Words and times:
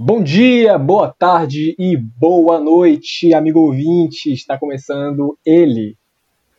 Bom 0.00 0.22
dia, 0.22 0.78
boa 0.78 1.12
tarde 1.12 1.74
e 1.76 1.96
boa 1.96 2.60
noite, 2.60 3.34
amigo 3.34 3.58
ouvinte. 3.58 4.32
Está 4.32 4.56
começando 4.56 5.36
ele, 5.44 5.98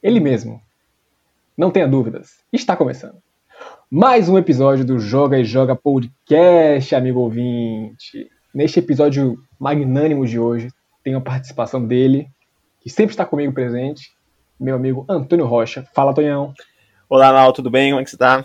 ele 0.03 0.19
mesmo. 0.19 0.61
Não 1.57 1.71
tenha 1.71 1.87
dúvidas, 1.87 2.31
está 2.51 2.75
começando. 2.75 3.15
Mais 3.89 4.27
um 4.27 4.37
episódio 4.37 4.83
do 4.83 4.99
Joga 4.99 5.39
e 5.39 5.45
Joga 5.45 5.73
Podcast, 5.73 6.93
amigo 6.93 7.21
ouvinte. 7.21 8.29
Neste 8.53 8.79
episódio 8.79 9.37
magnânimo 9.57 10.27
de 10.27 10.37
hoje, 10.37 10.67
tem 11.01 11.15
a 11.15 11.21
participação 11.21 11.87
dele, 11.87 12.27
que 12.81 12.89
sempre 12.89 13.13
está 13.13 13.25
comigo 13.25 13.53
presente, 13.53 14.11
meu 14.59 14.75
amigo 14.75 15.05
Antônio 15.07 15.45
Rocha. 15.45 15.87
Fala, 15.95 16.13
Tonhão. 16.13 16.53
Olá, 17.07 17.31
Lau, 17.31 17.53
tudo 17.53 17.71
bem? 17.71 17.91
Como 17.91 18.01
é 18.01 18.03
que 18.03 18.09
você 18.09 18.17
está? 18.17 18.43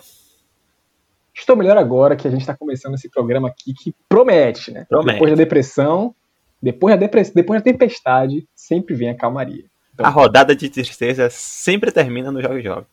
Estou 1.35 1.55
melhor 1.55 1.77
agora 1.77 2.15
que 2.15 2.27
a 2.27 2.31
gente 2.31 2.41
está 2.41 2.55
começando 2.55 2.93
esse 2.93 3.09
programa 3.09 3.49
aqui 3.49 3.73
que 3.73 3.93
promete, 4.07 4.71
né? 4.71 4.85
Promete. 4.89 5.13
Depois 5.13 5.31
da 5.31 5.35
depressão, 5.35 6.15
depois 6.61 6.93
da, 6.93 6.99
depress... 6.99 7.31
depois 7.31 7.59
da 7.59 7.63
tempestade, 7.63 8.47
sempre 8.55 8.95
vem 8.95 9.09
a 9.09 9.15
calmaria. 9.15 9.65
Então, 9.93 10.05
a 10.05 10.09
rodada 10.09 10.55
de 10.55 10.69
tristeza 10.69 11.29
sempre 11.29 11.91
termina 11.91 12.31
no 12.31 12.41
Joga 12.41 12.59
e 12.59 12.63
Joga. 12.63 12.87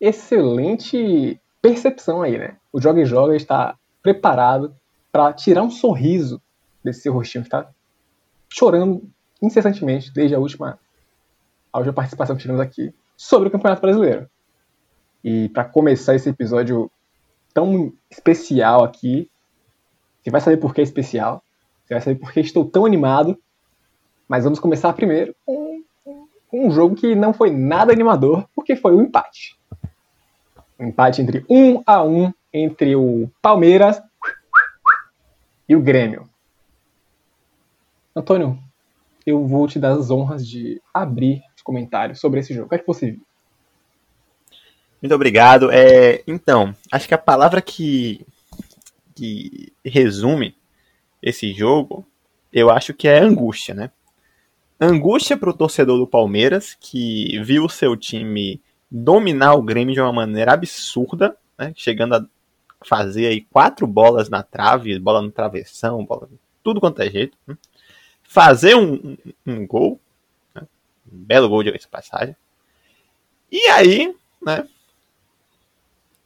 Excelente 0.00 1.40
percepção 1.60 2.22
aí, 2.22 2.38
né? 2.38 2.56
O 2.72 2.80
Joga 2.80 3.00
e 3.00 3.06
Joga 3.06 3.34
está 3.34 3.76
preparado 4.02 4.74
para 5.10 5.32
tirar 5.32 5.62
um 5.62 5.70
sorriso 5.70 6.40
desse 6.84 7.00
seu 7.00 7.12
rostinho 7.12 7.44
que 7.44 7.48
está 7.48 7.68
chorando 8.48 9.02
incessantemente 9.42 10.12
desde 10.12 10.34
a 10.34 10.38
última, 10.38 10.78
a 11.72 11.78
última 11.78 11.94
participação 11.94 12.36
que 12.36 12.42
tivemos 12.42 12.60
aqui 12.60 12.94
sobre 13.16 13.48
o 13.48 13.50
Campeonato 13.50 13.82
Brasileiro. 13.82 14.28
E 15.22 15.48
para 15.50 15.64
começar 15.64 16.14
esse 16.14 16.28
episódio 16.28 16.90
tão 17.52 17.92
especial 18.10 18.84
aqui, 18.84 19.30
você 20.22 20.30
vai 20.30 20.40
saber 20.40 20.56
por 20.56 20.74
que 20.74 20.80
é 20.80 20.84
especial, 20.84 21.42
você 21.84 21.94
vai 21.94 22.00
saber 22.00 22.18
por 22.18 22.32
que 22.32 22.40
estou 22.40 22.64
tão 22.64 22.84
animado, 22.84 23.38
mas 24.28 24.44
vamos 24.44 24.58
começar 24.58 24.92
primeiro 24.92 25.34
com 25.44 25.82
um 26.52 26.70
jogo 26.70 26.96
que 26.96 27.14
não 27.14 27.32
foi 27.32 27.50
nada 27.50 27.92
animador, 27.92 28.48
porque 28.54 28.74
foi 28.76 28.94
um 28.94 29.02
empate. 29.02 29.56
Um 30.78 30.88
empate 30.88 31.22
entre 31.22 31.44
um 31.48 31.82
a 31.86 32.02
um 32.02 32.32
entre 32.52 32.96
o 32.96 33.30
Palmeiras 33.40 34.00
e 35.68 35.76
o 35.76 35.80
Grêmio. 35.80 36.28
Antônio, 38.14 38.58
eu 39.24 39.46
vou 39.46 39.68
te 39.68 39.78
dar 39.78 39.92
as 39.92 40.10
honras 40.10 40.46
de 40.46 40.82
abrir 40.92 41.42
os 41.54 41.62
comentários 41.62 42.18
sobre 42.18 42.40
esse 42.40 42.52
jogo. 42.52 42.66
O 42.66 42.68
que 42.68 42.74
é 42.74 42.78
que 42.78 42.86
você 42.86 43.12
viu? 43.12 43.22
Muito 45.00 45.14
obrigado. 45.14 45.70
É, 45.70 46.22
então, 46.26 46.74
acho 46.90 47.08
que 47.08 47.14
a 47.14 47.18
palavra 47.18 47.62
que, 47.62 48.24
que 49.14 49.72
resume 49.84 50.54
esse 51.22 51.52
jogo, 51.52 52.06
eu 52.52 52.70
acho 52.70 52.92
que 52.92 53.08
é 53.08 53.18
angústia, 53.18 53.74
né? 53.74 53.90
Angústia 54.80 55.36
para 55.36 55.50
o 55.50 55.54
torcedor 55.54 55.98
do 55.98 56.06
Palmeiras, 56.06 56.76
que 56.78 57.38
viu 57.42 57.64
o 57.64 57.70
seu 57.70 57.96
time 57.96 58.60
dominar 58.90 59.54
o 59.54 59.62
Grêmio 59.62 59.94
de 59.94 60.00
uma 60.00 60.12
maneira 60.12 60.52
absurda, 60.52 61.36
né? 61.58 61.72
chegando 61.76 62.14
a 62.14 62.26
fazer 62.82 63.26
aí 63.26 63.42
quatro 63.42 63.86
bolas 63.86 64.28
na 64.28 64.42
trave, 64.42 64.98
bola 64.98 65.20
no 65.20 65.30
travessão, 65.30 66.04
bola 66.04 66.28
tudo 66.62 66.80
quanto 66.80 67.02
é 67.02 67.10
jeito. 67.10 67.36
Né? 67.46 67.56
Fazer 68.22 68.74
um, 68.74 68.94
um, 68.94 69.16
um 69.46 69.66
gol, 69.66 70.00
né? 70.54 70.62
um 71.12 71.18
belo 71.24 71.48
gol 71.48 71.62
de 71.62 71.88
passagem. 71.88 72.34
E 73.52 73.60
aí, 73.66 74.14
né, 74.40 74.66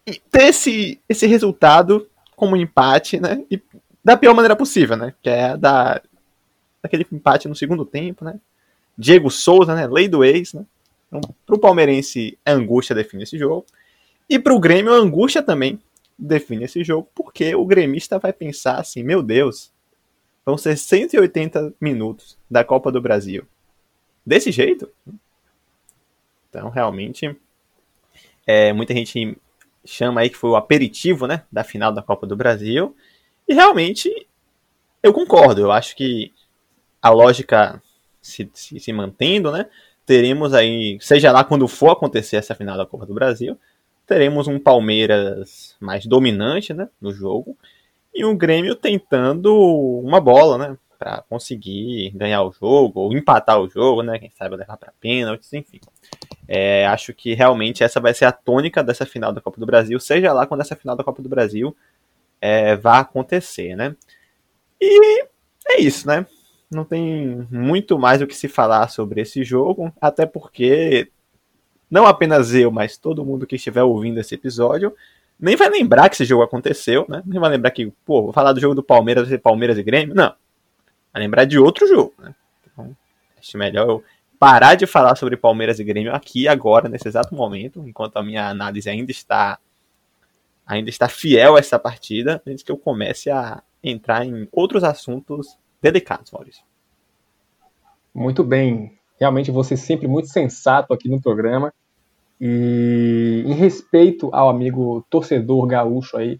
ter 0.04 0.44
esse, 0.44 1.00
esse 1.08 1.26
resultado 1.26 2.08
como 2.36 2.56
empate, 2.56 3.18
né? 3.18 3.44
E 3.50 3.60
da 4.04 4.16
pior 4.16 4.34
maneira 4.34 4.54
possível, 4.54 4.96
né? 4.96 5.14
Que 5.22 5.30
é 5.30 5.56
da, 5.56 6.00
daquele 6.82 7.06
empate 7.10 7.48
no 7.48 7.56
segundo 7.56 7.84
tempo, 7.84 8.24
né? 8.24 8.38
Diego 8.96 9.30
Souza, 9.30 9.74
né? 9.74 9.86
Lei 9.86 10.08
do 10.08 10.24
ex, 10.24 10.52
né? 10.52 10.64
Então, 11.08 11.20
pro 11.46 11.58
palmeirense, 11.58 12.38
a 12.44 12.52
angústia 12.52 12.94
define 12.94 13.22
esse 13.22 13.38
jogo. 13.38 13.64
E 14.28 14.38
pro 14.38 14.58
Grêmio, 14.58 14.92
a 14.92 14.96
angústia 14.96 15.42
também 15.42 15.80
define 16.18 16.64
esse 16.64 16.84
jogo, 16.84 17.08
porque 17.14 17.54
o 17.54 17.64
gremista 17.64 18.18
vai 18.18 18.32
pensar 18.32 18.78
assim, 18.78 19.02
meu 19.02 19.22
Deus, 19.22 19.72
vão 20.44 20.56
ser 20.56 20.76
180 20.76 21.74
minutos 21.80 22.38
da 22.50 22.64
Copa 22.64 22.90
do 22.92 23.00
Brasil. 23.00 23.44
Desse 24.24 24.50
jeito? 24.52 24.90
Então, 26.48 26.70
realmente, 26.70 27.36
é, 28.46 28.72
muita 28.72 28.94
gente 28.94 29.36
chama 29.84 30.20
aí 30.20 30.30
que 30.30 30.36
foi 30.36 30.50
o 30.50 30.56
aperitivo, 30.56 31.26
né, 31.26 31.42
da 31.50 31.64
final 31.64 31.92
da 31.92 32.02
Copa 32.02 32.26
do 32.26 32.36
Brasil. 32.36 32.96
E 33.46 33.54
realmente 33.54 34.26
eu 35.02 35.12
concordo. 35.12 35.60
Eu 35.60 35.72
acho 35.72 35.94
que 35.94 36.32
a 37.00 37.10
lógica 37.10 37.82
se, 38.20 38.50
se, 38.54 38.80
se, 38.80 38.92
mantendo, 38.92 39.52
né, 39.52 39.66
teremos 40.06 40.54
aí, 40.54 40.98
seja 41.00 41.30
lá 41.30 41.44
quando 41.44 41.68
for 41.68 41.90
acontecer 41.90 42.36
essa 42.36 42.54
final 42.54 42.76
da 42.76 42.86
Copa 42.86 43.04
do 43.04 43.12
Brasil, 43.12 43.58
teremos 44.06 44.48
um 44.48 44.58
Palmeiras 44.58 45.76
mais 45.78 46.06
dominante, 46.06 46.72
né, 46.72 46.88
no 47.00 47.12
jogo 47.12 47.56
e 48.14 48.24
um 48.24 48.36
Grêmio 48.36 48.74
tentando 48.74 49.54
uma 49.54 50.20
bola, 50.20 50.56
né, 50.56 50.78
para 50.98 51.22
conseguir 51.28 52.10
ganhar 52.14 52.42
o 52.42 52.52
jogo 52.52 53.00
ou 53.00 53.12
empatar 53.12 53.60
o 53.60 53.68
jogo, 53.68 54.02
né, 54.02 54.18
quem 54.18 54.30
sabe 54.30 54.56
levar 54.56 54.78
para 54.78 54.92
pênaltis, 54.98 55.52
enfim. 55.52 55.80
É, 56.46 56.86
acho 56.86 57.14
que 57.14 57.34
realmente 57.34 57.82
essa 57.82 58.00
vai 58.00 58.12
ser 58.12 58.26
a 58.26 58.32
tônica 58.32 58.82
dessa 58.82 59.06
final 59.06 59.32
da 59.32 59.40
Copa 59.40 59.58
do 59.58 59.66
Brasil, 59.66 59.98
seja 59.98 60.32
lá 60.32 60.46
quando 60.46 60.60
essa 60.60 60.76
final 60.76 60.94
da 60.94 61.04
Copa 61.04 61.22
do 61.22 61.28
Brasil 61.28 61.74
é, 62.40 62.76
vai 62.76 63.00
acontecer, 63.00 63.74
né? 63.74 63.96
E 64.80 65.24
é 65.66 65.80
isso, 65.80 66.06
né? 66.06 66.26
Não 66.70 66.84
tem 66.84 67.46
muito 67.50 67.98
mais 67.98 68.20
o 68.20 68.26
que 68.26 68.36
se 68.36 68.48
falar 68.48 68.88
sobre 68.88 69.20
esse 69.20 69.42
jogo, 69.42 69.92
até 70.00 70.26
porque 70.26 71.10
não 71.90 72.06
apenas 72.06 72.54
eu, 72.54 72.70
mas 72.70 72.96
todo 72.96 73.24
mundo 73.24 73.46
que 73.46 73.56
estiver 73.56 73.82
ouvindo 73.82 74.18
esse 74.18 74.34
episódio 74.34 74.94
nem 75.38 75.56
vai 75.56 75.68
lembrar 75.68 76.08
que 76.08 76.14
esse 76.14 76.24
jogo 76.24 76.42
aconteceu, 76.42 77.06
né? 77.08 77.22
Nem 77.24 77.40
vai 77.40 77.50
lembrar 77.50 77.70
que, 77.70 77.92
pô, 78.04 78.22
vou 78.22 78.32
falar 78.32 78.52
do 78.52 78.60
jogo 78.60 78.74
do 78.74 78.82
Palmeiras, 78.82 79.28
Palmeiras 79.40 79.78
e 79.78 79.82
Grêmio. 79.82 80.14
Não. 80.14 80.34
Vai 81.12 81.22
lembrar 81.22 81.44
de 81.44 81.58
outro 81.58 81.86
jogo, 81.86 82.14
né? 82.18 82.34
Então, 82.72 82.96
acho 83.38 83.58
melhor 83.58 83.88
eu 83.88 84.04
parar 84.44 84.74
de 84.74 84.86
falar 84.86 85.16
sobre 85.16 85.38
Palmeiras 85.38 85.80
e 85.80 85.84
Grêmio 85.84 86.14
aqui 86.14 86.46
agora 86.46 86.86
nesse 86.86 87.08
exato 87.08 87.34
momento, 87.34 87.82
enquanto 87.88 88.18
a 88.18 88.22
minha 88.22 88.46
análise 88.46 88.90
ainda 88.90 89.10
está 89.10 89.58
ainda 90.66 90.90
está 90.90 91.08
fiel 91.08 91.56
a 91.56 91.58
essa 91.58 91.78
partida, 91.78 92.42
antes 92.46 92.62
que 92.62 92.70
eu 92.70 92.76
comece 92.76 93.30
a 93.30 93.62
entrar 93.82 94.26
em 94.26 94.46
outros 94.52 94.84
assuntos 94.84 95.56
delicados, 95.80 96.30
Maurício. 96.30 96.62
Muito 98.14 98.44
bem. 98.44 98.98
Realmente 99.18 99.50
você 99.50 99.78
sempre 99.78 100.06
muito 100.06 100.28
sensato 100.28 100.92
aqui 100.92 101.08
no 101.08 101.22
programa. 101.22 101.72
E 102.38 103.44
em 103.46 103.54
respeito 103.54 104.28
ao 104.30 104.50
amigo 104.50 105.06
torcedor 105.08 105.66
gaúcho 105.66 106.18
aí, 106.18 106.38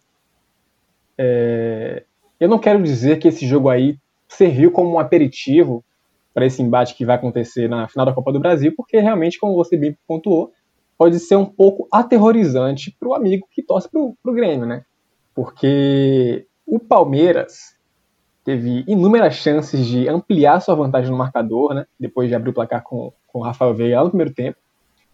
é... 1.17 2.05
eu 2.39 2.51
não 2.51 2.59
quero 2.59 2.83
dizer 2.83 3.19
que 3.19 3.29
esse 3.29 3.47
jogo 3.47 3.71
aí 3.71 3.99
serviu 4.29 4.71
como 4.71 4.93
um 4.93 4.99
aperitivo 4.99 5.83
para 6.35 6.45
esse 6.45 6.61
embate 6.61 6.97
que 6.97 7.07
vai 7.07 7.15
acontecer 7.15 7.69
na 7.69 7.87
final 7.87 8.05
da 8.05 8.13
Copa 8.13 8.33
do 8.33 8.41
Brasil, 8.41 8.75
porque 8.77 8.99
realmente, 8.99 9.39
como 9.39 9.55
você 9.55 9.77
bem 9.77 9.97
pontuou, 10.07 10.53
pode 10.99 11.19
ser 11.21 11.37
um 11.37 11.47
pouco 11.47 11.87
aterrorizante 11.93 12.95
para 12.99 13.09
o 13.09 13.15
amigo 13.15 13.47
que 13.51 13.63
torce 13.63 13.89
para 13.89 14.01
o 14.01 14.35
Grêmio, 14.35 14.67
né? 14.67 14.83
Porque 15.35 16.47
o 16.67 16.81
Palmeiras 16.81 17.77
teve 18.45 18.85
inúmeras 18.87 19.35
chances 19.35 19.87
de 19.87 20.09
ampliar 20.09 20.61
sua 20.61 20.75
vantagem 20.75 21.11
no 21.11 21.17
marcador, 21.17 21.73
né? 21.73 21.87
Depois 21.99 22.29
de 22.29 22.35
abrir 22.35 22.51
o 22.51 22.55
placar 22.55 22.83
com, 22.83 23.13
com 23.29 23.39
o 23.39 23.43
Rafael 23.43 23.75
Veiga 23.75 24.03
no 24.03 24.11
primeiro 24.11 24.35
tempo. 24.35 24.59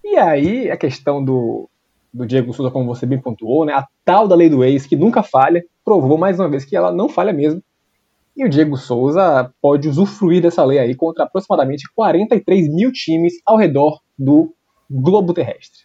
E 0.02 0.16
aí 0.16 0.70
a 0.70 0.76
questão 0.76 1.22
do, 1.22 1.68
do 2.12 2.26
Diego 2.26 2.52
Souza, 2.52 2.72
como 2.72 2.86
você 2.86 3.06
bem 3.06 3.20
pontuou, 3.20 3.64
né? 3.64 3.72
A 3.74 3.86
tal 4.04 4.26
da 4.26 4.34
lei 4.34 4.48
do 4.48 4.64
ex, 4.64 4.86
que 4.86 4.96
nunca 4.96 5.22
falha, 5.22 5.64
provou 5.84 6.18
mais 6.18 6.38
uma 6.40 6.48
vez 6.48 6.64
que 6.64 6.74
ela 6.74 6.90
não 6.90 7.08
falha 7.08 7.32
mesmo. 7.32 7.62
E 8.36 8.44
o 8.44 8.48
Diego 8.48 8.76
Souza 8.76 9.52
pode 9.60 9.88
usufruir 9.88 10.40
dessa 10.40 10.64
lei 10.64 10.78
aí 10.78 10.94
contra 10.94 11.24
aproximadamente 11.24 11.84
43 11.94 12.72
mil 12.72 12.92
times 12.92 13.34
ao 13.44 13.56
redor 13.56 14.00
do 14.18 14.54
globo 14.90 15.34
terrestre. 15.34 15.84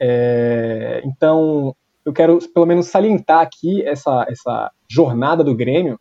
É, 0.00 1.02
então, 1.04 1.74
eu 2.04 2.12
quero 2.12 2.38
pelo 2.52 2.66
menos 2.66 2.86
salientar 2.86 3.40
aqui 3.40 3.82
essa, 3.86 4.26
essa 4.28 4.72
jornada 4.88 5.44
do 5.44 5.54
Grêmio 5.54 6.00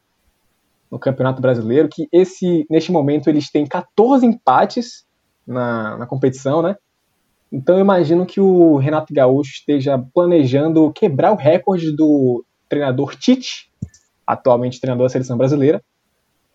no 0.90 0.98
Campeonato 0.98 1.42
Brasileiro, 1.42 1.90
que 1.90 2.08
esse 2.12 2.66
neste 2.70 2.92
momento 2.92 3.30
eles 3.30 3.52
têm 3.52 3.68
14 3.68 4.26
empates 4.26 5.06
na, 5.46 5.98
na 5.98 6.06
competição, 6.08 6.62
né? 6.62 6.76
Então 7.52 7.76
eu 7.76 7.82
imagino 7.82 8.26
que 8.26 8.40
o 8.40 8.78
Renato 8.78 9.14
Gaúcho 9.14 9.52
esteja 9.52 9.98
planejando 10.14 10.92
quebrar 10.94 11.32
o 11.32 11.36
recorde 11.36 11.96
do 11.96 12.44
treinador 12.68 13.16
Tite 13.16 13.70
atualmente 14.30 14.80
treinador 14.80 15.08
da 15.08 15.10
seleção 15.10 15.36
brasileira, 15.36 15.82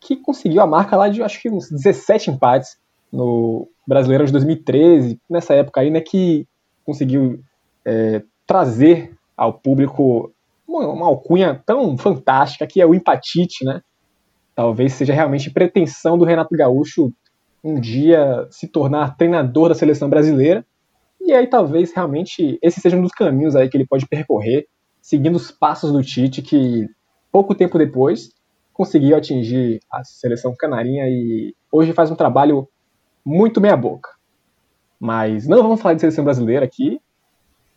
que 0.01 0.17
conseguiu 0.17 0.63
a 0.63 0.67
marca 0.67 0.97
lá 0.97 1.09
de 1.09 1.23
acho 1.23 1.43
que 1.43 1.51
uns 1.51 1.69
17 1.69 2.31
empates 2.31 2.77
no 3.13 3.69
Brasileiro 3.87 4.25
de 4.25 4.33
2013, 4.33 5.21
nessa 5.29 5.55
época 5.55 5.81
aí, 5.81 5.91
né, 5.91 6.01
que 6.01 6.47
conseguiu 6.85 7.41
é, 7.85 8.23
trazer 8.47 9.17
ao 9.37 9.53
público 9.53 10.33
uma, 10.69 10.87
uma 10.89 11.07
alcunha 11.07 11.61
tão 11.67 11.99
fantástica 11.99 12.67
que 12.67 12.81
é 12.81 12.87
o 12.87 12.95
empatite, 12.95 13.65
né? 13.65 13.81
Talvez 14.55 14.93
seja 14.93 15.13
realmente 15.13 15.51
pretensão 15.51 16.17
do 16.17 16.25
Renato 16.25 16.57
Gaúcho 16.57 17.13
um 17.63 17.81
dia 17.81 18.47
se 18.51 18.69
tornar 18.69 19.17
treinador 19.17 19.69
da 19.69 19.75
seleção 19.75 20.09
brasileira. 20.09 20.65
E 21.21 21.33
aí 21.33 21.47
talvez 21.47 21.93
realmente 21.93 22.59
esse 22.63 22.81
seja 22.81 22.97
um 22.97 23.03
dos 23.03 23.13
caminhos 23.13 23.57
aí 23.57 23.69
que 23.69 23.77
ele 23.77 23.87
pode 23.87 24.07
percorrer, 24.07 24.67
seguindo 25.01 25.37
os 25.37 25.51
passos 25.51 25.91
do 25.91 26.03
Tite, 26.03 26.43
que 26.43 26.87
pouco 27.35 27.53
tempo 27.53 27.77
depois 27.77 28.31
conseguiu 28.73 29.17
atingir 29.17 29.81
a 29.91 30.05
seleção 30.05 30.55
canarinha 30.57 31.09
e 31.09 31.53
hoje 31.73 31.93
faz 31.93 32.09
um 32.09 32.15
trabalho 32.15 32.69
muito 33.25 33.61
meia 33.61 33.77
boca. 33.77 34.09
Mas 35.01 35.45
não 35.49 35.61
vamos 35.61 35.83
falar 35.83 35.95
de 35.95 36.01
seleção 36.01 36.23
brasileira 36.23 36.65
aqui, 36.65 37.01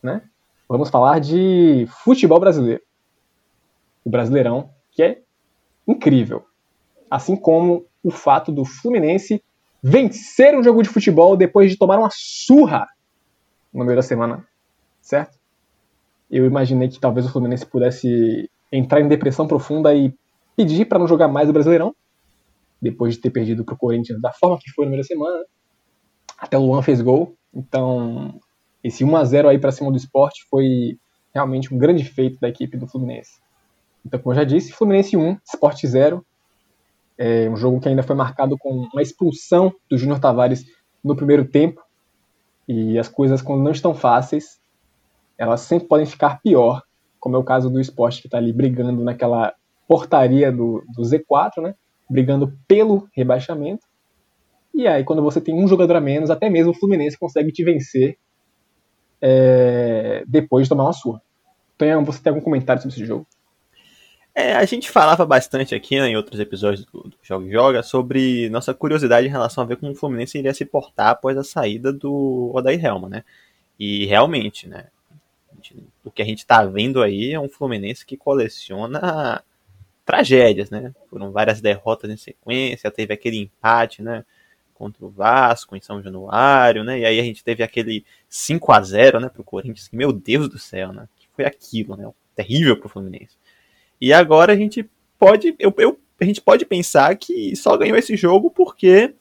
né? 0.00 0.22
Vamos 0.68 0.90
falar 0.90 1.18
de 1.18 1.88
futebol 2.04 2.38
brasileiro. 2.38 2.80
O 4.04 4.10
Brasileirão, 4.10 4.70
que 4.92 5.02
é 5.02 5.22
incrível. 5.88 6.46
Assim 7.10 7.34
como 7.34 7.84
o 8.00 8.12
fato 8.12 8.52
do 8.52 8.64
Fluminense 8.64 9.42
vencer 9.82 10.56
um 10.56 10.62
jogo 10.62 10.84
de 10.84 10.88
futebol 10.88 11.36
depois 11.36 11.68
de 11.68 11.76
tomar 11.76 11.98
uma 11.98 12.10
surra 12.12 12.86
no 13.74 13.84
meio 13.84 13.96
da 13.96 14.02
semana, 14.02 14.46
certo? 15.00 15.36
Eu 16.30 16.46
imaginei 16.46 16.88
que 16.88 17.00
talvez 17.00 17.26
o 17.26 17.32
Fluminense 17.32 17.66
pudesse 17.66 18.48
entrar 18.70 19.00
em 19.00 19.08
depressão 19.08 19.46
profunda 19.46 19.94
e 19.94 20.14
pedir 20.56 20.86
para 20.86 20.98
não 20.98 21.08
jogar 21.08 21.28
mais 21.28 21.48
o 21.48 21.52
Brasileirão, 21.52 21.94
depois 22.80 23.14
de 23.14 23.20
ter 23.20 23.30
perdido 23.30 23.64
para 23.64 23.74
o 23.74 23.78
Corinthians 23.78 24.20
da 24.20 24.32
forma 24.32 24.58
que 24.58 24.70
foi 24.70 24.86
meio 24.86 24.98
da 24.98 25.04
semana. 25.04 25.44
Até 26.38 26.56
o 26.56 26.62
Luan 26.62 26.82
fez 26.82 27.00
gol, 27.00 27.34
então 27.52 28.38
esse 28.82 29.04
1 29.04 29.16
a 29.16 29.24
0 29.24 29.48
aí 29.48 29.58
para 29.58 29.72
cima 29.72 29.90
do 29.90 29.96
esporte 29.96 30.44
foi 30.48 30.98
realmente 31.34 31.72
um 31.72 31.78
grande 31.78 32.04
feito 32.04 32.38
da 32.40 32.48
equipe 32.48 32.76
do 32.76 32.86
Fluminense. 32.86 33.40
Então, 34.04 34.18
como 34.20 34.32
eu 34.32 34.36
já 34.36 34.44
disse, 34.44 34.72
Fluminense 34.72 35.16
1, 35.16 35.38
Sport 35.52 35.84
0. 35.84 36.24
É 37.16 37.50
um 37.50 37.56
jogo 37.56 37.80
que 37.80 37.88
ainda 37.88 38.02
foi 38.02 38.14
marcado 38.14 38.56
com 38.56 38.88
uma 38.92 39.02
expulsão 39.02 39.74
do 39.90 39.98
Júnior 39.98 40.20
Tavares 40.20 40.64
no 41.02 41.16
primeiro 41.16 41.44
tempo. 41.44 41.82
E 42.66 42.98
as 42.98 43.08
coisas, 43.08 43.42
quando 43.42 43.62
não 43.62 43.72
estão 43.72 43.92
fáceis, 43.92 44.60
elas 45.36 45.62
sempre 45.62 45.88
podem 45.88 46.06
ficar 46.06 46.40
pior, 46.40 46.82
como 47.18 47.36
é 47.36 47.38
o 47.38 47.44
caso 47.44 47.70
do 47.70 47.80
esporte 47.80 48.20
que 48.20 48.26
está 48.26 48.38
ali 48.38 48.52
brigando 48.52 49.02
naquela 49.02 49.54
portaria 49.86 50.52
do, 50.52 50.84
do 50.94 51.02
Z4, 51.02 51.62
né? 51.62 51.74
Brigando 52.08 52.56
pelo 52.66 53.08
rebaixamento. 53.14 53.86
E 54.74 54.86
aí, 54.86 55.02
quando 55.02 55.22
você 55.22 55.40
tem 55.40 55.54
um 55.54 55.66
jogador 55.66 55.96
a 55.96 56.00
menos, 56.00 56.30
até 56.30 56.48
mesmo 56.48 56.72
o 56.72 56.74
Fluminense 56.74 57.18
consegue 57.18 57.50
te 57.50 57.64
vencer 57.64 58.18
é, 59.20 60.22
depois 60.26 60.66
de 60.66 60.68
tomar 60.68 60.84
uma 60.84 60.92
surra. 60.92 61.20
Então, 61.74 62.04
você 62.04 62.22
tem 62.22 62.30
algum 62.30 62.42
comentário 62.42 62.82
sobre 62.82 62.94
esse 62.94 63.04
jogo? 63.04 63.26
É, 64.34 64.54
a 64.54 64.64
gente 64.64 64.88
falava 64.88 65.26
bastante 65.26 65.74
aqui 65.74 65.98
né, 65.98 66.10
em 66.10 66.16
outros 66.16 66.38
episódios 66.38 66.84
do, 66.84 67.02
do 67.02 67.16
Joga 67.20 67.50
Joga 67.50 67.82
sobre 67.82 68.48
nossa 68.50 68.72
curiosidade 68.72 69.26
em 69.26 69.30
relação 69.30 69.64
a 69.64 69.66
ver 69.66 69.76
como 69.76 69.90
o 69.90 69.94
Fluminense 69.96 70.38
iria 70.38 70.54
se 70.54 70.64
portar 70.64 71.08
após 71.08 71.36
a 71.36 71.42
saída 71.42 71.92
do 71.92 72.52
Odair 72.54 72.84
Helma, 72.84 73.08
né? 73.08 73.24
E 73.76 74.06
realmente, 74.06 74.68
né? 74.68 74.86
O 76.08 76.10
que 76.10 76.22
a 76.22 76.24
gente 76.24 76.46
tá 76.46 76.64
vendo 76.64 77.02
aí 77.02 77.32
é 77.32 77.38
um 77.38 77.50
Fluminense 77.50 78.04
que 78.04 78.16
coleciona 78.16 79.44
tragédias, 80.06 80.70
né? 80.70 80.94
Foram 81.10 81.30
várias 81.30 81.60
derrotas 81.60 82.10
em 82.10 82.16
sequência, 82.16 82.90
teve 82.90 83.12
aquele 83.12 83.36
empate, 83.36 84.00
né? 84.00 84.24
Contra 84.72 85.04
o 85.04 85.10
Vasco 85.10 85.76
em 85.76 85.82
São 85.82 86.02
Januário, 86.02 86.82
né? 86.82 87.00
E 87.00 87.04
aí 87.04 87.20
a 87.20 87.22
gente 87.22 87.44
teve 87.44 87.62
aquele 87.62 88.06
5 88.26 88.72
a 88.72 88.80
0 88.80 89.20
né, 89.20 89.28
pro 89.28 89.44
Corinthians. 89.44 89.90
Meu 89.92 90.10
Deus 90.10 90.48
do 90.48 90.58
céu, 90.58 90.94
né? 90.94 91.06
Que 91.14 91.28
foi 91.36 91.44
aquilo, 91.44 91.94
né? 91.94 92.10
Terrível 92.34 92.80
pro 92.80 92.88
Fluminense. 92.88 93.36
E 94.00 94.10
agora 94.10 94.54
a 94.54 94.56
gente 94.56 94.88
pode, 95.18 95.54
eu, 95.58 95.74
eu, 95.76 96.00
a 96.18 96.24
gente 96.24 96.40
pode 96.40 96.64
pensar 96.64 97.14
que 97.16 97.54
só 97.54 97.76
ganhou 97.76 97.98
esse 97.98 98.16
jogo 98.16 98.50
porque 98.50 99.14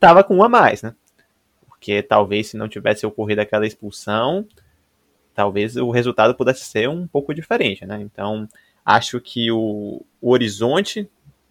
tava 0.00 0.24
com 0.24 0.38
um 0.38 0.42
a 0.42 0.48
mais, 0.48 0.82
né? 0.82 0.92
Porque 1.68 2.02
talvez 2.02 2.48
se 2.48 2.56
não 2.56 2.68
tivesse 2.68 3.06
ocorrido 3.06 3.42
aquela 3.42 3.64
expulsão, 3.64 4.44
talvez 5.34 5.76
o 5.76 5.90
resultado 5.90 6.34
pudesse 6.34 6.64
ser 6.64 6.88
um 6.88 7.06
pouco 7.06 7.34
diferente, 7.34 7.84
né? 7.86 8.00
Então, 8.00 8.48
acho 8.84 9.20
que 9.20 9.50
o, 9.50 10.04
o 10.20 10.30
horizonte 10.30 11.08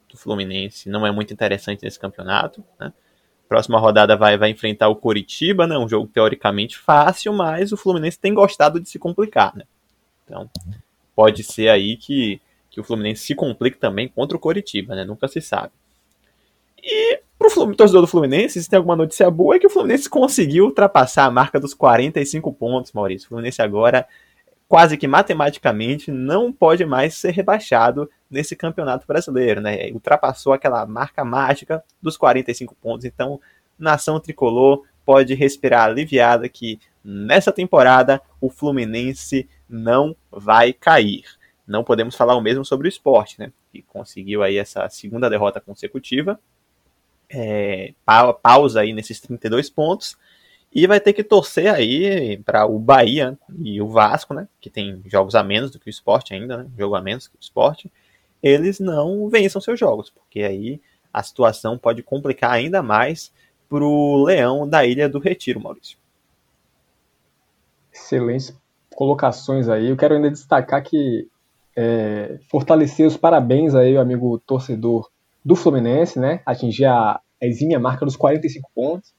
do 0.09 0.17
Fluminense 0.17 0.89
não 0.89 1.05
é 1.05 1.11
muito 1.11 1.33
interessante 1.33 1.83
nesse 1.83 1.99
campeonato, 1.99 2.63
né? 2.79 2.91
Próxima 3.47 3.79
rodada 3.79 4.15
vai, 4.15 4.37
vai 4.37 4.51
enfrentar 4.51 4.89
o 4.89 4.95
Coritiba, 4.95 5.65
né? 5.65 5.77
Um 5.77 5.89
jogo 5.89 6.07
teoricamente 6.07 6.77
fácil, 6.77 7.33
mas 7.33 7.71
o 7.71 7.77
Fluminense 7.77 8.19
tem 8.19 8.33
gostado 8.33 8.79
de 8.79 8.87
se 8.87 8.99
complicar, 8.99 9.55
né? 9.55 9.63
Então, 10.23 10.49
pode 11.15 11.43
ser 11.43 11.69
aí 11.69 11.97
que, 11.97 12.39
que 12.69 12.79
o 12.79 12.83
Fluminense 12.83 13.25
se 13.25 13.33
complique 13.33 13.77
também 13.77 14.07
contra 14.07 14.37
o 14.37 14.39
Coritiba, 14.39 14.95
né? 14.95 15.03
Nunca 15.03 15.27
se 15.27 15.41
sabe. 15.41 15.71
E 16.81 17.21
pro 17.39 17.75
torcedor 17.75 18.01
do 18.01 18.07
Fluminense, 18.07 18.61
se 18.61 18.69
tem 18.69 18.77
alguma 18.77 18.95
notícia 18.95 19.31
boa, 19.31 19.55
é 19.55 19.59
que 19.59 19.65
o 19.65 19.69
Fluminense 19.69 20.09
conseguiu 20.09 20.65
ultrapassar 20.65 21.25
a 21.25 21.31
marca 21.31 21.59
dos 21.59 21.73
45 21.73 22.53
pontos, 22.53 22.91
Maurício. 22.91 23.25
O 23.25 23.29
Fluminense 23.29 23.61
agora, 23.61 24.05
quase 24.67 24.97
que 24.97 25.07
matematicamente, 25.07 26.11
não 26.11 26.51
pode 26.51 26.85
mais 26.85 27.15
ser 27.15 27.31
rebaixado 27.31 28.09
nesse 28.29 28.55
campeonato 28.55 29.07
brasileiro, 29.07 29.61
né? 29.61 29.89
Ultrapassou 29.91 30.53
aquela 30.53 30.85
marca 30.85 31.23
mágica 31.23 31.83
dos 32.01 32.17
45 32.17 32.75
pontos. 32.75 33.05
Então, 33.05 33.39
nação 33.77 34.19
tricolor 34.19 34.83
pode 35.05 35.33
respirar 35.33 35.85
aliviada 35.85 36.47
que 36.47 36.79
nessa 37.03 37.51
temporada 37.51 38.21
o 38.39 38.49
Fluminense 38.49 39.49
não 39.67 40.15
vai 40.29 40.73
cair. 40.73 41.23
Não 41.65 41.83
podemos 41.83 42.15
falar 42.15 42.35
o 42.35 42.41
mesmo 42.41 42.65
sobre 42.65 42.87
o 42.87 42.89
esporte, 42.89 43.39
né? 43.39 43.51
Que 43.71 43.81
conseguiu 43.81 44.43
aí 44.43 44.57
essa 44.57 44.89
segunda 44.89 45.29
derrota 45.29 45.61
consecutiva. 45.61 46.39
É, 47.31 47.93
pausa 48.41 48.81
aí 48.81 48.93
nesses 48.93 49.19
32 49.19 49.69
pontos. 49.69 50.17
E 50.73 50.85
vai 50.85 50.99
ter 50.99 51.13
que 51.13 51.23
torcer 51.23 51.73
aí 51.73 52.37
para 52.37 52.65
o 52.65 52.77
Bahia 52.77 53.37
e 53.57 53.81
o 53.81 53.87
Vasco, 53.87 54.33
né? 54.33 54.47
Que 54.61 54.69
tem 54.69 55.01
jogos 55.05 55.33
a 55.33 55.43
menos 55.43 55.71
do 55.71 55.79
que 55.79 55.87
o 55.87 55.89
esporte 55.89 56.33
ainda, 56.33 56.57
né? 56.57 56.67
Jogo 56.77 56.95
a 56.95 57.01
menos 57.01 57.27
que 57.27 57.35
o 57.35 57.41
esporte. 57.41 57.91
Eles 58.41 58.79
não 58.79 59.27
vençam 59.29 59.59
seus 59.59 59.79
jogos, 59.79 60.11
porque 60.11 60.41
aí 60.41 60.79
a 61.11 61.23
situação 61.23 61.77
pode 61.77 62.03
complicar 62.03 62.51
ainda 62.51 62.83
mais 62.83 63.33
para 63.67 63.83
o 63.83 64.23
Leão 64.23 64.67
da 64.67 64.85
Ilha 64.85 65.09
do 65.09 65.19
Retiro, 65.19 65.59
Maurício. 65.59 65.97
Excelentes 67.91 68.55
colocações 68.95 69.67
aí. 69.67 69.89
Eu 69.89 69.97
quero 69.97 70.15
ainda 70.15 70.29
destacar 70.29 70.83
que 70.83 71.27
é, 71.75 72.39
fortalecer 72.49 73.07
os 73.07 73.17
parabéns 73.17 73.73
aí, 73.73 73.97
amigo 73.97 74.37
torcedor 74.39 75.09
do 75.43 75.55
Fluminense, 75.55 76.19
né? 76.19 76.41
Atingir 76.45 76.85
a, 76.85 77.19
exímia 77.41 77.79
marca 77.79 78.05
dos 78.05 78.15
45 78.15 78.69
pontos. 78.73 79.13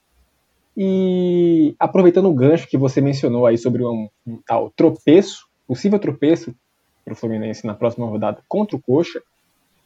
E 0.75 1.75
aproveitando 1.79 2.29
o 2.29 2.33
gancho 2.33 2.67
que 2.67 2.77
você 2.77 3.01
mencionou 3.01 3.45
aí 3.45 3.57
sobre 3.57 3.83
um, 3.83 4.09
um 4.25 4.39
tal 4.45 4.69
tropeço, 4.71 5.47
possível 5.67 5.99
tropeço 5.99 6.55
para 7.03 7.13
o 7.13 7.15
Fluminense 7.15 7.65
na 7.65 7.73
próxima 7.73 8.07
rodada 8.07 8.41
contra 8.47 8.75
o 8.75 8.81
Coxa, 8.81 9.21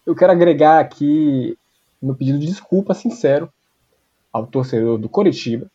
eu 0.05 0.15
quero 0.15 0.31
agregar 0.31 0.79
aqui 0.79 1.57
no 2.01 2.15
pedido 2.15 2.37
de 2.37 2.45
desculpa 2.45 2.93
sincero 2.93 3.49
ao 4.31 4.45
torcedor 4.45 4.97
do 4.97 5.09
Coritiba. 5.09 5.71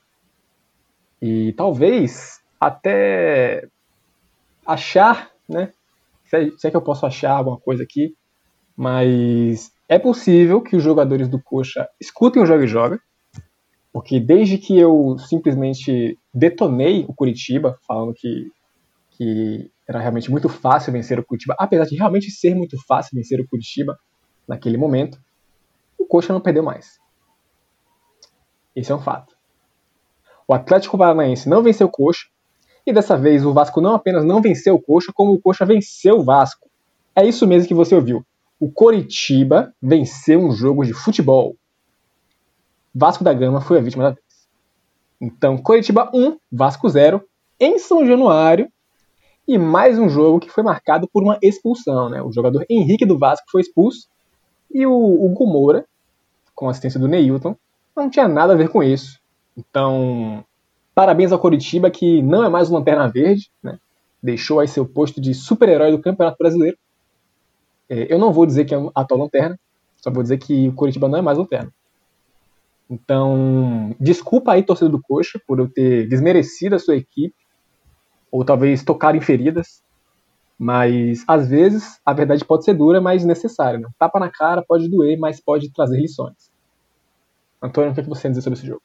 E 1.20 1.52
talvez 1.54 2.40
até 2.60 3.66
achar, 4.64 5.30
né? 5.48 5.72
Se 6.24 6.68
é 6.68 6.70
que 6.70 6.76
eu 6.76 6.82
posso 6.82 7.04
achar 7.04 7.32
alguma 7.32 7.58
coisa 7.58 7.82
aqui, 7.82 8.14
mas 8.76 9.72
é 9.90 9.98
possível 9.98 10.62
que 10.62 10.76
os 10.76 10.84
jogadores 10.84 11.26
do 11.26 11.42
Coxa 11.42 11.88
escutem 12.00 12.40
o 12.40 12.46
Joga 12.46 12.62
e 12.62 12.68
Joga, 12.68 13.00
porque 13.92 14.20
desde 14.20 14.56
que 14.56 14.78
eu 14.78 15.18
simplesmente 15.18 16.16
detonei 16.32 17.04
o 17.08 17.12
Curitiba, 17.12 17.76
falando 17.84 18.14
que, 18.14 18.52
que 19.10 19.68
era 19.88 19.98
realmente 19.98 20.30
muito 20.30 20.48
fácil 20.48 20.92
vencer 20.92 21.18
o 21.18 21.24
Curitiba, 21.24 21.56
apesar 21.58 21.86
de 21.86 21.96
realmente 21.96 22.30
ser 22.30 22.54
muito 22.54 22.76
fácil 22.86 23.16
vencer 23.16 23.40
o 23.40 23.48
Curitiba 23.48 23.98
naquele 24.46 24.76
momento, 24.76 25.18
o 25.98 26.06
Coxa 26.06 26.32
não 26.32 26.40
perdeu 26.40 26.62
mais. 26.62 27.00
Esse 28.76 28.92
é 28.92 28.94
um 28.94 29.00
fato. 29.00 29.34
O 30.46 30.54
Atlético 30.54 30.96
Paranaense 30.96 31.48
não 31.48 31.64
venceu 31.64 31.88
o 31.88 31.90
Coxa, 31.90 32.28
e 32.86 32.92
dessa 32.92 33.16
vez 33.16 33.44
o 33.44 33.52
Vasco 33.52 33.80
não 33.80 33.96
apenas 33.96 34.24
não 34.24 34.40
venceu 34.40 34.76
o 34.76 34.80
Coxa, 34.80 35.10
como 35.12 35.32
o 35.32 35.40
Coxa 35.40 35.66
venceu 35.66 36.20
o 36.20 36.24
Vasco. 36.24 36.70
É 37.12 37.26
isso 37.26 37.44
mesmo 37.44 37.66
que 37.66 37.74
você 37.74 37.96
ouviu. 37.96 38.24
O 38.60 38.70
Coritiba 38.70 39.74
venceu 39.82 40.38
um 40.38 40.52
jogo 40.52 40.84
de 40.84 40.92
futebol. 40.92 41.56
Vasco 42.94 43.24
da 43.24 43.32
Gama 43.32 43.60
foi 43.60 43.78
a 43.78 43.80
vítima 43.80 44.04
da 44.04 44.10
vez. 44.10 44.48
Então, 45.20 45.58
Coritiba 45.58 46.10
1, 46.14 46.38
Vasco 46.52 46.88
0, 46.88 47.22
em 47.58 47.78
São 47.78 48.06
Januário. 48.06 48.70
E 49.48 49.58
mais 49.58 49.98
um 49.98 50.08
jogo 50.08 50.38
que 50.38 50.50
foi 50.50 50.62
marcado 50.62 51.08
por 51.12 51.22
uma 51.22 51.38
expulsão. 51.42 52.08
Né? 52.10 52.22
O 52.22 52.30
jogador 52.30 52.64
Henrique 52.68 53.06
do 53.06 53.18
Vasco 53.18 53.46
foi 53.50 53.62
expulso. 53.62 54.06
E 54.70 54.86
o, 54.86 54.92
o 54.92 55.34
com 56.54 56.68
assistência 56.68 57.00
do 57.00 57.08
Neilton, 57.08 57.56
não 57.96 58.10
tinha 58.10 58.28
nada 58.28 58.52
a 58.52 58.56
ver 58.56 58.68
com 58.68 58.82
isso. 58.82 59.18
Então, 59.56 60.44
Parabéns 61.00 61.32
ao 61.32 61.38
Coritiba, 61.38 61.90
que 61.90 62.20
não 62.20 62.44
é 62.44 62.48
mais 62.50 62.68
uma 62.68 62.78
Lanterna 62.78 63.08
Verde, 63.08 63.50
né? 63.62 63.78
deixou 64.22 64.60
aí 64.60 64.68
seu 64.68 64.84
posto 64.84 65.18
de 65.18 65.32
super-herói 65.32 65.90
do 65.90 66.02
Campeonato 66.02 66.36
Brasileiro. 66.38 66.76
É, 67.90 68.06
eu 68.08 68.20
não 68.20 68.32
vou 68.32 68.46
dizer 68.46 68.64
que 68.64 68.72
é 68.72 68.78
a 68.78 68.90
atual 68.94 69.22
lanterna, 69.22 69.58
só 69.96 70.10
vou 70.12 70.22
dizer 70.22 70.38
que 70.38 70.68
o 70.68 70.72
Curitiba 70.72 71.08
não 71.08 71.18
é 71.18 71.22
mais 71.22 71.36
lanterna. 71.36 71.74
Então, 72.88 73.94
desculpa 74.00 74.52
aí, 74.52 74.62
torcedor 74.62 74.92
do 74.92 75.02
Coxa, 75.02 75.40
por 75.46 75.58
eu 75.58 75.68
ter 75.68 76.08
desmerecido 76.08 76.76
a 76.76 76.78
sua 76.78 76.96
equipe, 76.96 77.34
ou 78.30 78.44
talvez 78.44 78.84
tocar 78.84 79.16
em 79.16 79.20
feridas, 79.20 79.82
mas 80.56 81.24
às 81.26 81.48
vezes 81.48 82.00
a 82.04 82.12
verdade 82.12 82.44
pode 82.44 82.64
ser 82.64 82.74
dura, 82.74 83.00
mas 83.00 83.24
necessária. 83.24 83.78
Né? 83.78 83.88
Tapa 83.98 84.20
na 84.20 84.30
cara 84.30 84.62
pode 84.62 84.88
doer, 84.88 85.18
mas 85.18 85.40
pode 85.40 85.72
trazer 85.72 86.00
lições. 86.00 86.50
Antônio, 87.60 87.90
o 87.90 87.94
que, 87.94 88.00
é 88.00 88.02
que 88.04 88.08
você 88.08 88.22
tem 88.22 88.28
a 88.28 88.32
dizer 88.32 88.42
sobre 88.42 88.58
esse 88.58 88.66
jogo? 88.66 88.82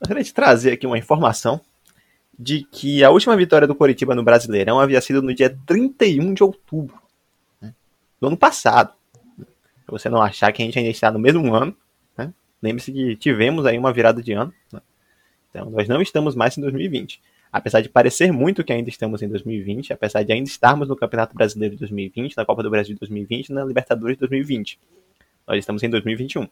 Eu 0.00 0.08
queria 0.08 0.24
te 0.24 0.34
trazer 0.34 0.72
aqui 0.72 0.86
uma 0.86 0.98
informação 0.98 1.60
de 2.38 2.64
que 2.64 3.04
a 3.04 3.10
última 3.10 3.36
vitória 3.36 3.68
do 3.68 3.74
Coritiba 3.74 4.14
no 4.14 4.24
Brasileirão 4.24 4.80
havia 4.80 5.00
sido 5.00 5.22
no 5.22 5.34
dia 5.34 5.56
31 5.66 6.34
de 6.34 6.42
outubro 6.42 6.99
do 8.20 8.26
ano 8.26 8.36
passado. 8.36 8.92
Pra 9.86 9.98
você 9.98 10.08
não 10.08 10.22
achar 10.22 10.52
que 10.52 10.62
a 10.62 10.64
gente 10.64 10.78
ainda 10.78 10.90
está 10.90 11.10
no 11.10 11.18
mesmo 11.18 11.54
ano, 11.54 11.74
Lembre-se 12.62 12.92
que 12.92 13.16
tivemos 13.16 13.64
aí 13.64 13.78
uma 13.78 13.92
virada 13.92 14.22
de 14.22 14.32
ano. 14.32 14.52
Né? 14.72 14.80
Então, 15.48 15.70
nós 15.70 15.88
não 15.88 16.02
estamos 16.02 16.34
mais 16.34 16.56
em 16.56 16.60
2020. 16.60 17.20
Apesar 17.52 17.80
de 17.80 17.88
parecer 17.88 18.32
muito 18.32 18.62
que 18.62 18.72
ainda 18.72 18.88
estamos 18.88 19.22
em 19.22 19.28
2020, 19.28 19.92
apesar 19.92 20.22
de 20.22 20.32
ainda 20.32 20.48
estarmos 20.48 20.88
no 20.88 20.94
Campeonato 20.94 21.34
Brasileiro 21.34 21.74
de 21.74 21.80
2020, 21.80 22.36
na 22.36 22.44
Copa 22.44 22.62
do 22.62 22.70
Brasil 22.70 22.94
de 22.94 23.00
2020 23.00 23.48
e 23.48 23.52
na 23.52 23.64
Libertadores 23.64 24.16
de 24.16 24.20
2020. 24.20 24.78
Nós 25.48 25.58
estamos 25.58 25.82
em 25.82 25.90
2021. 25.90 26.46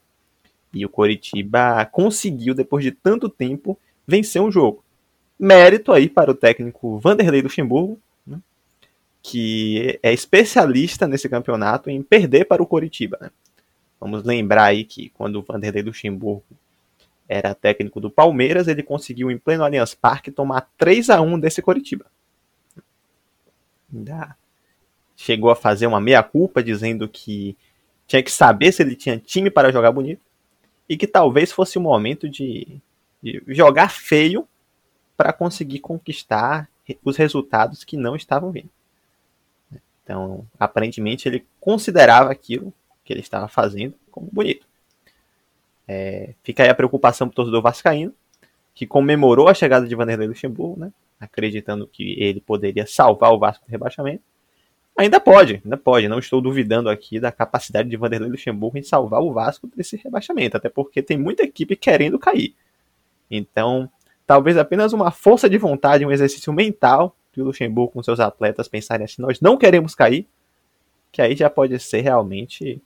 E 0.74 0.84
o 0.84 0.88
Coritiba 0.88 1.84
conseguiu, 1.86 2.54
depois 2.54 2.82
de 2.82 2.90
tanto 2.90 3.28
tempo, 3.28 3.78
vencer 4.06 4.42
um 4.42 4.50
jogo. 4.50 4.82
Mérito 5.38 5.92
aí 5.92 6.08
para 6.08 6.30
o 6.32 6.34
técnico 6.34 6.98
Vanderlei 6.98 7.42
Luxemburgo, 7.42 7.92
né? 7.92 8.00
Que 9.28 10.00
é 10.02 10.10
especialista 10.10 11.06
nesse 11.06 11.28
campeonato 11.28 11.90
em 11.90 12.02
perder 12.02 12.46
para 12.46 12.62
o 12.62 12.66
Coritiba. 12.66 13.18
Né? 13.20 13.30
Vamos 14.00 14.24
lembrar 14.24 14.64
aí 14.64 14.84
que 14.84 15.10
quando 15.10 15.36
o 15.36 15.42
Vanderlei 15.42 15.82
Luxemburgo 15.82 16.42
era 17.28 17.54
técnico 17.54 18.00
do 18.00 18.10
Palmeiras, 18.10 18.68
ele 18.68 18.82
conseguiu 18.82 19.30
em 19.30 19.36
pleno 19.36 19.64
Allianz 19.64 19.94
Parque 19.94 20.30
tomar 20.30 20.70
3 20.78 21.10
a 21.10 21.20
1 21.20 21.38
desse 21.38 21.60
Coritiba. 21.60 22.06
Ainda 23.92 24.34
chegou 25.14 25.50
a 25.50 25.56
fazer 25.56 25.86
uma 25.86 26.00
meia-culpa 26.00 26.62
dizendo 26.62 27.06
que 27.06 27.54
tinha 28.06 28.22
que 28.22 28.32
saber 28.32 28.72
se 28.72 28.82
ele 28.82 28.96
tinha 28.96 29.18
time 29.18 29.50
para 29.50 29.70
jogar 29.70 29.92
bonito 29.92 30.22
e 30.88 30.96
que 30.96 31.06
talvez 31.06 31.52
fosse 31.52 31.76
o 31.76 31.82
momento 31.82 32.26
de, 32.30 32.80
de 33.22 33.42
jogar 33.48 33.90
feio 33.90 34.48
para 35.18 35.34
conseguir 35.34 35.80
conquistar 35.80 36.66
os 37.04 37.18
resultados 37.18 37.84
que 37.84 37.98
não 37.98 38.16
estavam 38.16 38.50
vindo. 38.50 38.70
Então, 40.08 40.46
aparentemente, 40.58 41.28
ele 41.28 41.44
considerava 41.60 42.32
aquilo 42.32 42.72
que 43.04 43.12
ele 43.12 43.20
estava 43.20 43.46
fazendo 43.46 43.94
como 44.10 44.26
bonito. 44.32 44.66
É, 45.86 46.32
fica 46.42 46.62
aí 46.62 46.70
a 46.70 46.74
preocupação 46.74 47.28
para 47.28 47.34
o 47.34 47.36
torcedor 47.36 47.60
vascaíno, 47.60 48.14
que 48.74 48.86
comemorou 48.86 49.48
a 49.48 49.54
chegada 49.54 49.86
de 49.86 49.94
Vanderlei 49.94 50.26
Luxemburgo, 50.26 50.80
né, 50.80 50.92
acreditando 51.20 51.86
que 51.86 52.16
ele 52.18 52.40
poderia 52.40 52.86
salvar 52.86 53.34
o 53.34 53.38
Vasco 53.38 53.66
do 53.66 53.70
rebaixamento. 53.70 54.22
Ainda 54.96 55.20
pode, 55.20 55.60
ainda 55.62 55.76
pode. 55.76 56.08
Não 56.08 56.18
estou 56.18 56.40
duvidando 56.40 56.88
aqui 56.88 57.20
da 57.20 57.30
capacidade 57.30 57.90
de 57.90 57.96
Vanderlei 57.98 58.30
Luxemburgo 58.30 58.78
em 58.78 58.82
salvar 58.82 59.20
o 59.20 59.30
Vasco 59.30 59.68
desse 59.76 59.96
rebaixamento, 59.96 60.56
até 60.56 60.70
porque 60.70 61.02
tem 61.02 61.18
muita 61.18 61.42
equipe 61.42 61.76
querendo 61.76 62.18
cair. 62.18 62.54
Então, 63.30 63.90
talvez 64.26 64.56
apenas 64.56 64.94
uma 64.94 65.10
força 65.10 65.50
de 65.50 65.58
vontade, 65.58 66.06
um 66.06 66.10
exercício 66.10 66.50
mental 66.50 67.14
que 67.38 67.42
o 67.42 67.44
Luxemburgo 67.44 67.92
com 67.92 68.02
seus 68.02 68.18
atletas 68.18 68.66
pensarem 68.66 69.04
assim: 69.04 69.22
nós 69.22 69.40
não 69.40 69.56
queremos 69.56 69.94
cair, 69.94 70.28
que 71.12 71.22
aí 71.22 71.36
já 71.36 71.48
pode 71.48 71.78
ser 71.78 72.00
realmente 72.00 72.82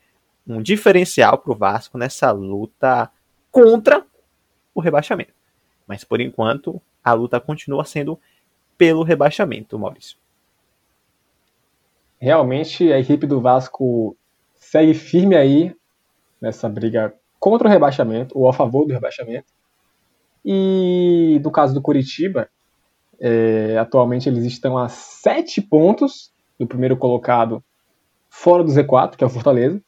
um 0.46 0.60
diferencial 0.60 1.38
para 1.38 1.52
o 1.52 1.56
Vasco 1.56 1.96
nessa 1.96 2.30
luta 2.30 3.10
contra 3.50 4.04
o 4.74 4.80
rebaixamento. 4.80 5.32
Mas 5.86 6.04
por 6.04 6.20
enquanto, 6.20 6.80
a 7.02 7.12
luta 7.12 7.40
continua 7.40 7.84
sendo 7.84 8.18
pelo 8.76 9.02
rebaixamento, 9.02 9.78
Maurício. 9.78 10.18
Realmente 12.18 12.92
a 12.92 12.98
equipe 12.98 13.26
do 13.26 13.40
Vasco 13.40 14.16
segue 14.54 14.94
firme 14.94 15.34
aí 15.34 15.74
nessa 16.40 16.68
briga 16.68 17.14
contra 17.38 17.66
o 17.66 17.70
rebaixamento, 17.70 18.38
ou 18.38 18.48
a 18.48 18.52
favor 18.52 18.86
do 18.86 18.92
rebaixamento. 18.92 19.46
E 20.44 21.40
no 21.42 21.50
caso 21.50 21.74
do 21.74 21.82
Curitiba, 21.82 22.48
é, 23.24 23.78
atualmente 23.78 24.28
eles 24.28 24.44
estão 24.44 24.76
a 24.76 24.88
sete 24.88 25.62
pontos 25.62 26.32
do 26.58 26.66
primeiro 26.66 26.96
colocado 26.96 27.62
fora 28.28 28.64
do 28.64 28.70
Z4, 28.72 29.14
que 29.14 29.22
é 29.22 29.26
o 29.26 29.30
Fortaleza. 29.30 29.80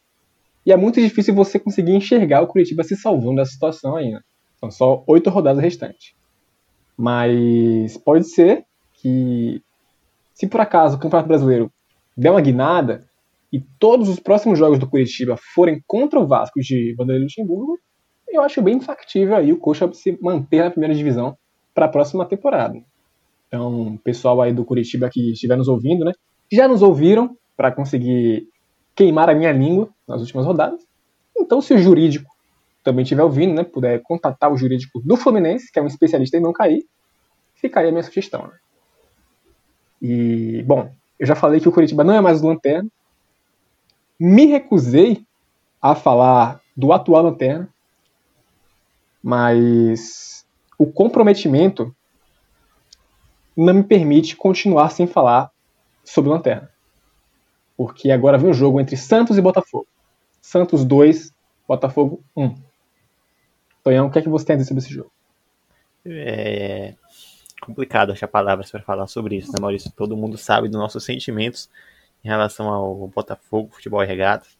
E 0.65 0.71
é 0.71 0.77
muito 0.77 1.01
difícil 1.01 1.35
você 1.35 1.59
conseguir 1.59 1.97
enxergar 1.97 2.43
o 2.43 2.47
Curitiba 2.47 2.85
se 2.85 2.97
salvando 2.97 3.37
dessa 3.37 3.51
situação 3.51 3.97
ainda. 3.97 4.25
São 4.61 4.71
só 4.71 5.03
oito 5.09 5.31
rodadas 5.31 5.61
restantes. 5.61 6.15
Mas 6.97 7.97
pode 7.99 8.25
ser 8.29 8.65
que, 8.95 9.61
se 10.33 10.47
por 10.47 10.61
acaso 10.61 10.97
o 10.97 11.01
Campeonato 11.01 11.29
Brasileiro 11.29 11.73
der 12.17 12.31
uma 12.31 12.41
guinada 12.41 13.05
e 13.53 13.61
todos 13.81 14.09
os 14.09 14.21
próximos 14.21 14.59
jogos 14.59 14.79
do 14.79 14.89
Curitiba 14.89 15.37
forem 15.55 15.83
contra 15.89 16.21
o 16.21 16.27
Vasco 16.27 16.61
de 16.61 16.95
Vanderlei 16.97 17.25
Luxemburgo, 17.25 17.79
eu 18.29 18.43
acho 18.43 18.63
bem 18.63 18.81
factível 18.81 19.35
aí 19.35 19.53
o 19.53 19.59
Coxa 19.59 19.93
se 19.93 20.17
manter 20.23 20.63
na 20.63 20.71
primeira 20.71 20.95
divisão 20.95 21.37
para 21.75 21.87
a 21.87 21.89
próxima 21.89 22.25
temporada. 22.25 22.81
Então, 23.49 23.99
pessoal 24.03 24.41
aí 24.43 24.53
do 24.53 24.65
Curitiba 24.65 25.09
que 25.11 25.33
estiver 25.33 25.57
nos 25.57 25.69
ouvindo, 25.69 26.05
né, 26.05 26.13
já 26.51 26.67
nos 26.67 26.83
ouviram 26.83 27.37
para 27.57 27.71
conseguir 27.71 28.49
queimar 28.95 29.29
a 29.29 29.35
minha 29.35 29.53
língua 29.53 29.89
nas 30.07 30.21
últimas 30.21 30.47
rodadas. 30.47 30.81
Então, 31.37 31.61
se 31.61 31.75
o 31.75 31.79
jurídico 31.79 32.31
também 32.83 33.03
estiver 33.03 33.23
ouvindo, 33.23 33.55
né, 33.55 33.65
puder 33.65 34.01
contatar 34.03 34.53
o 34.53 34.57
jurídico 34.57 35.01
do 35.01 35.17
Fluminense, 35.17 35.71
que 35.73 35.79
é 35.79 35.83
um 35.83 35.87
especialista 35.87 36.37
em 36.37 36.41
não 36.41 36.53
cair, 36.53 36.85
ficaria 37.55 37.89
a 37.89 37.93
minha 37.93 38.03
sugestão. 38.03 38.43
Né? 38.43 38.53
E, 40.03 40.63
bom, 40.65 40.93
eu 41.19 41.27
já 41.27 41.35
falei 41.35 41.61
que 41.61 41.69
o 41.69 41.73
Curitiba 41.73 42.05
não 42.05 42.15
é 42.15 42.21
mais 42.21 42.43
o 42.43 42.47
Lanterna. 42.47 42.89
Me 44.21 44.47
recusei 44.47 45.25
a 45.81 45.95
falar 45.95 46.61
do 46.77 46.93
atual 46.93 47.23
Lanterna, 47.23 47.69
mas 49.23 50.45
o 50.79 50.87
comprometimento 50.87 51.95
não 53.57 53.75
me 53.75 53.83
permite 53.83 54.37
continuar 54.37 54.91
sem 54.91 55.07
falar 55.07 55.51
sobre 56.05 56.31
Lanterna 56.31 56.75
porque 57.77 58.11
agora 58.11 58.39
vem 58.39 58.51
o 58.51 58.55
jogo 58.55 58.81
entre 58.81 58.97
Santos 58.97 59.37
e 59.37 59.43
Botafogo. 59.43 59.87
Santos 60.41 60.85
2, 60.85 61.33
Botafogo 61.67 62.23
1. 62.37 62.55
Tonhão, 63.83 64.07
o 64.07 64.11
que 64.11 64.19
é 64.19 64.23
que 64.23 64.29
você 64.29 64.47
tem 64.47 64.55
a 64.55 64.57
dizer 64.57 64.69
sobre 64.69 64.83
esse 64.83 64.93
jogo? 64.93 65.11
É 66.07 66.95
complicado 67.61 68.13
achar 68.13 68.29
palavras 68.29 68.71
para 68.71 68.83
falar 68.83 69.07
sobre 69.07 69.37
isso, 69.37 69.51
né, 69.53 69.59
Maurício? 69.59 69.91
Todo 69.97 70.17
mundo 70.17 70.37
sabe 70.37 70.69
dos 70.69 70.79
nossos 70.79 71.03
sentimentos 71.03 71.71
em 72.23 72.29
relação 72.29 72.69
ao 72.69 73.09
Botafogo, 73.09 73.71
futebol 73.73 74.03
e 74.03 74.07
regatas. 74.07 74.59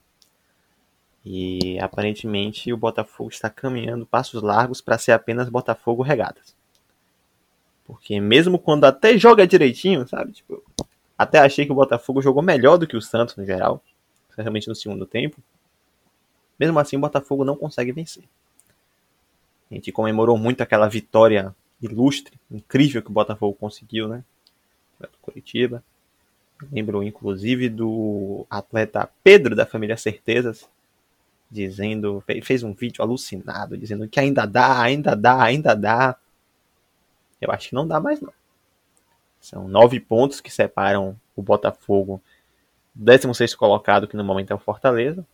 E 1.25 1.79
aparentemente 1.81 2.73
o 2.73 2.77
Botafogo 2.77 3.31
está 3.31 3.51
caminhando 3.51 4.07
passos 4.07 4.43
largos 4.43 4.81
para 4.81 4.99
ser 4.99 5.13
apenas 5.13 5.49
Botafogo 5.49 6.03
regatas. 6.03 6.57
Porque 7.85 8.21
mesmo 8.21 8.59
quando 8.59 8.85
até 8.85 9.19
joga 9.19 9.47
direitinho, 9.47 10.07
sabe? 10.09 10.33
Tipo, 10.33 10.63
até 11.17 11.39
achei 11.39 11.67
que 11.67 11.73
o 11.73 11.75
Botafogo 11.75 12.23
jogou 12.23 12.43
melhor 12.43 12.77
do 12.77 12.87
que 12.87 12.97
o 12.97 13.03
Santos 13.03 13.37
no 13.37 13.45
geral, 13.45 13.83
especialmente 14.31 14.69
no 14.69 14.75
segundo 14.75 15.07
tempo. 15.07 15.37
Mesmo 16.59 16.79
assim, 16.79 16.97
o 16.97 17.01
Botafogo 17.01 17.45
não 17.45 17.57
consegue 17.57 17.93
vencer. 17.93 18.25
A 19.71 19.75
gente 19.75 19.93
comemorou 19.93 20.39
muito 20.39 20.63
aquela 20.63 20.89
vitória 20.89 21.55
ilustre, 21.83 22.39
incrível 22.51 23.03
que 23.03 23.11
o 23.11 23.13
Botafogo 23.13 23.57
conseguiu, 23.59 24.09
né? 24.09 24.25
Do 25.01 25.09
Curitiba. 25.21 25.83
Lembro 26.73 27.03
inclusive 27.03 27.69
do 27.69 28.47
atleta 28.49 29.11
Pedro 29.23 29.55
da 29.55 29.67
família 29.67 29.97
Certezas, 29.97 30.69
dizendo, 31.51 32.23
fez 32.43 32.63
um 32.63 32.73
vídeo 32.73 33.03
alucinado, 33.03 33.77
dizendo 33.77 34.09
que 34.09 34.19
ainda 34.19 34.47
dá, 34.47 34.81
ainda 34.81 35.15
dá, 35.15 35.43
ainda 35.43 35.75
dá. 35.75 36.17
Eu 37.45 37.53
acho 37.53 37.69
que 37.69 37.75
não 37.75 37.87
dá 37.87 38.01
mais 38.01 38.21
não. 38.21 38.33
São 39.39 39.69
nove 39.69 40.01
pontos 40.01 40.41
que 40.41 40.51
separam 40.51 41.21
o 41.37 41.43
Botafogo 41.43 42.23
do 42.95 43.05
16 43.05 43.55
colocado, 43.55 44.09
que 44.09 44.17
no 44.17 44.25
momento 44.25 44.51
é 44.51 44.55
o 44.55 44.59
Fortaleza. 44.59 45.27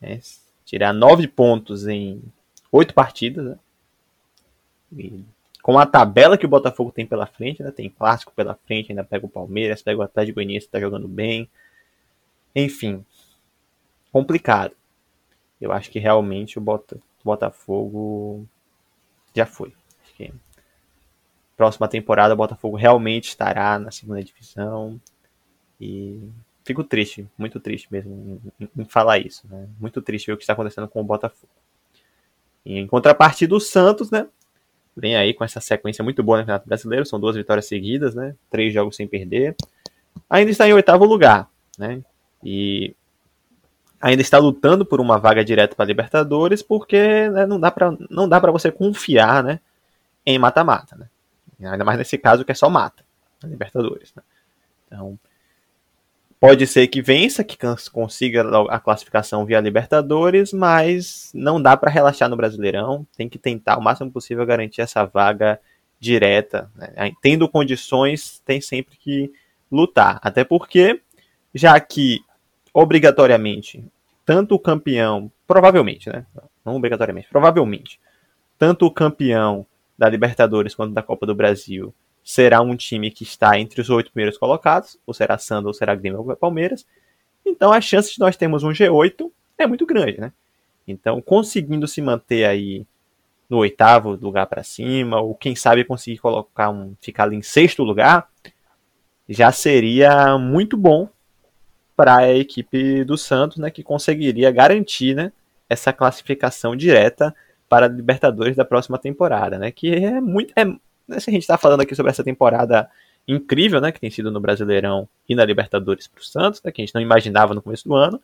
É, 0.00 0.20
tirar 0.64 0.92
nove 0.92 1.26
pontos 1.26 1.88
em 1.88 2.22
oito 2.70 2.94
partidas. 2.94 3.44
Né? 3.44 3.58
E 4.96 5.24
com 5.60 5.76
a 5.76 5.84
tabela 5.84 6.38
que 6.38 6.46
o 6.46 6.48
Botafogo 6.48 6.92
tem 6.92 7.04
pela 7.04 7.26
frente, 7.26 7.60
né? 7.60 7.72
tem 7.72 7.90
clássico 7.90 8.32
pela 8.32 8.54
frente, 8.54 8.92
ainda 8.92 9.02
pega 9.02 9.26
o 9.26 9.28
Palmeiras, 9.28 9.82
pega 9.82 9.98
o 9.98 10.02
Atlético 10.02 10.36
Goianiense, 10.36 10.66
está 10.66 10.78
jogando 10.78 11.08
bem. 11.08 11.50
Enfim, 12.54 13.04
complicado. 14.12 14.76
Eu 15.60 15.72
acho 15.72 15.90
que 15.90 15.98
realmente 15.98 16.60
o 16.60 16.86
Botafogo 17.24 18.46
já 19.34 19.44
foi. 19.44 19.72
Acho 20.04 20.14
que 20.14 20.32
próxima 21.56 21.88
temporada 21.88 22.34
o 22.34 22.36
Botafogo 22.36 22.76
realmente 22.76 23.28
estará 23.28 23.78
na 23.78 23.90
segunda 23.90 24.22
divisão. 24.22 25.00
E 25.80 26.20
fico 26.64 26.84
triste, 26.84 27.26
muito 27.36 27.58
triste 27.60 27.88
mesmo 27.90 28.40
em, 28.60 28.68
em 28.76 28.84
falar 28.84 29.18
isso. 29.18 29.46
Né? 29.48 29.68
Muito 29.80 30.02
triste 30.02 30.26
ver 30.26 30.34
o 30.34 30.36
que 30.36 30.42
está 30.42 30.52
acontecendo 30.52 30.88
com 30.88 31.00
o 31.00 31.04
Botafogo. 31.04 31.52
E 32.64 32.78
em 32.78 32.86
contrapartida, 32.86 33.54
o 33.54 33.60
Santos, 33.60 34.10
né? 34.10 34.26
Vem 34.96 35.14
aí 35.14 35.34
com 35.34 35.44
essa 35.44 35.60
sequência 35.60 36.02
muito 36.02 36.22
boa 36.22 36.38
no 36.38 36.42
Campeonato 36.42 36.66
Brasileiro, 36.66 37.04
são 37.04 37.20
duas 37.20 37.36
vitórias 37.36 37.66
seguidas, 37.66 38.14
né? 38.14 38.34
Três 38.50 38.72
jogos 38.72 38.96
sem 38.96 39.06
perder. 39.06 39.54
Ainda 40.28 40.50
está 40.50 40.66
em 40.66 40.72
oitavo 40.72 41.04
lugar, 41.04 41.48
né? 41.78 42.02
E 42.42 42.94
ainda 44.00 44.22
está 44.22 44.38
lutando 44.38 44.84
por 44.84 45.00
uma 45.00 45.18
vaga 45.18 45.44
direta 45.44 45.74
para 45.74 45.84
Libertadores, 45.84 46.62
porque 46.62 47.28
né, 47.28 47.46
não 47.46 47.58
dá 48.28 48.40
para 48.40 48.52
você 48.52 48.70
confiar, 48.70 49.42
né, 49.42 49.60
em 50.24 50.38
mata-mata, 50.38 50.96
né? 50.96 51.08
Ainda 51.60 51.84
mais 51.84 51.98
nesse 51.98 52.18
caso 52.18 52.44
que 52.44 52.52
é 52.52 52.54
só 52.54 52.68
mata, 52.68 53.04
Libertadores, 53.42 54.12
né? 54.14 54.22
Então, 54.86 55.18
Pode 56.38 56.66
ser 56.66 56.86
que 56.88 57.00
vença, 57.00 57.42
que 57.42 57.56
consiga 57.90 58.44
a 58.68 58.78
classificação 58.78 59.46
via 59.46 59.58
Libertadores, 59.58 60.52
mas 60.52 61.30
não 61.34 61.60
dá 61.60 61.76
para 61.76 61.90
relaxar 61.90 62.28
no 62.28 62.36
Brasileirão. 62.36 63.06
Tem 63.16 63.26
que 63.26 63.38
tentar 63.38 63.78
o 63.78 63.82
máximo 63.82 64.12
possível 64.12 64.44
garantir 64.44 64.82
essa 64.82 65.04
vaga 65.06 65.58
direta. 65.98 66.70
Né? 66.74 67.10
Tendo 67.22 67.48
condições, 67.48 68.40
tem 68.44 68.60
sempre 68.60 68.98
que 68.98 69.32
lutar. 69.72 70.20
Até 70.22 70.44
porque, 70.44 71.00
já 71.54 71.80
que 71.80 72.20
obrigatoriamente, 72.72 73.82
tanto 74.24 74.54
o 74.56 74.58
campeão, 74.58 75.32
provavelmente, 75.46 76.10
né? 76.10 76.26
Não 76.62 76.76
obrigatoriamente, 76.76 77.28
provavelmente, 77.30 77.98
tanto 78.58 78.84
o 78.84 78.90
campeão 78.90 79.64
da 79.96 80.08
Libertadores 80.08 80.74
quanto 80.74 80.92
da 80.92 81.02
Copa 81.02 81.26
do 81.26 81.34
Brasil 81.34 81.94
será 82.22 82.60
um 82.60 82.74
time 82.74 83.10
que 83.10 83.22
está 83.22 83.58
entre 83.58 83.80
os 83.80 83.88
oito 83.88 84.10
primeiros 84.10 84.36
colocados, 84.36 84.98
ou 85.06 85.14
será 85.14 85.38
Sandro, 85.38 85.68
ou 85.68 85.74
será 85.74 85.94
Grêmio 85.94 86.18
ou 86.18 86.36
Palmeiras. 86.36 86.84
Então 87.44 87.72
a 87.72 87.80
chance 87.80 88.12
de 88.12 88.18
nós 88.18 88.36
termos 88.36 88.64
um 88.64 88.70
G8 88.70 89.30
é 89.56 89.66
muito 89.66 89.86
grande, 89.86 90.20
né? 90.20 90.32
Então, 90.86 91.20
conseguindo 91.20 91.86
se 91.88 92.00
manter 92.00 92.44
aí 92.44 92.86
no 93.48 93.58
oitavo 93.58 94.10
lugar 94.20 94.46
para 94.46 94.62
cima, 94.62 95.20
ou 95.20 95.34
quem 95.34 95.54
sabe 95.54 95.84
conseguir 95.84 96.18
colocar 96.18 96.70
um, 96.70 96.94
ficar 97.00 97.24
ali 97.24 97.36
em 97.36 97.42
sexto 97.42 97.82
lugar, 97.82 98.28
já 99.28 99.50
seria 99.50 100.38
muito 100.38 100.76
bom 100.76 101.08
para 101.96 102.18
a 102.18 102.34
equipe 102.34 103.04
do 103.04 103.16
Santos, 103.16 103.56
né, 103.56 103.70
que 103.70 103.82
conseguiria 103.82 104.50
garantir, 104.50 105.14
né, 105.14 105.32
essa 105.68 105.92
classificação 105.92 106.76
direta 106.76 107.34
para 107.68 107.86
a 107.86 107.88
Libertadores 107.88 108.56
da 108.56 108.64
próxima 108.64 108.98
temporada, 108.98 109.58
né, 109.58 109.70
que 109.70 109.94
é 109.94 110.20
muito 110.20 110.52
é, 110.56 110.64
né, 110.64 111.20
se 111.20 111.30
a 111.30 111.32
gente 111.32 111.42
está 111.42 111.58
falando 111.58 111.80
aqui 111.80 111.94
sobre 111.94 112.10
essa 112.10 112.24
temporada 112.24 112.88
incrível, 113.26 113.80
né, 113.80 113.90
que 113.90 114.00
tem 114.00 114.10
sido 114.10 114.30
no 114.30 114.40
Brasileirão 114.40 115.08
e 115.28 115.34
na 115.34 115.44
Libertadores 115.44 116.06
para 116.06 116.20
o 116.20 116.24
Santos, 116.24 116.62
né, 116.62 116.70
que 116.70 116.80
a 116.80 116.84
gente 116.84 116.94
não 116.94 117.02
imaginava 117.02 117.54
no 117.54 117.62
começo 117.62 117.88
do 117.88 117.94
ano, 117.94 118.20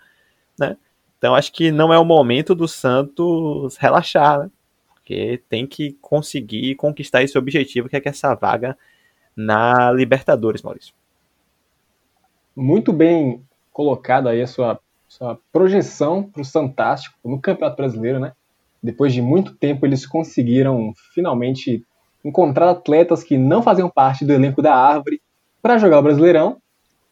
né? 0.58 0.76
Então 1.18 1.34
acho 1.34 1.52
que 1.52 1.70
não 1.70 1.92
é 1.92 1.98
o 1.98 2.04
momento 2.04 2.54
do 2.54 2.66
Santos 2.66 3.76
relaxar, 3.76 4.40
né? 4.40 4.50
Porque 4.94 5.40
tem 5.48 5.66
que 5.66 5.96
conseguir 6.00 6.74
conquistar 6.74 7.22
esse 7.22 7.38
objetivo, 7.38 7.88
que 7.88 7.96
é 7.96 8.00
que 8.00 8.08
essa 8.08 8.34
vaga 8.34 8.76
na 9.36 9.90
Libertadores, 9.92 10.62
Maurício. 10.62 10.94
Muito 12.54 12.92
bem 12.92 13.42
colocada 13.72 14.30
aí 14.30 14.42
a 14.42 14.46
sua, 14.46 14.78
sua 15.08 15.38
projeção 15.52 16.22
para 16.22 16.42
o 16.42 16.44
Santástico 16.44 17.16
no 17.24 17.40
Campeonato 17.40 17.76
Brasileiro, 17.76 18.20
né? 18.20 18.32
Depois 18.82 19.12
de 19.12 19.22
muito 19.22 19.54
tempo 19.54 19.86
eles 19.86 20.06
conseguiram 20.06 20.92
finalmente 21.14 21.84
encontrar 22.24 22.70
atletas 22.70 23.22
que 23.22 23.36
não 23.36 23.62
faziam 23.62 23.88
parte 23.88 24.24
do 24.24 24.32
elenco 24.32 24.62
da 24.62 24.74
Árvore 24.74 25.20
para 25.60 25.78
jogar 25.78 25.98
o 25.98 26.02
Brasileirão. 26.02 26.58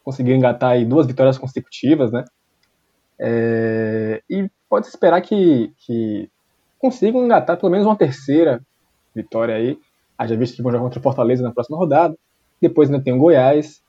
Conseguiu 0.03 0.35
engatar 0.35 0.71
aí 0.71 0.85
duas 0.85 1.07
vitórias 1.07 1.37
consecutivas, 1.37 2.11
né? 2.11 2.25
É, 3.19 4.21
e 4.29 4.49
pode 4.67 4.87
esperar 4.87 5.21
que, 5.21 5.71
que 5.77 6.29
consigam 6.79 7.23
engatar 7.23 7.57
pelo 7.57 7.71
menos 7.71 7.85
uma 7.85 7.95
terceira 7.95 8.61
vitória 9.13 9.55
aí. 9.55 9.77
Haja 10.17 10.35
visto 10.35 10.55
que 10.55 10.61
vão 10.61 10.71
jogar 10.71 10.83
contra 10.83 10.99
o 10.99 11.03
Fortaleza 11.03 11.43
na 11.43 11.51
próxima 11.51 11.77
rodada. 11.77 12.17
Depois 12.59 12.89
ainda 12.89 13.03
tem 13.03 13.13
o 13.13 13.17
Goiás. 13.17 13.81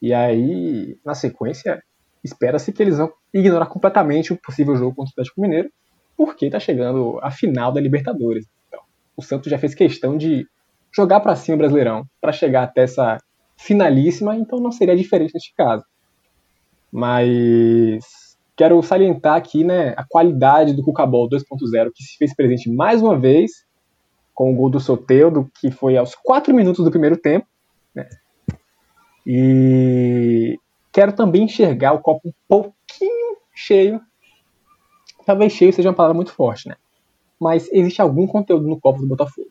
E 0.00 0.12
aí, 0.12 0.96
na 1.04 1.14
sequência, 1.14 1.82
espera-se 2.22 2.72
que 2.72 2.82
eles 2.82 2.98
vão 2.98 3.12
ignorar 3.32 3.66
completamente 3.66 4.32
o 4.32 4.36
possível 4.36 4.76
jogo 4.76 4.94
contra 4.94 5.10
o 5.10 5.12
Atlético 5.14 5.40
Mineiro, 5.40 5.70
porque 6.16 6.46
está 6.46 6.58
chegando 6.58 7.18
a 7.22 7.30
final 7.30 7.72
da 7.72 7.80
Libertadores. 7.80 8.46
Então, 8.68 8.80
o 9.16 9.22
Santos 9.22 9.50
já 9.50 9.58
fez 9.58 9.74
questão 9.74 10.16
de 10.16 10.46
jogar 10.94 11.20
para 11.20 11.36
cima 11.36 11.56
o 11.56 11.58
Brasileirão 11.58 12.04
para 12.20 12.32
chegar 12.32 12.62
até 12.62 12.82
essa 12.82 13.18
finalíssima, 13.56 14.36
então 14.36 14.58
não 14.60 14.72
seria 14.72 14.96
diferente 14.96 15.34
neste 15.34 15.54
caso. 15.54 15.84
Mas 16.90 18.36
quero 18.56 18.82
salientar 18.82 19.36
aqui 19.36 19.62
né, 19.62 19.94
a 19.96 20.04
qualidade 20.04 20.72
do 20.72 20.82
Cucabol 20.82 21.28
2.0, 21.28 21.90
que 21.94 22.02
se 22.02 22.16
fez 22.16 22.34
presente 22.34 22.70
mais 22.70 23.02
uma 23.02 23.18
vez 23.18 23.66
com 24.34 24.52
o 24.52 24.54
gol 24.54 24.70
do 24.70 24.80
Soteudo, 24.80 25.50
que 25.60 25.70
foi 25.70 25.96
aos 25.96 26.14
4 26.14 26.54
minutos 26.54 26.84
do 26.84 26.90
primeiro 26.90 27.16
tempo. 27.16 27.46
Né? 27.94 28.08
E 29.26 30.58
quero 30.92 31.12
também 31.12 31.44
enxergar 31.44 31.92
o 31.92 32.00
copo 32.00 32.28
um 32.28 32.32
pouquinho 32.48 33.36
cheio. 33.54 34.00
Talvez 35.26 35.52
cheio 35.52 35.72
seja 35.72 35.90
uma 35.90 35.94
palavra 35.94 36.14
muito 36.14 36.32
forte, 36.32 36.68
né? 36.68 36.76
Mas 37.38 37.68
existe 37.70 38.00
algum 38.00 38.26
conteúdo 38.26 38.66
no 38.66 38.80
copo 38.80 39.00
do 39.00 39.06
Botafogo 39.06 39.50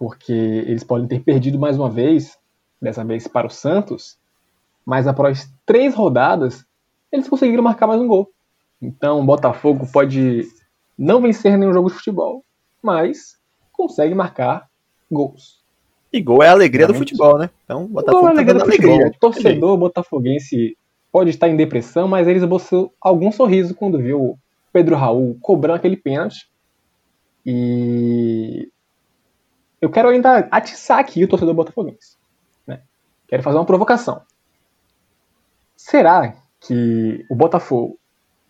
porque 0.00 0.32
eles 0.32 0.82
podem 0.82 1.06
ter 1.06 1.20
perdido 1.20 1.58
mais 1.58 1.76
uma 1.76 1.90
vez, 1.90 2.38
dessa 2.80 3.04
vez 3.04 3.28
para 3.28 3.46
o 3.46 3.50
Santos, 3.50 4.16
mas 4.84 5.06
após 5.06 5.52
três 5.66 5.94
rodadas, 5.94 6.64
eles 7.12 7.28
conseguiram 7.28 7.62
marcar 7.62 7.86
mais 7.86 8.00
um 8.00 8.08
gol. 8.08 8.30
Então 8.80 9.20
o 9.20 9.24
Botafogo 9.24 9.86
pode 9.92 10.48
não 10.96 11.20
vencer 11.20 11.58
nenhum 11.58 11.74
jogo 11.74 11.90
de 11.90 11.96
futebol, 11.96 12.42
mas 12.82 13.36
consegue 13.70 14.14
marcar 14.14 14.70
gols. 15.12 15.60
E 16.10 16.18
gol 16.22 16.42
é 16.42 16.48
a 16.48 16.52
alegria 16.52 16.86
Realmente. 16.86 17.12
do 17.12 17.18
futebol, 17.18 17.38
né? 17.38 17.50
Então, 17.62 17.84
o 17.84 17.88
Botafogo 17.88 18.20
gol 18.22 18.28
é 18.28 18.32
a 18.32 18.34
alegria 18.34 18.58
tá 18.58 18.64
do 18.64 18.72
futebol. 18.72 19.06
O 19.06 19.18
torcedor 19.20 19.76
botafoguense 19.76 20.78
pode 21.12 21.28
estar 21.28 21.46
em 21.50 21.56
depressão, 21.56 22.08
mas 22.08 22.26
eles 22.26 22.42
esboçou 22.42 22.94
algum 22.98 23.30
sorriso 23.30 23.74
quando 23.74 23.98
viu 23.98 24.18
o 24.18 24.38
Pedro 24.72 24.96
Raul 24.96 25.38
cobrando 25.40 25.76
aquele 25.76 25.96
pênalti. 25.96 26.50
E 27.44 28.70
eu 29.80 29.90
quero 29.90 30.08
ainda 30.08 30.48
atiçar 30.50 30.98
aqui 30.98 31.24
o 31.24 31.28
torcedor 31.28 31.54
botafoguense. 31.54 32.16
Né? 32.66 32.82
Quero 33.26 33.42
fazer 33.42 33.56
uma 33.56 33.66
provocação. 33.66 34.22
Será 35.76 36.34
que 36.60 37.24
o 37.30 37.34
Botafogo 37.34 37.98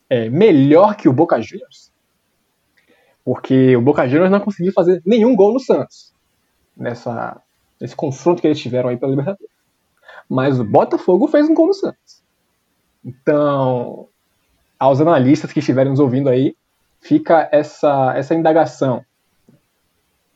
é 0.08 0.28
melhor 0.28 0.96
que 0.96 1.08
o 1.08 1.12
Boca 1.12 1.40
Juniors? 1.40 1.92
Porque 3.24 3.76
o 3.76 3.82
Boca 3.82 4.08
Juniors 4.08 4.30
não 4.30 4.40
conseguiu 4.40 4.72
fazer 4.72 5.00
nenhum 5.06 5.36
gol 5.36 5.52
no 5.52 5.60
Santos 5.60 6.12
nessa, 6.76 7.40
nesse 7.80 7.94
confronto 7.94 8.40
que 8.40 8.48
eles 8.48 8.58
tiveram 8.58 8.88
aí 8.88 8.96
pela 8.96 9.10
Libertadores. 9.10 9.54
Mas 10.28 10.58
o 10.58 10.64
Botafogo 10.64 11.28
fez 11.28 11.48
um 11.48 11.54
gol 11.54 11.68
no 11.68 11.74
Santos. 11.74 12.22
Então, 13.04 14.08
aos 14.80 14.98
analistas 14.98 15.52
que 15.52 15.58
estiverem 15.58 15.90
nos 15.90 16.00
ouvindo 16.00 16.30
aí, 16.30 16.56
fica 17.00 17.46
essa, 17.52 18.14
essa 18.16 18.34
indagação. 18.34 19.04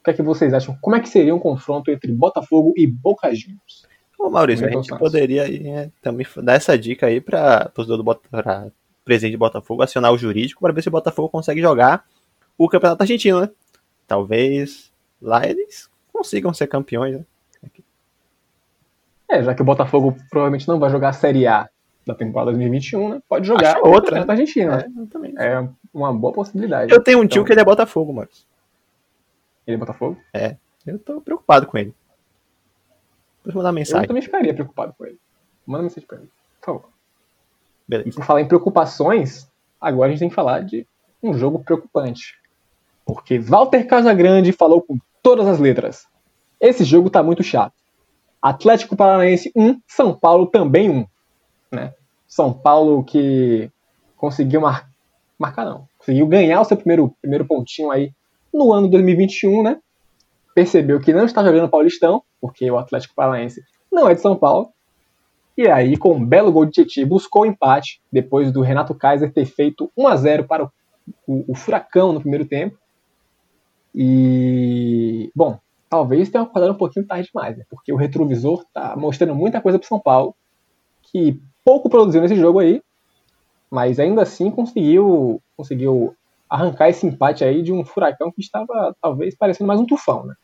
O 0.01 0.05
que 0.05 0.11
é 0.11 0.13
que 0.13 0.23
vocês 0.23 0.53
acham? 0.53 0.77
Como 0.83 0.95
é 0.95 1.01
que 1.01 1.09
seria 1.09 1.35
um 1.35 1.39
confronto 1.39 1.91
entre 1.91 2.13
Botafogo 2.13 2.75
e 2.77 2.87
Boca 2.87 3.35
Juniors? 3.35 3.87
Ô 4.19 4.29
Maurício, 4.29 4.67
a 4.67 4.71
gente 4.71 4.95
poderia 4.99 5.49
né, 5.49 5.91
também 6.03 6.27
dar 6.43 6.53
essa 6.53 6.79
dica 6.79 7.07
aí 7.07 7.23
para 7.23 7.71
torcedor 7.71 7.97
do 7.97 8.05
Botafogo, 8.05 8.73
presidente 9.03 9.33
de 9.33 9.39
Botafogo, 9.39 9.83
acionar 9.83 10.13
o 10.13 10.19
jurídico 10.19 10.61
para 10.61 10.75
ver 10.75 10.83
se 10.83 10.89
o 10.89 10.93
Botafogo 10.93 11.31
consegue 11.31 11.63
jogar 11.63 12.05
o 12.57 12.69
Campeonato 12.69 13.03
Argentino, 13.03 13.41
né? 13.41 13.51
Talvez 14.07 14.93
lá 15.21 15.47
eles 15.47 15.91
consigam 16.13 16.53
ser 16.53 16.67
campeões, 16.67 17.17
né? 17.17 17.25
É, 19.29 19.43
já 19.43 19.55
que 19.55 19.63
o 19.63 19.65
Botafogo 19.65 20.15
provavelmente 20.31 20.69
não 20.69 20.79
vai 20.79 20.91
jogar 20.91 21.09
a 21.09 21.13
Série 21.13 21.47
A 21.47 21.69
da 22.07 22.14
temporada 22.14 22.51
2021, 22.53 23.09
né? 23.09 23.23
Pode 23.29 23.47
jogar 23.47 23.77
Acho 23.77 23.87
outra 23.87 24.21
né? 24.21 24.27
Argentina, 24.29 24.81
é, 24.81 25.19
né? 25.19 25.33
É 25.38 25.69
uma 25.93 26.12
boa 26.12 26.33
possibilidade. 26.33 26.93
Eu 26.93 27.03
tenho 27.03 27.19
um 27.19 27.27
tio 27.27 27.40
então... 27.40 27.45
que 27.45 27.53
ele 27.53 27.61
é 27.61 27.64
Botafogo, 27.64 28.12
Marcos. 28.12 28.47
Ele 29.67 29.77
é 29.77 29.79
Botafogo? 29.79 30.19
É. 30.33 30.57
Eu 30.87 30.99
tô 30.99 31.21
preocupado 31.21 31.67
com 31.67 31.79
ele. 31.79 31.95
Vou 33.45 33.55
mandar 33.55 33.73
mensagem. 33.73 34.05
Eu 34.05 34.09
também 34.09 34.23
ficaria 34.23 34.55
preocupado 34.55 34.95
com 34.97 35.07
ele. 35.07 35.19
Manda 35.67 35.83
mensagem 35.83 36.07
pra 36.07 36.19
ele, 36.19 36.31
por 36.61 36.67
favor. 36.67 36.88
Beleza. 37.87 38.09
E 38.09 38.12
por 38.12 38.25
falar 38.25 38.40
em 38.43 38.49
preocupações, 38.49 39.51
agora 39.81 40.09
a 40.09 40.11
gente 40.11 40.21
tem 40.21 40.29
que 40.29 40.35
falar 40.35 40.61
de 40.61 40.87
um 41.23 41.35
jogo 41.35 41.62
preocupante. 41.62 42.38
Porque 43.05 43.38
Walter 43.38 43.87
Casagrande 43.87 44.53
falou 44.53 44.83
com 44.83 44.99
todas 45.23 45.47
as 45.47 45.59
letras. 45.59 46.07
Esse 46.61 46.85
jogo 46.85 47.11
tá 47.11 47.23
muito 47.23 47.43
chato. 47.43 47.75
Atlético 48.40 48.97
Paranaense 48.97 49.51
1, 49.57 49.81
São 49.87 50.14
Paulo 50.14 50.47
também 50.47 50.90
1. 50.90 51.07
Né? 51.75 51.93
São 52.27 52.53
Paulo 52.53 53.05
que 53.05 53.71
conseguiu 54.17 54.61
mar... 54.61 54.89
marcar, 55.39 55.65
não. 55.65 55.89
Conseguiu 55.99 56.27
ganhar 56.27 56.61
o 56.61 56.65
seu 56.65 56.77
primeiro, 56.77 57.15
primeiro 57.21 57.45
pontinho 57.45 57.91
aí 57.91 58.13
no 58.53 58.73
ano 58.73 58.89
2021, 58.89 59.63
né? 59.63 59.79
Percebeu 60.55 61.01
que 61.01 61.13
não 61.13 61.25
está 61.25 61.45
jogando 61.45 61.69
Paulistão, 61.69 62.23
porque 62.41 62.71
o 62.71 62.79
Atlético 62.79 63.15
Paranaense 63.15 63.63
não 63.91 64.09
é 64.09 64.15
de 64.15 64.21
São 64.21 64.37
Paulo. 64.37 64.69
E 65.57 65.69
aí, 65.69 65.97
com 65.97 66.15
um 66.15 66.25
belo 66.25 66.51
gol 66.51 66.65
de 66.65 66.73
Tietchan, 66.73 67.07
buscou 67.07 67.43
o 67.43 67.47
empate 67.47 68.01
depois 68.11 68.53
do 68.53 68.61
Renato 68.61 68.95
Kaiser 68.95 69.33
ter 69.33 69.47
feito 69.47 69.91
1 69.97 70.09
a 70.09 70.17
0 70.17 70.45
para 70.45 70.65
o, 70.65 70.71
o, 71.27 71.53
o 71.53 71.55
Furacão 71.55 72.13
no 72.13 72.21
primeiro 72.21 72.45
tempo. 72.45 72.77
E, 73.95 75.31
bom, 75.35 75.59
talvez 75.89 76.29
tenha 76.29 76.43
acordado 76.43 76.73
um 76.73 76.79
pouquinho 76.79 77.07
tarde 77.07 77.29
demais, 77.33 77.57
né? 77.57 77.65
porque 77.71 77.93
o 77.93 77.97
retrovisor 77.97 78.63
está 78.63 78.97
mostrando 78.97 79.35
muita 79.35 79.61
coisa 79.61 79.79
para 79.79 79.87
São 79.87 80.01
Paulo, 80.01 80.35
que 81.03 81.41
pouco 81.64 81.88
produziu 81.88 82.20
nesse 82.20 82.37
jogo 82.37 82.59
aí, 82.59 82.83
mas 83.70 83.98
ainda 83.98 84.22
assim 84.22 84.50
conseguiu, 84.50 85.42
conseguiu 85.57 86.14
arrancar 86.48 86.88
esse 86.88 87.07
empate 87.07 87.42
aí 87.42 87.62
de 87.62 87.72
um 87.72 87.85
furacão 87.85 88.31
que 88.31 88.40
estava 88.40 88.94
talvez 89.00 89.35
parecendo 89.37 89.66
mais 89.66 89.81
um 89.81 89.87
tufão, 89.87 90.24
né? 90.27 90.35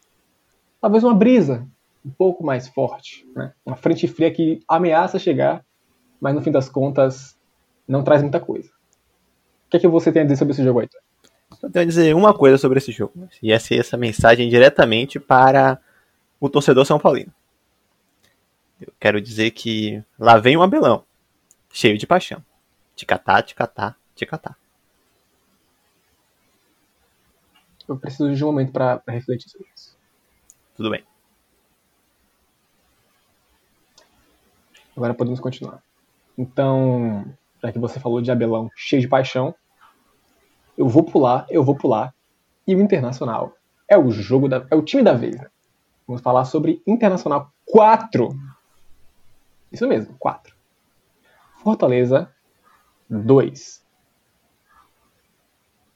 Talvez 0.81 1.05
uma 1.05 1.15
brisa 1.15 1.67
um 2.05 2.11
pouco 2.11 2.45
mais 2.45 2.67
forte, 2.67 3.27
né? 3.37 3.53
Uma 3.65 3.77
frente 3.77 4.09
fria 4.09 4.31
que 4.31 4.61
ameaça 4.67 5.19
chegar, 5.19 5.65
mas 6.21 6.35
no 6.35 6.41
fim 6.41 6.51
das 6.51 6.69
contas 6.69 7.39
não 7.87 8.03
traz 8.03 8.23
muita 8.23 8.41
coisa. 8.41 8.69
O 8.69 9.71
que 9.71 9.77
é 9.77 9.81
que 9.81 9.87
você 9.87 10.11
tem 10.11 10.23
a 10.23 10.25
dizer 10.25 10.37
sobre 10.37 10.53
esse 10.53 10.65
jogo 10.65 10.81
aí? 10.81 10.89
Eu 11.63 11.71
tenho 11.71 11.85
a 11.85 11.87
dizer 11.87 12.15
uma 12.15 12.33
coisa 12.33 12.57
sobre 12.57 12.79
esse 12.79 12.91
jogo, 12.91 13.29
e 13.43 13.53
essa 13.53 13.75
é 13.75 13.79
essa 13.79 13.97
mensagem 13.97 14.49
diretamente 14.49 15.21
para 15.21 15.79
o 16.41 16.49
torcedor 16.49 16.87
são 16.87 16.99
paulino. 16.99 17.33
Eu 18.81 18.93
quero 18.99 19.21
dizer 19.21 19.51
que 19.51 20.03
lá 20.19 20.39
vem 20.39 20.57
um 20.57 20.63
abelão, 20.63 21.05
cheio 21.71 21.97
de 21.97 22.07
paixão. 22.07 22.45
Ticatá, 22.95 23.43
ticatá, 23.43 23.97
ticatá. 24.15 24.57
Eu 27.89 27.97
preciso 27.97 28.35
de 28.35 28.45
um 28.45 28.49
momento 28.49 28.73
para 28.73 29.03
refletir 29.09 29.49
sobre 29.49 29.69
isso. 29.75 29.97
Tudo 30.77 30.91
bem. 30.91 31.05
Agora 34.97 35.15
podemos 35.15 35.41
continuar. 35.41 35.83
Então, 36.37 37.25
já 37.63 37.73
que 37.73 37.79
você 37.79 37.99
falou 37.99 38.21
de 38.21 38.31
Abelão 38.31 38.71
cheio 38.77 39.03
de 39.03 39.09
paixão, 39.09 39.55
eu 40.77 40.89
vou 40.89 41.03
pular, 41.05 41.47
eu 41.51 41.65
vou 41.65 41.77
pular. 41.77 42.15
E 42.67 42.75
o 42.75 42.81
Internacional 42.81 43.57
é 43.89 43.99
o 43.99 44.11
jogo 44.11 44.49
da, 44.49 44.67
é 44.71 44.77
o 44.77 44.83
time 44.83 45.03
da 45.03 45.13
vez. 45.13 45.37
Né? 45.37 45.51
Vamos 46.07 46.23
falar 46.23 46.45
sobre 46.45 46.83
Internacional 46.87 47.53
4. 47.67 48.29
Isso 49.73 49.87
mesmo, 49.89 50.15
4. 50.19 50.60
Fortaleza 51.63 52.31
2. 53.09 53.83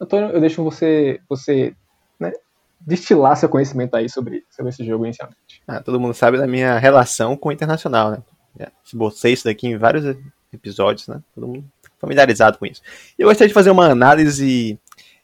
Antônio, 0.00 0.30
eu 0.30 0.40
deixo 0.40 0.62
você, 0.62 1.20
você 1.28 1.74
né, 2.18 2.32
destilar 2.80 3.36
seu 3.36 3.48
conhecimento 3.48 3.94
aí 3.94 4.08
sobre, 4.08 4.44
sobre 4.50 4.70
esse 4.70 4.84
jogo 4.84 5.06
inicialmente. 5.06 5.62
Ah, 5.66 5.80
todo 5.80 6.00
mundo 6.00 6.14
sabe 6.14 6.36
da 6.36 6.46
minha 6.46 6.78
relação 6.78 7.36
com 7.36 7.48
o 7.48 7.52
Internacional, 7.52 8.10
né? 8.10 8.22
Já 8.58 8.70
esbocei 8.84 9.32
isso 9.32 9.44
daqui 9.44 9.66
em 9.66 9.76
vários 9.76 10.16
episódios, 10.52 11.08
né? 11.08 11.22
Todo 11.34 11.48
mundo 11.48 11.64
familiarizado 11.98 12.58
com 12.58 12.66
isso. 12.66 12.82
Eu 13.18 13.28
gostaria 13.28 13.48
de 13.48 13.54
fazer 13.54 13.70
uma 13.70 13.88
análise 13.88 14.78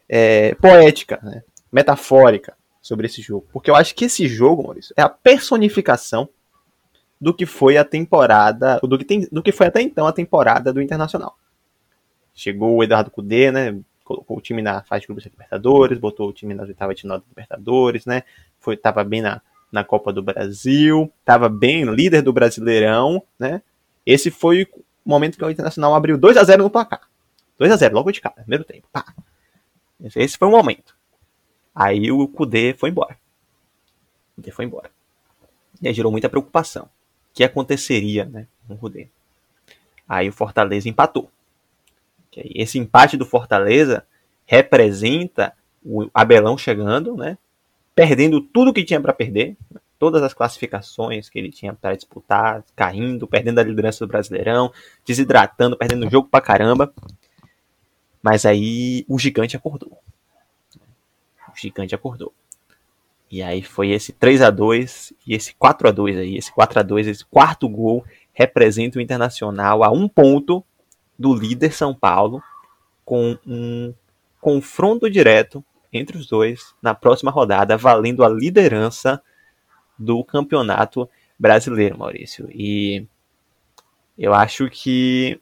é, 0.08 0.54
poética, 0.54 1.20
né? 1.22 1.42
metafórica 1.70 2.56
sobre 2.80 3.06
esse 3.06 3.20
jogo. 3.20 3.46
Porque 3.52 3.70
eu 3.70 3.76
acho 3.76 3.94
que 3.94 4.06
esse 4.06 4.26
jogo, 4.26 4.62
Maurício, 4.62 4.94
é 4.96 5.02
a 5.02 5.08
personificação 5.08 6.28
do 7.20 7.34
que 7.34 7.44
foi 7.44 7.76
a 7.76 7.84
temporada, 7.84 8.80
do 8.82 8.96
que, 8.96 9.04
tem, 9.04 9.28
do 9.30 9.42
que 9.42 9.52
foi 9.52 9.66
até 9.66 9.82
então 9.82 10.06
a 10.06 10.12
temporada 10.12 10.72
do 10.72 10.80
Internacional. 10.80 11.36
Chegou 12.34 12.76
o 12.76 12.82
Eduardo 12.82 13.10
Cudê, 13.10 13.50
né? 13.50 13.78
Colocou 14.04 14.38
o 14.38 14.40
time 14.40 14.62
na 14.62 14.82
fase 14.82 15.02
de 15.02 15.06
grupos 15.08 15.24
Libertadores, 15.24 15.98
botou 15.98 16.28
o 16.28 16.32
time 16.32 16.54
nas 16.54 16.66
oitavas 16.68 16.96
de 16.96 17.06
da 17.06 17.20
Libertadores, 17.28 18.06
né? 18.06 18.22
Foi, 18.58 18.76
tava 18.76 19.04
bem 19.04 19.20
na, 19.20 19.42
na 19.70 19.84
Copa 19.84 20.12
do 20.12 20.22
Brasil, 20.22 21.12
tava 21.24 21.48
bem 21.48 21.84
líder 21.84 22.22
do 22.22 22.32
Brasileirão, 22.32 23.22
né? 23.38 23.62
Esse 24.06 24.30
foi 24.30 24.66
o 25.04 25.10
momento 25.10 25.36
que 25.36 25.44
o 25.44 25.50
Internacional 25.50 25.94
abriu 25.94 26.16
2 26.16 26.36
a 26.38 26.44
0 26.44 26.62
no 26.62 26.70
placar. 26.70 27.02
2 27.58 27.70
a 27.70 27.76
0 27.76 27.94
logo 27.94 28.10
de 28.10 28.20
cara, 28.20 28.36
primeiro 28.36 28.64
tempo. 28.64 28.88
Pá. 28.90 29.04
Esse 30.16 30.38
foi 30.38 30.48
o 30.48 30.50
momento. 30.50 30.96
Aí 31.74 32.10
o 32.10 32.26
Kudê 32.26 32.74
foi 32.74 32.88
embora. 32.88 33.18
O 34.32 34.36
Kudê 34.36 34.50
foi 34.50 34.64
embora. 34.64 34.90
E 35.82 35.88
aí 35.88 35.94
gerou 35.94 36.10
muita 36.10 36.28
preocupação. 36.28 36.88
Que 37.40 37.44
aconteceria 37.44 38.26
né, 38.26 38.46
com 38.68 38.74
o 38.74 38.76
Kudê? 38.76 39.08
Aí 40.06 40.28
o 40.28 40.32
Fortaleza 40.32 40.90
empatou. 40.90 41.30
Esse 42.36 42.78
empate 42.78 43.16
do 43.16 43.24
Fortaleza 43.24 44.06
representa 44.44 45.54
o 45.82 46.10
Abelão 46.12 46.58
chegando, 46.58 47.16
né? 47.16 47.38
Perdendo 47.94 48.42
tudo 48.42 48.74
que 48.74 48.84
tinha 48.84 49.00
para 49.00 49.14
perder, 49.14 49.56
todas 49.98 50.22
as 50.22 50.34
classificações 50.34 51.30
que 51.30 51.38
ele 51.38 51.50
tinha 51.50 51.72
para 51.72 51.96
disputar, 51.96 52.62
caindo, 52.76 53.26
perdendo 53.26 53.58
a 53.60 53.62
liderança 53.62 54.04
do 54.04 54.10
Brasileirão, 54.10 54.70
desidratando, 55.06 55.78
perdendo 55.78 56.06
o 56.06 56.10
jogo 56.10 56.28
pra 56.28 56.42
caramba. 56.42 56.92
Mas 58.22 58.44
aí 58.44 59.06
o 59.08 59.18
gigante 59.18 59.56
acordou. 59.56 59.98
O 61.48 61.56
gigante 61.56 61.94
acordou. 61.94 62.34
E 63.30 63.42
aí 63.42 63.62
foi 63.62 63.90
esse 63.90 64.12
3 64.12 64.42
a 64.42 64.50
2 64.50 65.12
e 65.24 65.34
esse 65.34 65.54
4 65.54 65.88
a 65.88 65.90
2 65.92 66.16
aí, 66.18 66.36
esse 66.36 66.52
4 66.52 66.80
a 66.80 66.82
2 66.82 67.06
esse 67.06 67.24
quarto 67.24 67.68
gol 67.68 68.04
representa 68.32 68.98
o 68.98 69.00
Internacional 69.02 69.84
a 69.84 69.90
um 69.90 70.08
ponto 70.08 70.64
do 71.18 71.34
líder 71.34 71.72
São 71.72 71.94
Paulo, 71.94 72.42
com 73.04 73.38
um 73.46 73.94
confronto 74.40 75.08
direto 75.08 75.64
entre 75.92 76.16
os 76.16 76.26
dois 76.26 76.74
na 76.82 76.94
próxima 76.94 77.30
rodada, 77.30 77.76
valendo 77.76 78.24
a 78.24 78.28
liderança 78.28 79.22
do 79.98 80.24
campeonato 80.24 81.08
brasileiro, 81.38 81.98
Maurício. 81.98 82.48
E 82.52 83.06
eu 84.18 84.32
acho 84.34 84.68
que 84.70 85.40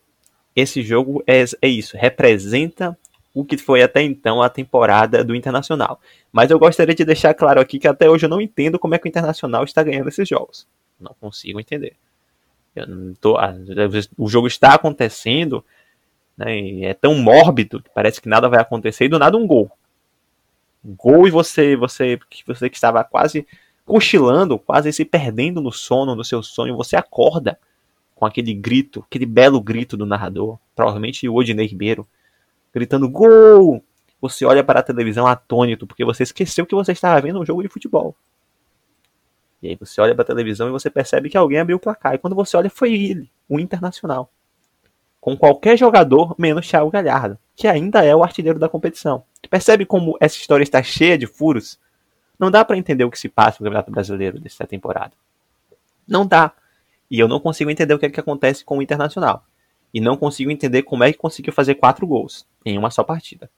esse 0.54 0.82
jogo 0.82 1.22
é, 1.26 1.44
é 1.62 1.68
isso, 1.68 1.96
representa 1.96 2.98
o 3.34 3.44
que 3.44 3.56
foi 3.56 3.82
até 3.82 4.02
então 4.02 4.42
a 4.42 4.48
temporada 4.48 5.22
do 5.22 5.34
Internacional. 5.34 6.00
Mas 6.32 6.50
eu 6.50 6.58
gostaria 6.58 6.94
de 6.94 7.04
deixar 7.04 7.34
claro 7.34 7.60
aqui 7.60 7.78
que 7.78 7.88
até 7.88 8.08
hoje 8.08 8.26
eu 8.26 8.30
não 8.30 8.40
entendo 8.40 8.78
como 8.78 8.94
é 8.94 8.98
que 8.98 9.06
o 9.06 9.08
Internacional 9.08 9.64
está 9.64 9.82
ganhando 9.82 10.08
esses 10.08 10.28
jogos. 10.28 10.66
Não 11.00 11.14
consigo 11.20 11.60
entender. 11.60 11.94
Tô, 13.20 13.36
o 14.16 14.28
jogo 14.28 14.46
está 14.46 14.74
acontecendo, 14.74 15.64
né, 16.36 16.82
é 16.82 16.94
tão 16.94 17.14
mórbido 17.16 17.82
que 17.82 17.90
parece 17.90 18.20
que 18.20 18.28
nada 18.28 18.48
vai 18.48 18.60
acontecer 18.60 19.06
e 19.06 19.08
do 19.08 19.18
nada 19.18 19.36
um 19.36 19.46
gol. 19.46 19.70
Um 20.84 20.94
gol 20.94 21.26
e 21.26 21.30
você, 21.30 21.74
você, 21.74 22.18
você 22.46 22.70
que 22.70 22.76
estava 22.76 23.02
quase 23.02 23.46
cochilando, 23.84 24.58
quase 24.58 24.92
se 24.92 25.04
perdendo 25.04 25.60
no 25.60 25.72
sono, 25.72 26.14
no 26.14 26.24
seu 26.24 26.42
sonho, 26.42 26.76
você 26.76 26.94
acorda 26.94 27.58
com 28.14 28.26
aquele 28.26 28.52
grito, 28.52 29.04
aquele 29.08 29.26
belo 29.26 29.60
grito 29.60 29.96
do 29.96 30.04
narrador, 30.04 30.58
provavelmente 30.74 31.28
o 31.28 31.34
Odinei 31.34 31.66
Ribeiro, 31.66 32.06
gritando 32.72 33.08
gol! 33.08 33.82
Você 34.20 34.44
olha 34.44 34.64
para 34.64 34.80
a 34.80 34.82
televisão 34.82 35.26
atônito, 35.26 35.86
porque 35.86 36.04
você 36.04 36.24
esqueceu 36.24 36.66
que 36.66 36.74
você 36.74 36.92
estava 36.92 37.20
vendo 37.20 37.40
um 37.40 37.46
jogo 37.46 37.62
de 37.62 37.68
futebol. 37.68 38.16
E 39.62 39.68
aí 39.68 39.76
você 39.76 40.00
olha 40.00 40.14
para 40.14 40.22
a 40.22 40.26
televisão 40.26 40.68
e 40.68 40.72
você 40.72 40.88
percebe 40.88 41.28
que 41.28 41.36
alguém 41.36 41.58
abriu 41.58 41.76
o 41.76 41.80
placar. 41.80 42.14
E 42.14 42.18
quando 42.18 42.34
você 42.34 42.56
olha, 42.56 42.70
foi 42.70 42.94
ele, 42.94 43.30
o 43.48 43.58
Internacional. 43.58 44.30
Com 45.20 45.36
qualquer 45.36 45.76
jogador, 45.76 46.34
menos 46.38 46.66
Thiago 46.68 46.90
Galhardo, 46.90 47.38
que 47.56 47.66
ainda 47.66 48.04
é 48.04 48.14
o 48.14 48.22
artilheiro 48.22 48.58
da 48.58 48.68
competição. 48.68 49.24
Percebe 49.50 49.84
como 49.84 50.16
essa 50.20 50.36
história 50.36 50.62
está 50.62 50.82
cheia 50.82 51.18
de 51.18 51.26
furos? 51.26 51.78
Não 52.38 52.50
dá 52.50 52.64
para 52.64 52.76
entender 52.76 53.04
o 53.04 53.10
que 53.10 53.18
se 53.18 53.28
passa 53.28 53.58
no 53.58 53.64
Campeonato 53.64 53.90
Brasileiro 53.90 54.38
dessa 54.38 54.66
temporada. 54.66 55.12
Não 56.06 56.24
dá. 56.24 56.52
E 57.10 57.18
eu 57.18 57.26
não 57.26 57.40
consigo 57.40 57.70
entender 57.70 57.94
o 57.94 57.98
que, 57.98 58.06
é 58.06 58.10
que 58.10 58.20
acontece 58.20 58.64
com 58.64 58.78
o 58.78 58.82
Internacional. 58.82 59.44
E 59.92 60.00
não 60.00 60.16
consigo 60.16 60.50
entender 60.50 60.82
como 60.82 61.04
é 61.04 61.12
que 61.12 61.18
conseguiu 61.18 61.52
fazer 61.52 61.74
quatro 61.76 62.06
gols 62.06 62.46
em 62.64 62.76
uma 62.76 62.90
só 62.90 63.02
partida. 63.02 63.50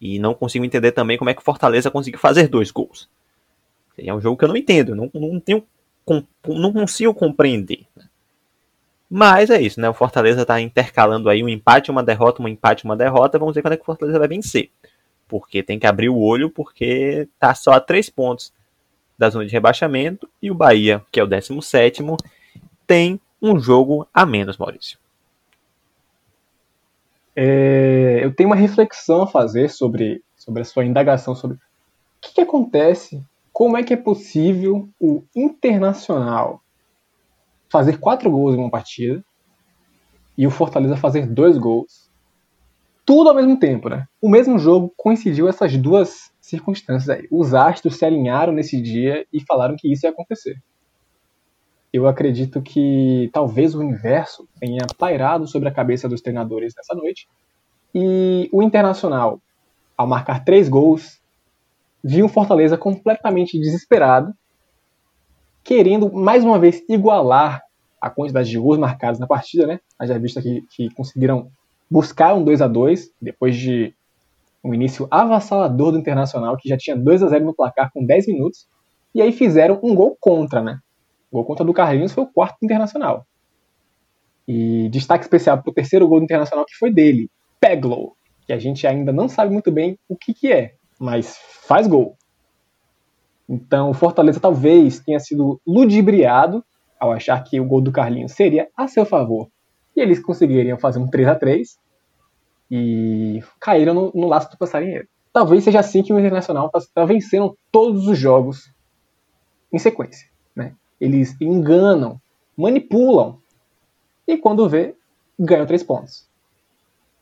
E 0.00 0.18
não 0.18 0.34
consigo 0.34 0.64
entender 0.64 0.92
também 0.92 1.16
como 1.16 1.30
é 1.30 1.34
que 1.34 1.40
o 1.40 1.44
Fortaleza 1.44 1.90
conseguiu 1.90 2.18
fazer 2.18 2.48
dois 2.48 2.70
gols. 2.70 3.08
É 3.96 4.12
um 4.12 4.20
jogo 4.20 4.36
que 4.36 4.44
eu 4.44 4.48
não 4.48 4.56
entendo, 4.56 4.94
não, 4.94 5.10
não, 5.14 5.38
tenho, 5.38 5.64
não 6.46 6.72
consigo 6.72 7.14
compreender. 7.14 7.86
Né? 7.96 8.04
Mas 9.08 9.50
é 9.50 9.60
isso, 9.60 9.80
né? 9.80 9.88
O 9.88 9.94
Fortaleza 9.94 10.42
está 10.42 10.60
intercalando 10.60 11.30
aí 11.30 11.42
um 11.42 11.48
empate, 11.48 11.90
uma 11.90 12.02
derrota, 12.02 12.42
um 12.42 12.48
empate, 12.48 12.84
uma 12.84 12.96
derrota. 12.96 13.38
Vamos 13.38 13.54
ver 13.54 13.62
quando 13.62 13.74
é 13.74 13.76
que 13.76 13.82
o 13.82 13.86
Fortaleza 13.86 14.18
vai 14.18 14.26
vencer. 14.26 14.70
Porque 15.28 15.62
tem 15.62 15.78
que 15.78 15.86
abrir 15.86 16.08
o 16.08 16.18
olho, 16.18 16.50
porque 16.50 17.28
tá 17.38 17.54
só 17.54 17.72
a 17.72 17.80
três 17.80 18.10
pontos 18.10 18.52
da 19.16 19.30
zona 19.30 19.46
de 19.46 19.52
rebaixamento 19.52 20.28
e 20.42 20.50
o 20.50 20.54
Bahia, 20.54 21.00
que 21.12 21.20
é 21.20 21.22
o 21.22 21.26
17, 21.26 22.02
tem 22.86 23.20
um 23.40 23.58
jogo 23.58 24.08
a 24.12 24.26
menos, 24.26 24.56
Maurício. 24.56 24.98
É, 27.36 28.20
eu 28.22 28.34
tenho 28.34 28.48
uma 28.48 28.56
reflexão 28.56 29.22
a 29.22 29.26
fazer 29.26 29.68
sobre, 29.68 30.22
sobre 30.36 30.62
a 30.62 30.64
sua 30.64 30.84
indagação 30.84 31.34
sobre 31.34 31.56
o 31.56 31.60
que, 32.20 32.34
que 32.34 32.40
acontece, 32.40 33.22
como 33.52 33.76
é 33.76 33.82
que 33.82 33.94
é 33.94 33.96
possível 33.96 34.88
o 35.00 35.22
Internacional 35.34 36.62
fazer 37.68 37.98
quatro 37.98 38.30
gols 38.30 38.54
em 38.54 38.58
uma 38.58 38.70
partida 38.70 39.24
e 40.38 40.46
o 40.46 40.50
Fortaleza 40.50 40.96
fazer 40.96 41.26
dois 41.26 41.58
gols. 41.58 42.10
Tudo 43.04 43.28
ao 43.28 43.34
mesmo 43.34 43.58
tempo, 43.58 43.88
né? 43.88 44.06
O 44.20 44.28
mesmo 44.28 44.58
jogo 44.58 44.92
coincidiu 44.96 45.48
essas 45.48 45.76
duas 45.76 46.32
circunstâncias 46.40 47.10
aí. 47.10 47.28
Os 47.30 47.52
astros 47.52 47.96
se 47.96 48.04
alinharam 48.04 48.52
nesse 48.52 48.80
dia 48.80 49.26
e 49.32 49.40
falaram 49.40 49.76
que 49.76 49.92
isso 49.92 50.06
ia 50.06 50.10
acontecer. 50.10 50.56
Eu 51.94 52.08
acredito 52.08 52.60
que 52.60 53.30
talvez 53.32 53.72
o 53.72 53.78
universo 53.78 54.48
tenha 54.58 54.84
pairado 54.98 55.46
sobre 55.46 55.68
a 55.68 55.72
cabeça 55.72 56.08
dos 56.08 56.20
treinadores 56.20 56.74
nessa 56.76 56.92
noite. 56.92 57.28
E 57.94 58.48
o 58.52 58.64
Internacional, 58.64 59.40
ao 59.96 60.04
marcar 60.04 60.44
três 60.44 60.68
gols, 60.68 61.20
viu 62.02 62.26
o 62.26 62.28
Fortaleza 62.28 62.76
completamente 62.76 63.56
desesperado, 63.60 64.34
querendo 65.62 66.12
mais 66.12 66.42
uma 66.42 66.58
vez 66.58 66.82
igualar 66.88 67.62
a 68.00 68.10
quantidade 68.10 68.50
de 68.50 68.58
gols 68.58 68.76
marcados 68.76 69.20
na 69.20 69.28
partida, 69.28 69.64
né? 69.64 69.78
Já 70.02 70.18
visto 70.18 70.40
aqui 70.40 70.64
que 70.74 70.92
conseguiram 70.94 71.48
buscar 71.88 72.34
um 72.34 72.42
2 72.42 72.60
a 72.60 72.66
2 72.66 73.12
depois 73.22 73.54
de 73.54 73.94
um 74.64 74.74
início 74.74 75.06
avassalador 75.12 75.92
do 75.92 75.98
Internacional, 75.98 76.56
que 76.56 76.68
já 76.68 76.76
tinha 76.76 76.96
2 76.96 77.22
a 77.22 77.28
0 77.28 77.44
no 77.44 77.54
placar 77.54 77.92
com 77.94 78.04
10 78.04 78.26
minutos, 78.26 78.66
e 79.14 79.22
aí 79.22 79.30
fizeram 79.30 79.78
um 79.80 79.94
gol 79.94 80.16
contra, 80.20 80.60
né? 80.60 80.80
O 81.34 81.38
gol 81.38 81.44
contra 81.46 81.64
do 81.64 81.74
Carlinhos 81.74 82.12
foi 82.12 82.22
o 82.22 82.28
quarto 82.28 82.58
Internacional. 82.62 83.26
E 84.46 84.88
destaque 84.88 85.24
especial 85.24 85.60
para 85.60 85.68
o 85.68 85.74
terceiro 85.74 86.06
gol 86.06 86.20
do 86.20 86.24
Internacional, 86.24 86.64
que 86.64 86.76
foi 86.76 86.92
dele, 86.92 87.28
Peglo, 87.58 88.16
que 88.46 88.52
a 88.52 88.58
gente 88.58 88.86
ainda 88.86 89.12
não 89.12 89.28
sabe 89.28 89.52
muito 89.52 89.72
bem 89.72 89.98
o 90.08 90.16
que, 90.16 90.32
que 90.32 90.52
é, 90.52 90.76
mas 90.96 91.36
faz 91.66 91.88
gol. 91.88 92.16
Então, 93.48 93.90
o 93.90 93.94
Fortaleza 93.94 94.38
talvez 94.38 95.00
tenha 95.00 95.18
sido 95.18 95.60
ludibriado 95.66 96.64
ao 97.00 97.10
achar 97.10 97.42
que 97.42 97.58
o 97.58 97.66
gol 97.66 97.80
do 97.80 97.90
Carlinhos 97.90 98.30
seria 98.30 98.68
a 98.76 98.86
seu 98.86 99.04
favor 99.04 99.48
e 99.96 100.00
eles 100.00 100.20
conseguiriam 100.22 100.78
fazer 100.78 101.00
um 101.00 101.08
3 101.08 101.26
a 101.26 101.34
3 101.34 101.76
e 102.70 103.42
caíram 103.60 103.92
no, 103.92 104.12
no 104.14 104.28
laço 104.28 104.52
do 104.52 104.56
passarinheiro. 104.56 105.08
Talvez 105.32 105.64
seja 105.64 105.80
assim 105.80 106.00
que 106.00 106.12
o 106.12 106.18
Internacional 106.20 106.66
está 106.66 106.78
tá 106.94 107.04
vencendo 107.04 107.58
todos 107.72 108.06
os 108.06 108.16
jogos 108.16 108.72
em 109.72 109.80
sequência. 109.80 110.32
Eles 111.04 111.36
enganam, 111.38 112.18
manipulam 112.56 113.38
e 114.26 114.38
quando 114.38 114.66
vê, 114.68 114.96
ganham 115.38 115.66
três 115.66 115.82
pontos. 115.82 116.26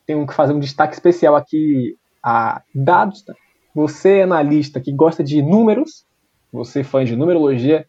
Tenho 0.07 0.25
que 0.25 0.33
fazer 0.33 0.53
um 0.53 0.61
destaque 0.61 0.95
especial 0.95 1.35
aqui 1.35 1.99
a 2.23 2.63
dados. 2.73 3.23
Tá? 3.23 3.35
Você, 3.75 4.21
analista 4.21 4.81
que 4.81 4.93
gosta 4.93 5.25
de 5.25 5.43
números, 5.43 6.07
você 6.53 6.85
fã 6.85 7.05
de 7.05 7.17
numerologia, 7.17 7.85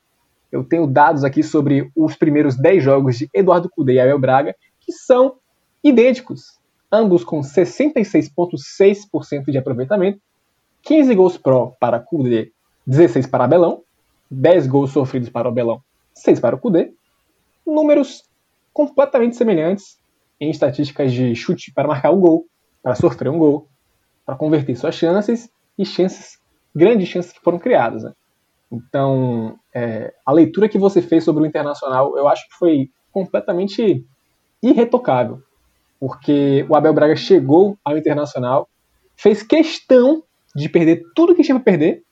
eu 0.51 0.63
tenho 0.63 0.87
dados 0.87 1.23
aqui 1.23 1.43
sobre 1.43 1.91
os 1.95 2.15
primeiros 2.15 2.57
10 2.57 2.83
jogos 2.83 3.19
de 3.19 3.29
Eduardo 3.31 3.69
Cudê 3.69 3.93
e 3.93 3.99
Abel 3.99 4.17
Braga, 4.17 4.55
que 4.79 4.91
são 4.91 5.35
idênticos, 5.83 6.59
ambos 6.91 7.23
com 7.23 7.41
66,6% 7.41 9.51
de 9.51 9.59
aproveitamento, 9.59 10.19
15 10.81 11.13
gols 11.13 11.37
pró 11.37 11.75
para 11.79 11.99
Cudê, 11.99 12.51
16 12.87 13.27
para 13.27 13.43
Abelão, 13.43 13.83
10 14.33 14.67
gols 14.67 14.91
sofridos 14.91 15.29
para 15.29 15.47
o 15.47 15.51
Abelão, 15.51 15.81
6 16.13 16.39
para 16.39 16.55
o 16.55 16.59
Cudê, 16.59 16.93
números 17.65 18.23
completamente 18.73 19.35
semelhantes 19.35 19.97
em 20.39 20.49
estatísticas 20.49 21.11
de 21.11 21.35
chute 21.35 21.71
para 21.73 21.87
marcar 21.87 22.11
um 22.11 22.19
gol, 22.19 22.45
para 22.81 22.95
sofrer 22.95 23.29
um 23.29 23.37
gol, 23.37 23.67
para 24.25 24.35
converter 24.35 24.75
suas 24.75 24.95
chances 24.95 25.49
e 25.77 25.85
chances, 25.85 26.39
grandes 26.75 27.07
chances 27.07 27.31
que 27.31 27.41
foram 27.41 27.59
criadas. 27.59 28.03
Né? 28.03 28.11
Então, 28.71 29.57
é, 29.73 30.13
a 30.25 30.31
leitura 30.31 30.67
que 30.67 30.77
você 30.77 31.01
fez 31.01 31.23
sobre 31.23 31.43
o 31.43 31.45
Internacional, 31.45 32.17
eu 32.17 32.27
acho 32.27 32.47
que 32.49 32.55
foi 32.55 32.89
completamente 33.11 34.05
irretocável, 34.61 35.41
porque 35.99 36.65
o 36.67 36.75
Abel 36.75 36.93
Braga 36.93 37.15
chegou 37.15 37.77
ao 37.85 37.97
Internacional, 37.97 38.67
fez 39.15 39.43
questão 39.43 40.23
de 40.55 40.67
perder 40.67 41.03
tudo 41.15 41.35
que 41.35 41.43
tinha 41.43 41.55
para 41.55 41.63
perder, 41.63 42.03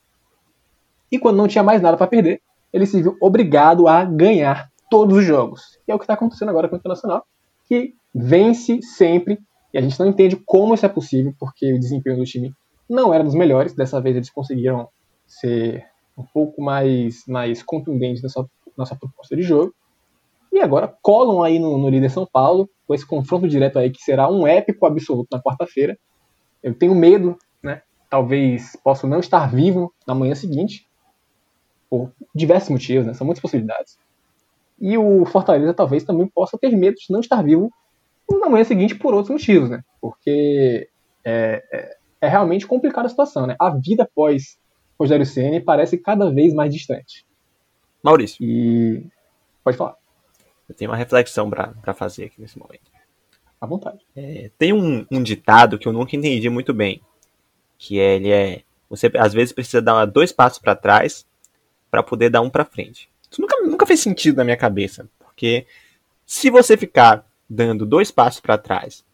e 1.11 1.19
quando 1.19 1.37
não 1.37 1.47
tinha 1.47 1.63
mais 1.63 1.81
nada 1.81 1.97
para 1.97 2.07
perder, 2.07 2.41
ele 2.71 2.85
se 2.85 3.01
viu 3.01 3.17
obrigado 3.21 3.87
a 3.87 4.05
ganhar 4.05 4.69
todos 4.89 5.17
os 5.17 5.25
jogos. 5.25 5.79
E 5.87 5.91
é 5.91 5.95
o 5.95 5.97
que 5.97 6.03
está 6.03 6.13
acontecendo 6.13 6.49
agora 6.49 6.69
com 6.69 6.75
o 6.75 6.79
Internacional, 6.79 7.25
que 7.67 7.93
vence 8.13 8.81
sempre, 8.81 9.39
e 9.73 9.77
a 9.77 9.81
gente 9.81 9.99
não 9.99 10.07
entende 10.07 10.35
como 10.45 10.73
isso 10.73 10.85
é 10.85 10.89
possível, 10.89 11.33
porque 11.39 11.73
o 11.73 11.79
desempenho 11.79 12.17
do 12.17 12.23
time 12.23 12.53
não 12.89 13.13
era 13.13 13.23
dos 13.23 13.35
melhores. 13.35 13.73
Dessa 13.73 14.01
vez 14.01 14.15
eles 14.15 14.29
conseguiram 14.29 14.89
ser 15.25 15.85
um 16.17 16.23
pouco 16.23 16.61
mais, 16.61 17.23
mais 17.27 17.63
contundentes 17.63 18.21
nessa 18.21 18.45
nossa 18.77 18.95
proposta 18.95 19.35
de 19.35 19.41
jogo. 19.41 19.73
E 20.51 20.59
agora 20.59 20.93
colam 21.01 21.41
aí 21.41 21.57
no, 21.57 21.77
no 21.77 21.89
líder 21.89 22.09
São 22.09 22.27
Paulo, 22.29 22.69
com 22.85 22.93
esse 22.93 23.05
confronto 23.05 23.47
direto 23.47 23.79
aí 23.79 23.89
que 23.89 24.01
será 24.01 24.29
um 24.29 24.45
épico 24.45 24.85
absoluto 24.85 25.29
na 25.31 25.41
quarta-feira. 25.41 25.97
Eu 26.61 26.73
tenho 26.77 26.93
medo, 26.93 27.37
né? 27.63 27.81
Talvez 28.09 28.75
possa 28.83 29.07
não 29.07 29.21
estar 29.21 29.49
vivo 29.49 29.93
na 30.05 30.13
manhã 30.13 30.35
seguinte, 30.35 30.85
por 31.91 32.09
diversos 32.33 32.69
motivos, 32.69 33.05
né? 33.05 33.13
São 33.13 33.25
muitas 33.25 33.41
possibilidades. 33.41 33.99
E 34.79 34.97
o 34.97 35.25
Fortaleza 35.25 35.73
talvez 35.73 36.05
também 36.05 36.25
possa 36.25 36.57
ter 36.57 36.71
medo 36.71 36.95
de 36.95 37.11
não 37.11 37.19
estar 37.19 37.43
vivo 37.43 37.69
na 38.29 38.49
manhã 38.49 38.63
seguinte 38.63 38.95
por 38.95 39.13
outros 39.13 39.29
motivos, 39.29 39.69
né? 39.69 39.83
Porque 39.99 40.89
é, 41.21 41.61
é, 41.69 41.97
é 42.21 42.27
realmente 42.29 42.65
complicada 42.65 43.07
a 43.07 43.09
situação, 43.09 43.45
né? 43.45 43.57
A 43.59 43.69
vida 43.71 44.03
após 44.03 44.57
Rogério 44.97 45.25
Ceni 45.25 45.59
parece 45.59 45.97
cada 45.97 46.31
vez 46.31 46.53
mais 46.53 46.73
distante. 46.73 47.25
Maurício. 48.01 48.37
E 48.41 49.03
pode 49.61 49.75
falar. 49.75 49.97
Eu 50.69 50.73
tenho 50.73 50.89
uma 50.89 50.97
reflexão 50.97 51.49
para 51.49 51.93
fazer 51.93 52.25
aqui 52.25 52.39
nesse 52.39 52.57
momento. 52.57 52.89
À 53.59 53.67
vontade. 53.67 53.99
É, 54.15 54.49
tem 54.57 54.71
um, 54.71 55.05
um, 55.11 55.21
ditado 55.21 55.77
que 55.77 55.87
eu 55.87 55.93
nunca 55.93 56.15
entendi 56.15 56.49
muito 56.49 56.73
bem, 56.73 57.01
que 57.77 57.97
ele 57.97 58.31
é 58.31 58.61
você 58.89 59.11
às 59.17 59.33
vezes 59.33 59.53
precisa 59.53 59.81
dar 59.81 60.05
dois 60.05 60.31
passos 60.31 60.59
para 60.59 60.75
trás 60.75 61.25
para 61.91 62.01
poder 62.01 62.29
dar 62.29 62.41
um 62.41 62.49
para 62.49 62.65
frente. 62.65 63.09
Isso 63.29 63.41
nunca, 63.41 63.61
nunca 63.61 63.85
fez 63.85 63.99
sentido 63.99 64.37
na 64.37 64.43
minha 64.43 64.57
cabeça, 64.57 65.07
porque 65.19 65.67
se 66.25 66.49
você 66.49 66.77
ficar 66.77 67.25
dando 67.49 67.85
dois 67.85 68.09
passos 68.09 68.39
para 68.39 68.57
trás 68.57 69.05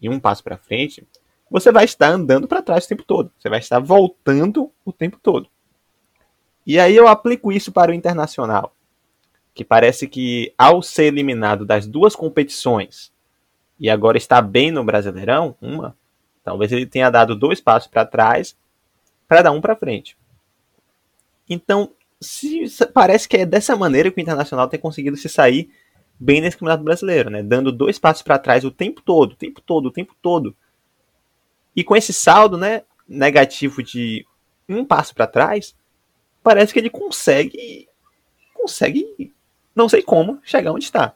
e 0.00 0.08
um 0.08 0.20
passo 0.20 0.44
para 0.44 0.58
frente, 0.58 1.04
você 1.50 1.72
vai 1.72 1.86
estar 1.86 2.08
andando 2.08 2.46
para 2.46 2.62
trás 2.62 2.84
o 2.84 2.88
tempo 2.88 3.02
todo. 3.02 3.32
Você 3.38 3.48
vai 3.48 3.58
estar 3.58 3.80
voltando 3.80 4.70
o 4.84 4.92
tempo 4.92 5.18
todo. 5.22 5.48
E 6.66 6.78
aí 6.78 6.94
eu 6.94 7.08
aplico 7.08 7.50
isso 7.50 7.72
para 7.72 7.90
o 7.90 7.94
internacional 7.94 8.74
que 9.58 9.64
parece 9.64 10.06
que 10.06 10.54
ao 10.56 10.80
ser 10.80 11.06
eliminado 11.06 11.66
das 11.66 11.84
duas 11.84 12.14
competições 12.14 13.12
e 13.80 13.90
agora 13.90 14.16
está 14.16 14.40
bem 14.40 14.70
no 14.70 14.84
Brasileirão, 14.84 15.56
uma, 15.60 15.96
talvez 16.44 16.70
ele 16.70 16.86
tenha 16.86 17.10
dado 17.10 17.34
dois 17.34 17.60
passos 17.60 17.88
para 17.88 18.06
trás 18.06 18.56
para 19.26 19.42
dar 19.42 19.50
um 19.50 19.60
para 19.60 19.74
frente. 19.74 20.16
Então, 21.50 21.90
se, 22.20 22.66
parece 22.92 23.28
que 23.28 23.36
é 23.36 23.46
dessa 23.46 23.76
maneira 23.76 24.10
que 24.10 24.18
o 24.18 24.22
Internacional 24.22 24.68
tem 24.68 24.80
conseguido 24.80 25.16
se 25.16 25.28
sair 25.28 25.70
bem 26.18 26.40
nesse 26.40 26.56
Campeonato 26.56 26.82
Brasileiro, 26.82 27.30
né? 27.30 27.42
Dando 27.42 27.70
dois 27.70 27.98
passos 27.98 28.22
para 28.22 28.38
trás 28.38 28.64
o 28.64 28.70
tempo 28.70 29.00
todo, 29.02 29.32
o 29.32 29.36
tempo 29.36 29.60
todo, 29.60 29.86
o 29.86 29.92
tempo 29.92 30.14
todo. 30.20 30.56
E 31.76 31.84
com 31.84 31.94
esse 31.94 32.12
saldo, 32.12 32.58
né, 32.58 32.82
negativo 33.08 33.82
de 33.82 34.26
um 34.68 34.84
passo 34.84 35.14
para 35.14 35.26
trás, 35.26 35.76
parece 36.42 36.72
que 36.72 36.78
ele 36.78 36.90
consegue 36.90 37.88
consegue 38.52 39.32
não 39.74 39.88
sei 39.88 40.02
como 40.02 40.40
chegar 40.42 40.72
onde 40.72 40.84
está. 40.84 41.14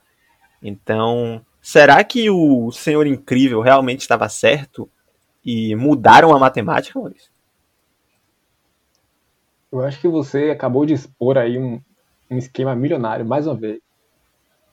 Então, 0.62 1.44
será 1.60 2.02
que 2.04 2.30
o 2.30 2.70
Senhor 2.70 3.06
Incrível 3.06 3.60
realmente 3.60 4.02
estava 4.02 4.28
certo 4.28 4.88
e 5.44 5.74
mudaram 5.74 6.32
a 6.32 6.38
matemática, 6.38 6.98
Maurício? 6.98 7.31
Eu 9.72 9.80
acho 9.80 10.00
que 10.00 10.08
você 10.08 10.50
acabou 10.50 10.84
de 10.84 10.92
expor 10.92 11.38
aí 11.38 11.58
um, 11.58 11.80
um 12.30 12.36
esquema 12.36 12.76
milionário, 12.76 13.24
mais 13.24 13.46
uma 13.46 13.56
vez. 13.56 13.80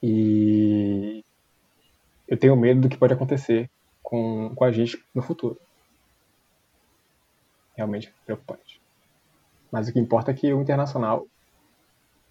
E 0.03 1.23
eu 2.27 2.37
tenho 2.37 2.55
medo 2.55 2.81
do 2.81 2.89
que 2.89 2.97
pode 2.97 3.13
acontecer 3.13 3.69
com, 4.03 4.53
com 4.53 4.63
a 4.63 4.71
gente 4.71 5.03
no 5.15 5.21
futuro. 5.21 5.57
Realmente 7.75 8.13
preocupante. 8.25 8.81
Mas 9.71 9.87
o 9.87 9.93
que 9.93 9.99
importa 9.99 10.31
é 10.31 10.33
que 10.33 10.53
o 10.53 10.61
Internacional 10.61 11.25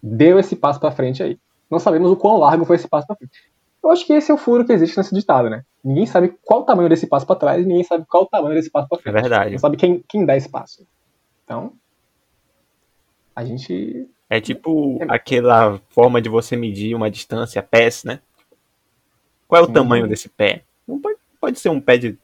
deu 0.01 0.37
esse 0.39 0.55
passo 0.55 0.79
para 0.79 0.91
frente 0.91 1.23
aí 1.23 1.39
não 1.69 1.79
sabemos 1.79 2.09
o 2.09 2.15
quão 2.15 2.37
largo 2.37 2.65
foi 2.65 2.75
esse 2.75 2.87
passo 2.87 3.05
para 3.05 3.15
frente. 3.15 3.39
Eu 3.83 3.91
acho 3.91 4.05
que 4.05 4.13
esse 4.13 4.31
é 4.31 4.33
o 4.33 4.37
furo 4.37 4.65
que 4.65 4.73
existe 4.73 4.97
nesse 4.97 5.13
ditado, 5.13 5.49
né? 5.49 5.63
Ninguém 5.83 6.05
sabe 6.05 6.35
qual 6.43 6.61
o 6.61 6.65
tamanho 6.65 6.89
desse 6.89 7.07
passo 7.07 7.25
para 7.25 7.35
trás, 7.35 7.65
ninguém 7.65 7.83
sabe 7.83 8.05
qual 8.07 8.23
o 8.23 8.25
tamanho 8.25 8.55
desse 8.55 8.69
passo 8.69 8.89
para 8.89 8.99
frente. 8.99 9.15
É 9.15 9.21
verdade. 9.21 9.51
Não 9.51 9.59
sabe 9.59 9.77
quem, 9.77 10.03
quem 10.07 10.25
dá 10.25 10.35
esse 10.35 10.49
passo. 10.49 10.85
Então, 11.45 11.73
a 13.39 13.45
gente. 13.45 14.07
É 14.29 14.39
tipo 14.39 14.97
é... 15.01 15.05
aquela 15.09 15.79
forma 15.89 16.21
de 16.21 16.29
você 16.29 16.55
medir 16.55 16.93
uma 16.93 17.09
distância, 17.09 17.63
pés, 17.63 18.03
né? 18.03 18.19
Qual 19.47 19.61
é 19.61 19.63
o 19.63 19.67
Sim. 19.67 19.73
tamanho 19.73 20.07
desse 20.07 20.29
pé? 20.29 20.63
Não 20.87 20.99
pode, 20.99 21.17
pode 21.39 21.59
ser 21.59 21.69
um 21.69 21.81
pé 21.81 21.97
de 21.97 22.17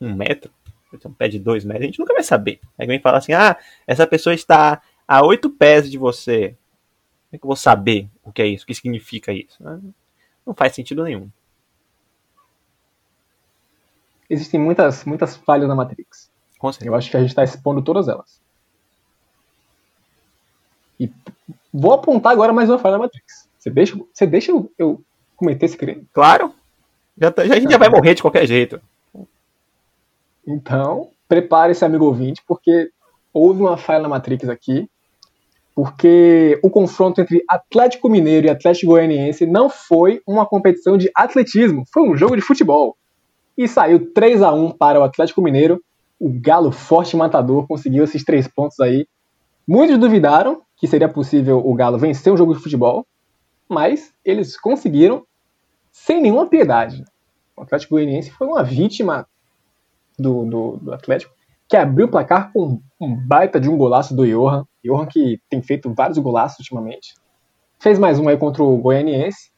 um 0.00 0.14
metro, 0.14 0.52
pode 0.90 1.02
ser 1.02 1.08
um 1.08 1.14
pé 1.14 1.28
de 1.28 1.38
dois 1.38 1.64
metros, 1.64 1.84
a 1.84 1.86
gente 1.86 1.98
nunca 1.98 2.12
vai 2.12 2.22
saber. 2.22 2.60
Aí 2.76 2.84
alguém 2.84 3.00
fala 3.00 3.18
assim: 3.18 3.32
ah, 3.32 3.56
essa 3.86 4.06
pessoa 4.06 4.34
está 4.34 4.82
a 5.06 5.24
oito 5.24 5.48
pés 5.48 5.90
de 5.90 5.96
você. 5.96 6.56
Como 7.28 7.32
é 7.32 7.38
que 7.38 7.44
eu 7.44 7.48
vou 7.48 7.56
saber 7.56 8.08
o 8.22 8.32
que 8.32 8.42
é 8.42 8.46
isso? 8.46 8.64
O 8.64 8.66
que 8.66 8.74
significa 8.74 9.32
isso? 9.32 9.62
Não 10.44 10.54
faz 10.54 10.74
sentido 10.74 11.04
nenhum. 11.04 11.30
Existem 14.28 14.58
muitas, 14.58 15.04
muitas 15.04 15.36
falhas 15.36 15.68
na 15.68 15.74
Matrix. 15.74 16.30
Eu 16.84 16.94
acho 16.94 17.10
que 17.10 17.16
a 17.16 17.20
gente 17.20 17.28
está 17.28 17.44
expondo 17.44 17.82
todas 17.82 18.08
elas. 18.08 18.40
E 20.98 21.10
vou 21.72 21.92
apontar 21.92 22.32
agora 22.32 22.52
mais 22.52 22.68
uma 22.68 22.78
falha 22.78 22.94
da 22.94 22.98
Matrix. 22.98 23.48
Você 23.58 23.70
deixa, 23.70 23.98
você 24.12 24.26
deixa 24.26 24.50
eu, 24.50 24.70
eu 24.78 25.02
cometer 25.36 25.66
esse 25.66 25.76
crime? 25.76 26.06
Claro. 26.12 26.54
Já, 27.18 27.30
tá, 27.30 27.44
já, 27.46 27.54
a 27.54 27.60
gente 27.60 27.70
já 27.70 27.78
vai 27.78 27.88
morrer 27.88 28.14
de 28.14 28.22
qualquer 28.22 28.46
jeito. 28.46 28.80
Então, 30.46 31.10
prepare 31.28 31.72
esse 31.72 31.84
amigo 31.84 32.04
ouvinte, 32.04 32.42
porque 32.46 32.90
houve 33.32 33.60
uma 33.60 33.76
falha 33.76 34.02
na 34.02 34.08
Matrix 34.08 34.48
aqui. 34.48 34.88
Porque 35.74 36.58
o 36.62 36.70
confronto 36.70 37.20
entre 37.20 37.44
Atlético 37.46 38.08
Mineiro 38.08 38.46
e 38.46 38.50
Atlético 38.50 38.92
Goianiense 38.92 39.44
não 39.44 39.68
foi 39.68 40.22
uma 40.26 40.46
competição 40.46 40.96
de 40.96 41.10
atletismo, 41.14 41.84
foi 41.92 42.08
um 42.08 42.16
jogo 42.16 42.34
de 42.34 42.40
futebol. 42.40 42.96
E 43.58 43.68
saiu 43.68 44.10
3 44.12 44.40
a 44.42 44.52
1 44.52 44.70
para 44.70 44.98
o 44.98 45.02
Atlético 45.02 45.42
Mineiro. 45.42 45.82
O 46.18 46.30
Galo 46.32 46.72
forte 46.72 47.14
matador 47.14 47.66
conseguiu 47.66 48.04
esses 48.04 48.24
três 48.24 48.48
pontos 48.48 48.80
aí. 48.80 49.06
Muitos 49.68 49.98
duvidaram 49.98 50.62
que 50.76 50.86
seria 50.86 51.08
possível 51.08 51.62
o 51.64 51.74
Galo 51.74 51.98
vencer 51.98 52.32
um 52.32 52.36
jogo 52.36 52.54
de 52.54 52.62
futebol, 52.62 53.06
mas 53.68 54.12
eles 54.24 54.58
conseguiram 54.58 55.26
sem 55.90 56.20
nenhuma 56.20 56.46
piedade. 56.46 57.04
O 57.56 57.62
Atlético 57.62 57.94
Goianiense 57.94 58.30
foi 58.30 58.46
uma 58.46 58.62
vítima 58.62 59.26
do, 60.18 60.44
do, 60.44 60.76
do 60.76 60.92
Atlético, 60.92 61.34
que 61.68 61.76
abriu 61.76 62.06
o 62.06 62.10
placar 62.10 62.52
com 62.52 62.80
um 63.00 63.16
baita 63.16 63.58
de 63.58 63.68
um 63.68 63.76
golaço 63.76 64.14
do 64.14 64.26
Johan. 64.26 64.64
Johan 64.84 65.06
que 65.06 65.40
tem 65.48 65.62
feito 65.62 65.92
vários 65.92 66.18
golaços 66.18 66.58
ultimamente. 66.58 67.14
Fez 67.78 67.98
mais 67.98 68.18
um 68.18 68.28
aí 68.28 68.36
contra 68.36 68.62
o 68.62 68.76
Goianiense. 68.76 69.50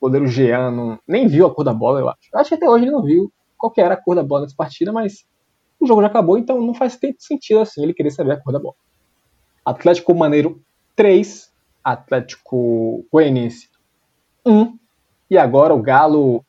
O 0.00 0.06
goleiro 0.06 0.28
Jean 0.28 0.70
não, 0.70 0.98
nem 1.08 1.26
viu 1.26 1.46
a 1.46 1.54
cor 1.54 1.64
da 1.64 1.72
bola, 1.72 2.00
eu 2.00 2.08
acho. 2.08 2.28
Acho 2.34 2.48
que 2.50 2.54
até 2.54 2.68
hoje 2.68 2.84
ele 2.84 2.92
não 2.92 3.02
viu 3.02 3.32
qual 3.56 3.72
era 3.76 3.94
a 3.94 3.96
cor 3.96 4.14
da 4.14 4.22
bola 4.22 4.42
nessa 4.42 4.54
partida, 4.54 4.92
mas 4.92 5.26
o 5.80 5.86
jogo 5.86 6.00
já 6.00 6.06
acabou, 6.06 6.38
então 6.38 6.60
não 6.60 6.74
faz 6.74 6.96
tanto 6.96 7.20
sentido 7.20 7.60
assim 7.60 7.82
ele 7.82 7.94
querer 7.94 8.10
saber 8.10 8.32
a 8.32 8.40
cor 8.40 8.52
da 8.52 8.60
bola. 8.60 8.76
Atlético 9.68 10.14
Maneiro 10.14 10.62
3, 10.96 11.52
Atlético 11.84 13.04
Goianiense 13.12 13.68
1. 14.46 14.78
E 15.30 15.36
agora 15.36 15.74
o 15.74 15.82
Galo 15.82 16.42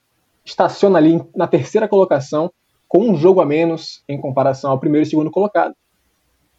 estaciona 0.45 0.97
ali 0.97 1.21
na 1.35 1.45
terceira 1.45 1.85
colocação 1.85 2.49
com 2.87 3.09
um 3.09 3.17
jogo 3.17 3.41
a 3.41 3.45
menos 3.45 4.01
em 4.07 4.19
comparação 4.19 4.71
ao 4.71 4.79
primeiro 4.79 5.05
e 5.05 5.09
segundo 5.09 5.29
colocado, 5.29 5.75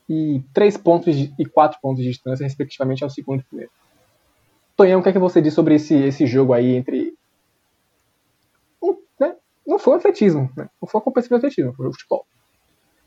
e 0.06 0.42
três 0.52 0.76
pontos 0.76 1.16
e 1.16 1.46
quatro 1.46 1.78
pontos 1.80 2.04
de 2.04 2.10
distância, 2.10 2.44
respectivamente, 2.44 3.02
ao 3.02 3.08
segundo 3.08 3.40
e 3.40 3.44
primeiro. 3.44 3.72
Tonhão, 4.76 5.00
o 5.00 5.02
que 5.02 5.08
é 5.08 5.12
que 5.12 5.18
você 5.18 5.40
diz 5.40 5.54
sobre 5.54 5.76
esse, 5.76 5.94
esse 5.94 6.26
jogo 6.26 6.52
aí 6.52 6.76
entre. 6.76 7.14
né? 9.18 9.34
Não 9.66 9.78
foi 9.78 9.94
um 9.94 9.96
atletismo, 9.96 10.52
né? 10.54 10.68
não 10.80 10.86
foi 10.86 10.98
uma 10.98 11.04
competição 11.04 11.38
de 11.38 11.46
atletismo, 11.46 11.72
foi 11.72 11.88
um 11.88 11.92
futebol. 11.92 12.26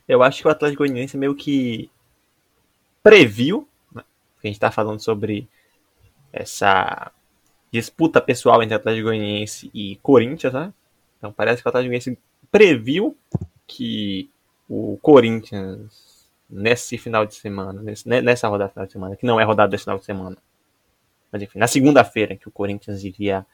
Eu 0.08 0.24
acho 0.24 0.42
que 0.42 0.48
o 0.48 0.52
Atlético 0.52 0.80
Goianiense 0.80 1.16
meio 1.16 1.36
que 1.36 1.90
previu, 3.04 3.68
né? 3.94 4.02
a 4.42 4.48
gente 4.48 4.56
está 4.56 4.72
falando 4.72 5.00
sobre 5.02 5.48
essa 6.32 7.12
disputa 7.72 8.22
pessoal 8.22 8.64
entre 8.64 8.76
Atlético 8.76 9.08
Goianiense 9.08 9.70
e 9.74 9.98
Corinthians, 9.98 10.54
né? 10.54 10.74
Então 11.18 11.32
parece 11.32 11.62
que 11.62 11.68
o 11.68 11.70
Atlético 11.70 11.90
Goianiense 11.90 12.18
previu 12.52 13.18
que 13.68 14.30
o 14.70 14.98
Corinthians, 15.02 16.30
nesse 16.50 16.98
final 16.98 17.26
de 17.26 17.36
semana, 17.36 17.82
nesse, 17.82 18.08
nessa 18.08 18.48
rodada 18.48 18.72
final 18.72 18.86
de 18.86 18.94
semana, 18.94 19.16
que 19.16 19.26
não 19.26 19.40
é 19.40 19.44
rodada 19.44 19.70
desse 19.70 19.84
final 19.84 20.00
de 20.00 20.06
semana, 20.06 20.38
mas 21.32 21.42
enfim, 21.42 21.60
na 21.60 21.68
segunda-feira 21.68 22.36
que 22.36 22.48
o 22.48 22.52
Corinthians 22.52 23.04
iria 23.04 23.46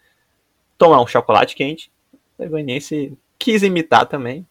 tomar 0.77 1.01
um 1.01 1.07
chocolate 1.07 1.55
quente, 1.55 1.91
o 2.37 2.47
Goianiense 2.47 3.17
quis 3.37 3.63
imitar 3.63 4.05
também, 4.05 4.45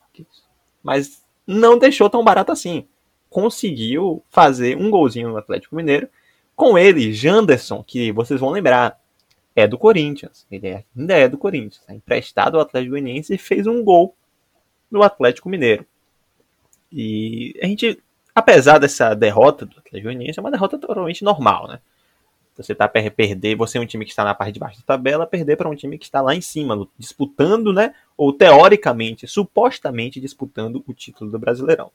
mas 0.82 1.22
não 1.46 1.78
deixou 1.78 2.08
tão 2.08 2.24
barato 2.24 2.52
assim. 2.52 2.86
Conseguiu 3.30 4.22
fazer 4.30 4.76
um 4.76 4.90
golzinho 4.90 5.28
no 5.28 5.36
Atlético 5.36 5.76
Mineiro. 5.76 6.08
Com 6.56 6.76
ele, 6.76 7.12
Janderson, 7.12 7.82
que 7.82 8.10
vocês 8.12 8.40
vão 8.40 8.50
lembrar, 8.50 8.98
é 9.54 9.66
do 9.66 9.78
Corinthians. 9.78 10.46
Ele 10.50 10.84
ainda 10.96 11.14
é 11.14 11.28
do 11.28 11.38
Corinthians. 11.38 11.82
É 11.88 11.94
emprestado 11.94 12.56
ao 12.56 12.62
Atlético 12.62 12.92
Goianiense 12.92 13.34
e 13.34 13.38
fez 13.38 13.66
um 13.66 13.82
gol 13.82 14.14
no 14.90 15.02
Atlético 15.02 15.48
Mineiro. 15.48 15.84
E 16.92 17.58
a 17.62 17.66
gente, 17.66 18.02
apesar 18.34 18.78
dessa 18.78 19.14
derrota 19.14 19.66
do 19.66 19.78
Atlético 19.78 20.04
Goianiense, 20.04 20.38
é 20.38 20.42
uma 20.42 20.50
derrota 20.50 20.78
totalmente 20.78 21.22
normal, 21.22 21.68
né? 21.68 21.80
Você 22.56 22.74
tá 22.74 22.88
perder, 22.88 23.54
você 23.54 23.78
é 23.78 23.80
um 23.80 23.86
time 23.86 24.04
que 24.04 24.10
está 24.10 24.24
na 24.24 24.34
parte 24.34 24.54
de 24.54 24.58
baixo 24.58 24.78
da 24.78 24.84
tabela, 24.84 25.24
perder 25.26 25.56
para 25.56 25.68
um 25.68 25.76
time 25.76 25.96
que 25.96 26.04
está 26.04 26.20
lá 26.20 26.34
em 26.34 26.40
cima, 26.40 26.88
disputando, 26.98 27.72
né? 27.72 27.94
Ou 28.16 28.32
teoricamente, 28.32 29.28
supostamente 29.28 30.20
disputando 30.20 30.82
o 30.84 30.92
título 30.92 31.30
do 31.30 31.38
Brasileirão. 31.38 31.92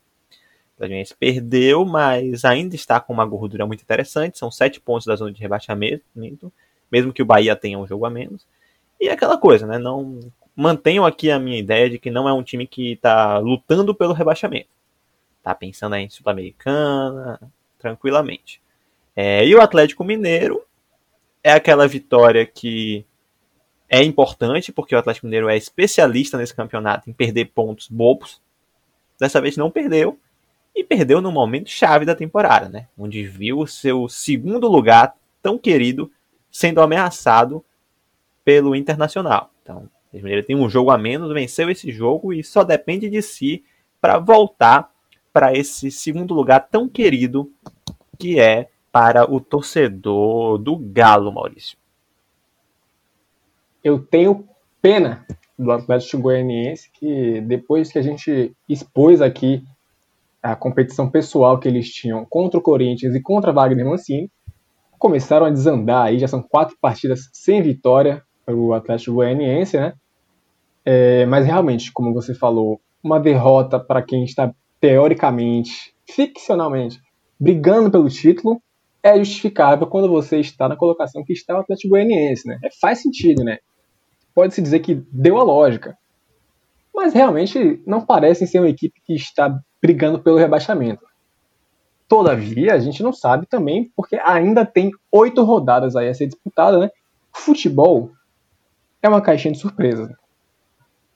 Atlético 0.78 1.20
perdeu, 1.20 1.86
mas 1.86 2.44
ainda 2.44 2.76
está 2.76 3.00
com 3.00 3.14
uma 3.14 3.26
gordura 3.26 3.66
muito 3.66 3.82
interessante. 3.82 4.38
São 4.38 4.52
sete 4.52 4.80
pontos 4.80 5.06
da 5.06 5.16
zona 5.16 5.32
de 5.32 5.42
rebaixamento, 5.42 6.04
mesmo 6.92 7.14
que 7.14 7.22
o 7.22 7.26
Bahia 7.26 7.56
tenha 7.56 7.80
um 7.80 7.88
jogo 7.88 8.06
a 8.06 8.10
menos. 8.10 8.46
E 9.00 9.08
é 9.08 9.12
aquela 9.12 9.38
coisa, 9.38 9.68
né? 9.68 9.78
Não 9.78 10.20
mantenho 10.56 11.04
aqui 11.06 11.32
a 11.32 11.40
minha 11.40 11.58
ideia 11.58 11.90
de 11.90 11.98
que 11.98 12.12
não 12.12 12.28
é 12.28 12.34
um 12.34 12.44
time 12.44 12.68
que 12.68 12.94
está 12.94 13.38
lutando 13.38 13.94
pelo 13.94 14.14
rebaixamento. 14.14 14.70
Tá 15.42 15.54
pensando 15.54 15.94
aí 15.94 16.04
em 16.04 16.10
Sul-Americana, 16.10 17.40
tranquilamente. 17.80 18.62
É, 19.16 19.46
e 19.46 19.54
o 19.54 19.62
Atlético 19.62 20.04
Mineiro 20.04 20.64
é 21.44 21.52
aquela 21.52 21.88
vitória 21.88 22.46
que 22.46 23.06
é 23.90 24.02
importante, 24.02 24.72
porque 24.72 24.96
o 24.96 24.98
Atlético 24.98 25.28
Mineiro 25.28 25.50
é 25.50 25.58
especialista 25.58 26.38
nesse 26.38 26.56
campeonato 26.56 27.10
em 27.10 27.14
perder 27.14 27.46
pontos 27.46 27.88
bobos. 27.88 28.42
Dessa 29.20 29.42
vez 29.42 29.58
não 29.58 29.70
perdeu, 29.70 30.18
e 30.76 30.84
perdeu 30.84 31.22
no 31.22 31.32
momento 31.32 31.70
chave 31.70 32.06
da 32.06 32.16
temporada, 32.16 32.68
né? 32.68 32.88
Onde 32.98 33.24
viu 33.24 33.60
o 33.60 33.68
seu 33.68 34.10
segundo 34.10 34.68
lugar 34.68 35.16
tão 35.42 35.58
querido 35.58 36.12
sendo 36.52 36.82
ameaçado 36.82 37.64
pelo 38.44 38.76
Internacional. 38.76 39.52
Então, 39.62 39.90
Mineiro 40.12 40.44
tem 40.44 40.56
um 40.56 40.70
jogo 40.70 40.92
a 40.92 40.98
menos, 40.98 41.34
venceu 41.34 41.70
esse 41.70 41.92
jogo 41.92 42.34
e 42.34 42.44
só 42.44 42.64
depende 42.64 43.10
de 43.10 43.22
si 43.22 43.64
para 44.00 44.20
voltar 44.20 44.92
para 45.32 45.54
esse 45.54 45.90
segundo 45.90 46.34
lugar 46.34 46.68
tão 46.70 46.88
querido 46.88 47.52
que 48.20 48.40
é 48.40 48.70
para 48.92 49.32
o 49.32 49.40
torcedor 49.40 50.60
do 50.60 50.78
Galo, 50.78 51.32
Maurício. 51.32 51.78
Eu 53.84 54.00
tenho 54.00 54.48
pena 54.82 55.26
do 55.58 55.72
Atlético 55.72 56.22
Goianiense 56.22 56.92
que 56.94 57.42
depois 57.42 57.92
que 57.92 57.98
a 57.98 58.02
gente 58.04 58.56
expôs 58.70 59.22
aqui 59.22 59.64
a 60.44 60.58
competição 60.58 61.10
pessoal 61.10 61.58
que 61.58 61.70
eles 61.70 61.90
tinham 61.90 62.26
contra 62.30 62.60
o 62.60 62.62
Corinthians 62.62 63.16
e 63.16 63.22
contra 63.22 63.54
Wagner 63.54 63.86
Mancini, 63.86 64.30
começaram 65.00 65.46
a 65.46 65.50
desandar 65.50 66.08
aí, 66.08 66.20
já 66.20 66.28
são 66.28 66.44
quatro 66.44 66.78
partidas 66.82 67.30
sem 67.32 67.62
vitória 67.62 68.22
para 68.46 68.54
o 68.54 68.74
Atlético 68.74 69.16
Goianiense, 69.16 69.78
né? 69.78 69.94
É, 70.86 71.26
mas 71.26 71.46
realmente, 71.46 71.94
como 71.94 72.14
você 72.14 72.36
falou, 72.36 72.82
uma 73.02 73.20
derrota 73.20 73.80
para 73.80 74.02
quem 74.02 74.26
está 74.26 74.54
teoricamente, 74.82 75.94
ficcionalmente, 76.06 77.00
brigando 77.40 77.90
pelo 77.90 78.10
título 78.10 78.62
é 79.02 79.18
justificável 79.18 79.88
quando 79.88 80.10
você 80.10 80.40
está 80.40 80.68
na 80.68 80.76
colocação 80.76 81.24
que 81.24 81.34
está 81.34 81.56
o 81.56 81.62
Atlético 81.62 81.90
Goianiense, 81.90 82.48
né? 82.48 82.60
É, 82.64 82.70
faz 82.82 83.02
sentido, 83.02 83.44
né? 83.44 83.60
Pode-se 84.36 84.62
dizer 84.62 84.80
que 84.80 84.96
deu 85.12 85.38
a 85.38 85.44
lógica. 85.44 85.98
Mas 86.94 87.14
realmente 87.14 87.82
não 87.86 88.06
parecem 88.06 88.46
ser 88.46 88.60
uma 88.60 88.70
equipe 88.70 89.02
que 89.06 89.14
está 89.14 89.58
brigando 89.84 90.20
pelo 90.20 90.38
rebaixamento. 90.38 91.06
Todavia, 92.08 92.74
a 92.74 92.80
gente 92.80 93.04
não 93.04 93.14
sabe 93.14 93.46
também, 93.46 93.92
porque 93.96 94.16
ainda 94.24 94.66
tem 94.66 94.90
oito 95.12 95.44
rodadas 95.44 95.96
aí 95.96 96.10
a 96.10 96.14
ser 96.14 96.26
disputada, 96.26 96.80
né? 96.80 96.90
Futebol 97.32 98.12
é 99.02 99.08
uma 99.08 99.22
caixinha 99.22 99.52
de 99.52 99.60
surpresas 99.60 100.10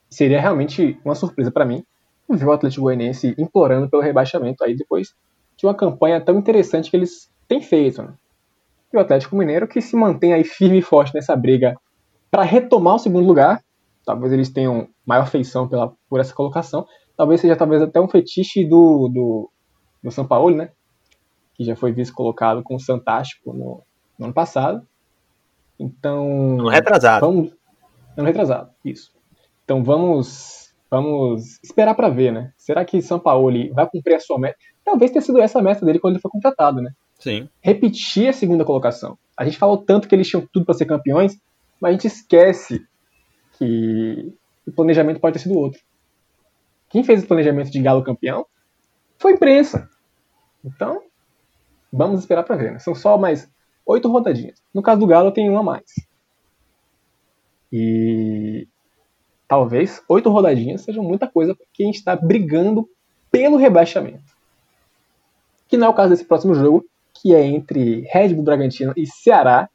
seria 0.09 0.39
realmente 0.39 0.99
uma 1.03 1.15
surpresa 1.15 1.51
para 1.51 1.65
mim 1.65 1.83
ver 2.29 2.45
o 2.45 2.51
Atlético 2.51 2.83
Goianiense 2.83 3.33
implorando 3.37 3.89
pelo 3.89 4.01
rebaixamento 4.01 4.63
aí 4.63 4.75
depois 4.75 5.13
de 5.55 5.65
uma 5.65 5.73
campanha 5.73 6.19
tão 6.19 6.37
interessante 6.37 6.91
que 6.91 6.97
eles 6.97 7.31
têm 7.47 7.61
feito. 7.61 8.01
Né? 8.01 8.13
E 8.91 8.97
o 8.97 8.99
Atlético 8.99 9.35
Mineiro 9.35 9.67
que 9.67 9.81
se 9.81 9.95
mantém 9.95 10.33
aí 10.33 10.43
firme 10.43 10.79
e 10.79 10.81
forte 10.81 11.13
nessa 11.13 11.35
briga 11.35 11.79
para 12.29 12.43
retomar 12.43 12.95
o 12.95 12.99
segundo 12.99 13.25
lugar. 13.25 13.63
Talvez 14.05 14.31
eles 14.31 14.49
tenham 14.49 14.87
maior 15.05 15.27
feição 15.27 15.67
pela, 15.67 15.93
por 16.09 16.19
essa 16.19 16.33
colocação. 16.33 16.85
Talvez 17.17 17.41
seja 17.41 17.55
talvez 17.55 17.81
até 17.81 17.99
um 17.99 18.07
fetiche 18.07 18.63
do, 18.63 19.09
do, 19.09 19.51
do 20.03 20.11
São 20.11 20.25
Paulo, 20.25 20.55
né? 20.55 20.69
Que 21.55 21.63
já 21.63 21.75
foi 21.75 21.91
visto 21.91 22.13
colocado 22.13 22.61
com 22.61 22.75
o 22.75 22.79
Santástico 22.79 23.51
no, 23.51 23.81
no 24.17 24.25
ano 24.25 24.33
passado. 24.33 24.87
Então. 25.79 26.57
No 26.57 26.69
retrasado. 26.69 27.25
Vamos, 27.25 27.51
ano 28.15 28.27
retrasado, 28.27 28.69
isso. 28.85 29.11
Então 29.63 29.83
vamos 29.83 30.67
vamos 30.89 31.59
esperar 31.63 31.95
para 31.95 32.09
ver, 32.09 32.31
né? 32.31 32.53
Será 32.57 32.85
que 32.85 33.01
São 33.01 33.19
Paulo 33.19 33.51
vai 33.73 33.89
cumprir 33.89 34.15
a 34.15 34.19
sua 34.19 34.39
meta? 34.39 34.57
Talvez 34.85 35.11
tenha 35.11 35.21
sido 35.21 35.39
essa 35.39 35.59
a 35.59 35.61
meta 35.61 35.85
dele 35.85 35.99
quando 35.99 36.13
ele 36.13 36.21
foi 36.21 36.31
contratado, 36.31 36.81
né? 36.81 36.91
Sim. 37.19 37.49
Repetir 37.61 38.29
a 38.29 38.33
segunda 38.33 38.63
colocação. 38.63 39.17
A 39.35 39.43
gente 39.43 39.57
falou 39.57 39.77
tanto 39.77 40.07
que 40.07 40.15
eles 40.15 40.27
tinham 40.27 40.47
tudo 40.51 40.65
para 40.65 40.75
ser 40.75 40.85
campeões, 40.85 41.37
mas 41.81 41.89
a 41.89 41.91
gente 41.91 42.07
esquece 42.07 42.85
que 43.57 44.33
o 44.65 44.71
planejamento 44.71 45.19
pode 45.19 45.33
ter 45.33 45.39
sido 45.39 45.57
outro. 45.57 45.79
Quem 46.89 47.03
fez 47.03 47.23
o 47.23 47.27
planejamento 47.27 47.71
de 47.71 47.81
Galo 47.81 48.03
campeão 48.03 48.45
foi 49.17 49.31
a 49.31 49.35
imprensa. 49.35 49.89
Então, 50.63 51.01
Vamos 51.91 52.19
esperar 52.19 52.43
para 52.43 52.55
ver, 52.55 52.73
né? 52.73 52.79
São 52.79 52.93
só 52.93 53.17
mais 53.17 53.49
oito 53.85 54.09
rodadinhas. 54.09 54.61
No 54.73 54.81
caso 54.81 54.99
do 54.99 55.07
Galo, 55.07 55.31
tem 55.31 55.49
uma 55.49 55.61
a 55.61 55.63
mais. 55.63 55.93
E 57.71 58.67
talvez 59.47 60.03
oito 60.09 60.29
rodadinhas 60.29 60.81
sejam 60.81 61.03
muita 61.03 61.27
coisa 61.27 61.55
para 61.55 61.65
quem 61.73 61.89
está 61.89 62.15
brigando 62.15 62.87
pelo 63.31 63.57
rebaixamento. 63.57 64.35
Que 65.67 65.77
não 65.77 65.87
é 65.87 65.89
o 65.89 65.93
caso 65.93 66.09
desse 66.09 66.25
próximo 66.25 66.53
jogo, 66.53 66.85
que 67.13 67.33
é 67.33 67.45
entre 67.45 68.01
Red 68.11 68.33
Bull 68.33 68.43
Bragantino 68.43 68.93
e 68.95 69.05
Ceará. 69.05 69.69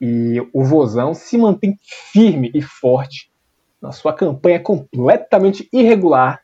E 0.00 0.40
o 0.52 0.64
Vozão 0.64 1.12
se 1.12 1.36
mantém 1.36 1.78
firme 1.82 2.50
e 2.54 2.62
forte 2.62 3.29
na 3.80 3.92
sua 3.92 4.12
campanha 4.12 4.60
completamente 4.60 5.68
irregular 5.72 6.42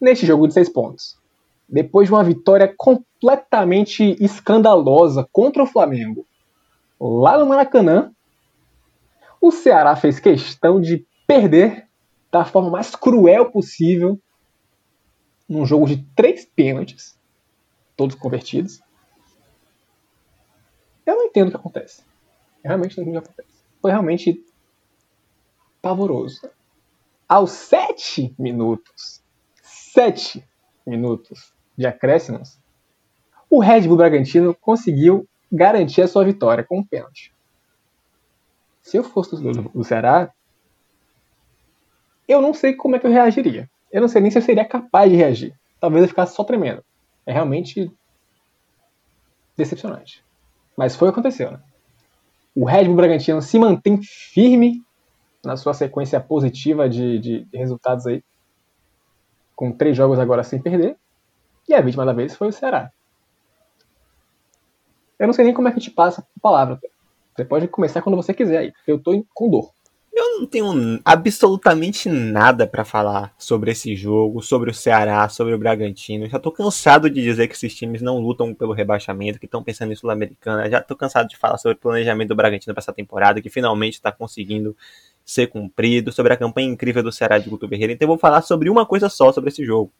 neste 0.00 0.24
jogo 0.26 0.46
de 0.46 0.54
seis 0.54 0.68
pontos. 0.68 1.18
Depois 1.68 2.08
de 2.08 2.14
uma 2.14 2.24
vitória 2.24 2.72
completamente 2.76 4.16
escandalosa 4.22 5.28
contra 5.30 5.62
o 5.62 5.66
Flamengo 5.66 6.26
lá 6.98 7.38
no 7.38 7.46
Maracanã, 7.46 8.12
o 9.40 9.50
Ceará 9.50 9.94
fez 9.94 10.18
questão 10.18 10.80
de 10.80 11.06
perder 11.26 11.86
da 12.32 12.44
forma 12.44 12.70
mais 12.70 12.94
cruel 12.94 13.50
possível 13.50 14.18
num 15.48 15.64
jogo 15.64 15.86
de 15.86 16.04
três 16.14 16.44
pênaltis, 16.44 17.18
todos 17.96 18.16
convertidos. 18.16 18.80
Eu 21.06 21.16
não 21.16 21.24
entendo 21.24 21.48
o 21.48 21.50
que 21.50 21.56
acontece. 21.56 22.02
Eu 22.62 22.68
realmente 22.68 22.96
não 22.96 23.04
entendo 23.04 23.18
o 23.18 23.22
que 23.22 23.28
acontece. 23.28 23.58
Foi 23.80 23.90
realmente 23.90 24.44
pavoroso. 25.80 26.40
Aos 27.28 27.50
sete 27.50 28.34
minutos, 28.38 29.22
sete 29.62 30.42
minutos 30.86 31.52
de 31.76 31.86
acréscimos, 31.86 32.58
o 33.50 33.60
Red 33.60 33.82
Bull 33.82 33.98
Bragantino 33.98 34.54
conseguiu 34.54 35.28
garantir 35.52 36.02
a 36.02 36.08
sua 36.08 36.24
vitória 36.24 36.64
com 36.64 36.78
um 36.78 36.84
pênalti. 36.84 37.32
Se 38.82 38.96
eu 38.96 39.04
fosse 39.04 39.36
do, 39.36 39.52
do 39.52 39.84
Ceará, 39.84 40.32
eu 42.26 42.40
não 42.40 42.54
sei 42.54 42.74
como 42.74 42.96
é 42.96 42.98
que 42.98 43.06
eu 43.06 43.10
reagiria. 43.10 43.68
Eu 43.92 44.00
não 44.00 44.08
sei 44.08 44.20
nem 44.20 44.30
se 44.30 44.38
eu 44.38 44.42
seria 44.42 44.64
capaz 44.64 45.10
de 45.10 45.16
reagir. 45.16 45.54
Talvez 45.80 46.02
eu 46.02 46.08
ficasse 46.08 46.34
só 46.34 46.44
tremendo. 46.44 46.82
É 47.26 47.32
realmente 47.32 47.90
decepcionante. 49.56 50.24
Mas 50.76 50.96
foi 50.96 51.08
o 51.08 51.12
que 51.12 51.18
aconteceu, 51.20 51.50
né? 51.50 51.60
O 52.54 52.64
Red 52.64 52.84
Bull 52.84 52.96
Bragantino 52.96 53.42
se 53.42 53.58
mantém 53.58 54.00
firme 54.02 54.82
na 55.44 55.56
sua 55.56 55.74
sequência 55.74 56.20
positiva 56.20 56.88
de, 56.88 57.18
de, 57.18 57.48
resultados 57.52 58.06
aí, 58.06 58.22
com 59.54 59.72
três 59.72 59.96
jogos 59.96 60.18
agora 60.18 60.44
sem 60.44 60.60
perder. 60.60 60.96
E 61.68 61.74
a 61.74 61.80
vítima 61.80 62.04
da 62.04 62.12
vez 62.12 62.36
foi 62.36 62.48
o 62.48 62.52
Ceará. 62.52 62.90
Eu 65.18 65.26
não 65.26 65.34
sei 65.34 65.44
nem 65.44 65.54
como 65.54 65.68
é 65.68 65.72
que 65.72 65.80
te 65.80 65.90
passa 65.90 66.22
a 66.22 66.40
palavra. 66.40 66.80
Você 67.34 67.44
pode 67.44 67.68
começar 67.68 68.02
quando 68.02 68.16
você 68.16 68.32
quiser 68.32 68.58
aí. 68.58 68.72
Eu 68.86 68.98
tô 68.98 69.24
com 69.34 69.50
dor. 69.50 69.70
Eu 70.18 70.40
não 70.40 70.46
tenho 70.46 71.00
absolutamente 71.04 72.08
nada 72.08 72.66
para 72.66 72.84
falar 72.84 73.32
sobre 73.38 73.70
esse 73.70 73.94
jogo, 73.94 74.42
sobre 74.42 74.68
o 74.68 74.74
Ceará, 74.74 75.28
sobre 75.28 75.54
o 75.54 75.58
Bragantino. 75.58 76.28
Já 76.28 76.40
tô 76.40 76.50
cansado 76.50 77.08
de 77.08 77.22
dizer 77.22 77.46
que 77.46 77.54
esses 77.54 77.72
times 77.72 78.02
não 78.02 78.18
lutam 78.18 78.52
pelo 78.52 78.72
rebaixamento, 78.72 79.38
que 79.38 79.46
estão 79.46 79.62
pensando 79.62 79.92
em 79.92 79.94
Sul-Americana. 79.94 80.68
Já 80.68 80.80
tô 80.80 80.96
cansado 80.96 81.28
de 81.28 81.36
falar 81.36 81.56
sobre 81.58 81.76
o 81.76 81.80
planejamento 81.80 82.30
do 82.30 82.34
Bragantino 82.34 82.74
para 82.74 82.80
essa 82.80 82.92
temporada, 82.92 83.40
que 83.40 83.48
finalmente 83.48 83.94
está 83.94 84.10
conseguindo 84.10 84.76
ser 85.28 85.48
cumprido, 85.48 86.10
sobre 86.10 86.32
a 86.32 86.36
campanha 86.38 86.66
incrível 86.66 87.02
do 87.02 87.12
Ceará 87.12 87.36
de 87.36 87.50
Guto 87.50 87.68
Ferreira. 87.68 87.92
Então 87.92 88.06
eu 88.06 88.08
vou 88.08 88.18
falar 88.18 88.40
sobre 88.40 88.70
uma 88.70 88.86
coisa 88.86 89.10
só 89.10 89.30
sobre 89.30 89.50
esse 89.50 89.62
jogo, 89.62 89.92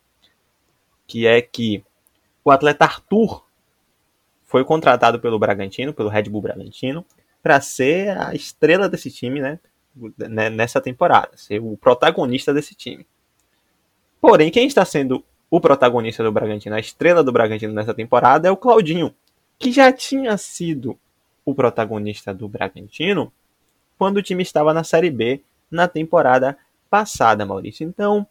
que 1.07 1.27
é 1.27 1.43
que 1.43 1.85
o 2.43 2.51
atleta 2.51 2.87
Arthur 2.87 3.45
foi 4.47 4.65
contratado 4.65 5.21
pelo 5.21 5.39
Bragantino, 5.39 5.93
pelo 5.93 6.09
Red 6.09 6.23
Bull 6.25 6.41
Bragantino, 6.41 7.05
para 7.43 7.61
ser 7.61 8.19
a 8.19 8.35
estrela 8.35 8.89
desse 8.89 9.11
time, 9.11 9.39
né? 9.39 9.61
Nessa 10.51 10.81
temporada, 10.81 11.37
ser 11.37 11.61
o 11.61 11.77
protagonista 11.77 12.55
desse 12.55 12.75
time. 12.75 13.07
Porém, 14.23 14.51
quem 14.51 14.67
está 14.67 14.83
sendo 14.87 15.23
o 15.51 15.61
protagonista 15.61 16.25
do 16.25 16.33
Bragantino, 16.33 16.75
a 16.75 16.81
estrela 16.81 17.23
do 17.23 17.33
Bragantino 17.33 17.75
nessa 17.75 17.93
temporada 17.93 18.49
é 18.49 18.51
o 18.51 18.57
Claudinho, 18.57 19.15
que 19.59 19.71
já 19.73 19.93
tinha 19.93 20.39
sido 20.39 20.99
o 21.45 21.55
protagonista 21.55 22.33
do 22.33 22.49
Bragantino 22.49 23.31
quando 23.99 24.19
o 24.19 24.23
time 24.23 24.43
estava 24.43 24.73
na 24.73 24.85
Série 24.85 25.11
B 25.11 25.43
na 25.71 25.89
temporada 25.89 26.57
passada, 26.89 27.45
Maurício. 27.45 27.87
Então, 27.87 28.27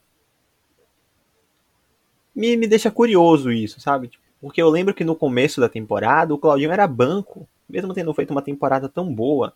me, 2.33 2.55
me 2.55 2.67
deixa 2.67 2.89
curioso 2.89 3.51
isso, 3.51 3.79
sabe? 3.79 4.07
Tipo, 4.07 4.23
porque 4.39 4.61
eu 4.61 4.69
lembro 4.69 4.93
que 4.93 5.03
no 5.03 5.15
começo 5.15 5.59
da 5.59 5.67
temporada 5.67 6.33
o 6.33 6.37
Claudinho 6.37 6.71
era 6.71 6.87
banco, 6.87 7.47
mesmo 7.67 7.93
tendo 7.93 8.13
feito 8.13 8.31
uma 8.31 8.41
temporada 8.41 8.87
tão 8.87 9.13
boa, 9.13 9.53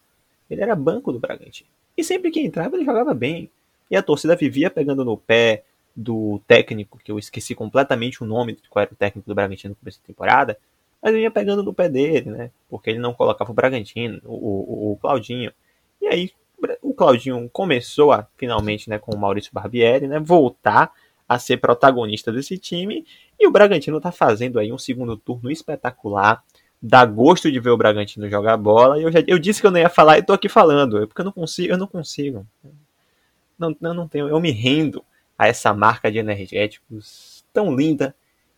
ele 0.49 0.61
era 0.61 0.75
banco 0.75 1.11
do 1.11 1.19
Bragantino. 1.19 1.69
E 1.95 2.03
sempre 2.03 2.31
que 2.31 2.41
entrava 2.41 2.75
ele 2.75 2.85
jogava 2.85 3.13
bem. 3.13 3.49
E 3.89 3.95
a 3.95 4.03
torcida 4.03 4.35
vivia 4.35 4.69
pegando 4.69 5.05
no 5.05 5.17
pé 5.17 5.63
do 5.95 6.41
técnico, 6.47 6.99
que 7.03 7.11
eu 7.11 7.19
esqueci 7.19 7.53
completamente 7.53 8.23
o 8.23 8.25
nome 8.25 8.53
de 8.53 8.69
qual 8.69 8.83
era 8.83 8.93
o 8.93 8.95
técnico 8.95 9.27
do 9.27 9.35
Bragantino 9.35 9.71
no 9.71 9.75
começo 9.75 9.99
da 9.99 10.07
temporada, 10.07 10.57
mas 11.01 11.13
vinha 11.13 11.31
pegando 11.31 11.63
no 11.63 11.73
pé 11.73 11.89
dele, 11.89 12.29
né? 12.29 12.51
Porque 12.69 12.89
ele 12.89 12.99
não 12.99 13.13
colocava 13.13 13.51
o 13.51 13.53
Bragantino, 13.53 14.21
o, 14.23 14.33
o, 14.33 14.91
o 14.91 14.97
Claudinho. 14.97 15.51
E 16.01 16.07
aí 16.07 16.31
o 16.81 16.93
Claudinho 16.93 17.49
começou 17.49 18.11
a, 18.11 18.27
finalmente, 18.37 18.89
né, 18.89 18.99
com 18.99 19.15
o 19.15 19.19
Maurício 19.19 19.51
Barbieri, 19.53 20.07
né, 20.07 20.19
voltar 20.19 20.91
a 21.27 21.39
ser 21.39 21.57
protagonista 21.57 22.31
desse 22.31 22.57
time. 22.57 23.05
E 23.39 23.47
o 23.47 23.51
Bragantino 23.51 23.97
está 23.97 24.11
fazendo 24.11 24.59
aí 24.59 24.71
um 24.71 24.77
segundo 24.77 25.15
turno 25.15 25.49
espetacular. 25.49 26.43
Dá 26.81 27.05
gosto 27.05 27.51
de 27.51 27.59
ver 27.59 27.69
o 27.69 27.77
Bragantino 27.77 28.29
jogar 28.29 28.57
bola. 28.57 28.99
E 28.99 29.03
eu, 29.03 29.11
já, 29.11 29.23
eu 29.25 29.39
disse 29.39 29.61
que 29.61 29.67
eu 29.67 29.71
não 29.71 29.79
ia 29.79 29.89
falar 29.89 30.17
e 30.17 30.23
tô 30.23 30.33
aqui 30.33 30.49
falando. 30.49 31.01
É 31.01 31.05
porque 31.05 31.21
eu 31.21 31.25
não 31.25 31.31
consigo, 31.31 31.71
eu 31.71 31.77
não 31.77 31.87
consigo. 31.87 32.45
Não, 33.57 33.75
não, 33.79 33.93
não 33.93 34.07
tenho. 34.07 34.27
Eu 34.27 34.39
me 34.39 34.51
rendo 34.51 35.03
a 35.37 35.47
essa 35.47 35.73
marca 35.73 36.11
de 36.11 36.17
energéticos 36.17 37.45
tão 37.53 37.73
linda 37.75 38.15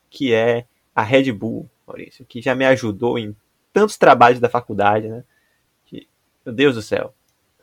que 0.10 0.34
é 0.34 0.66
a 0.96 1.02
Red 1.02 1.32
Bull, 1.32 1.70
Maurício, 1.88 2.26
que 2.26 2.42
já 2.42 2.56
me 2.56 2.66
ajudou 2.66 3.18
em 3.18 3.36
tantos 3.72 3.98
trabalhos 3.98 4.40
da 4.40 4.50
faculdade, 4.50 5.08
né? 5.08 5.24
Que, 5.86 6.08
meu 6.46 6.54
Deus 6.54 6.76
do 6.76 6.82
céu. 6.82 7.14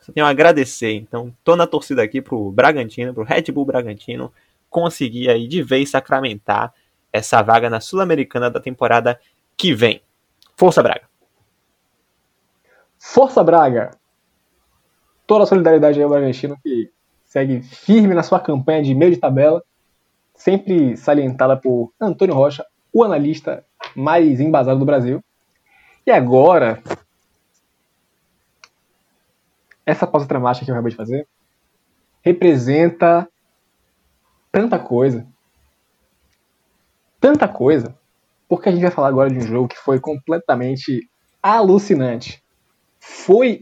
Só 0.01 0.11
tenho 0.11 0.25
a 0.25 0.29
agradecer. 0.29 0.93
Então, 0.93 1.33
tô 1.43 1.55
na 1.55 1.67
torcida 1.67 2.01
aqui 2.01 2.21
pro 2.21 2.51
Bragantino, 2.51 3.13
pro 3.13 3.23
Red 3.23 3.43
Bull 3.53 3.65
Bragantino, 3.65 4.33
conseguir 4.69 5.29
aí 5.29 5.47
de 5.47 5.61
vez 5.61 5.89
sacramentar 5.91 6.73
essa 7.13 7.41
vaga 7.41 7.69
na 7.69 7.79
Sul-Americana 7.79 8.49
da 8.49 8.59
temporada 8.59 9.19
que 9.55 9.73
vem. 9.73 10.01
Força 10.55 10.81
Braga! 10.81 11.03
Força 12.97 13.43
Braga! 13.43 13.91
Toda 15.27 15.43
a 15.43 15.47
solidariedade 15.47 16.01
ao 16.01 16.09
Bragantino 16.09 16.57
que 16.61 16.91
segue 17.25 17.61
firme 17.61 18.13
na 18.13 18.23
sua 18.23 18.39
campanha 18.39 18.83
de 18.83 18.93
meio 18.93 19.11
de 19.11 19.17
tabela, 19.17 19.63
sempre 20.33 20.97
salientada 20.97 21.55
por 21.55 21.93
Antônio 21.99 22.35
Rocha, 22.35 22.65
o 22.91 23.03
analista 23.03 23.63
mais 23.95 24.39
embasado 24.39 24.79
do 24.79 24.85
Brasil. 24.85 25.23
E 26.05 26.11
agora, 26.11 26.81
essa 29.91 30.07
pausa 30.07 30.25
dramática 30.25 30.65
que 30.65 30.71
eu 30.71 30.75
acabei 30.75 30.91
de 30.91 30.97
fazer 30.97 31.27
representa 32.23 33.27
tanta 34.51 34.79
coisa. 34.79 35.27
Tanta 37.19 37.47
coisa. 37.47 37.95
Porque 38.47 38.69
a 38.69 38.71
gente 38.71 38.81
vai 38.81 38.91
falar 38.91 39.09
agora 39.09 39.29
de 39.29 39.37
um 39.37 39.41
jogo 39.41 39.67
que 39.67 39.77
foi 39.77 39.99
completamente 39.99 41.07
alucinante. 41.41 42.43
Foi 42.99 43.59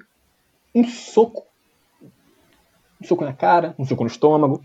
um 0.73 0.87
soco. 0.87 1.45
Um 3.01 3.07
soco 3.07 3.23
na 3.23 3.33
cara, 3.33 3.73
um 3.79 3.85
soco 3.85 4.03
no 4.03 4.09
estômago, 4.09 4.63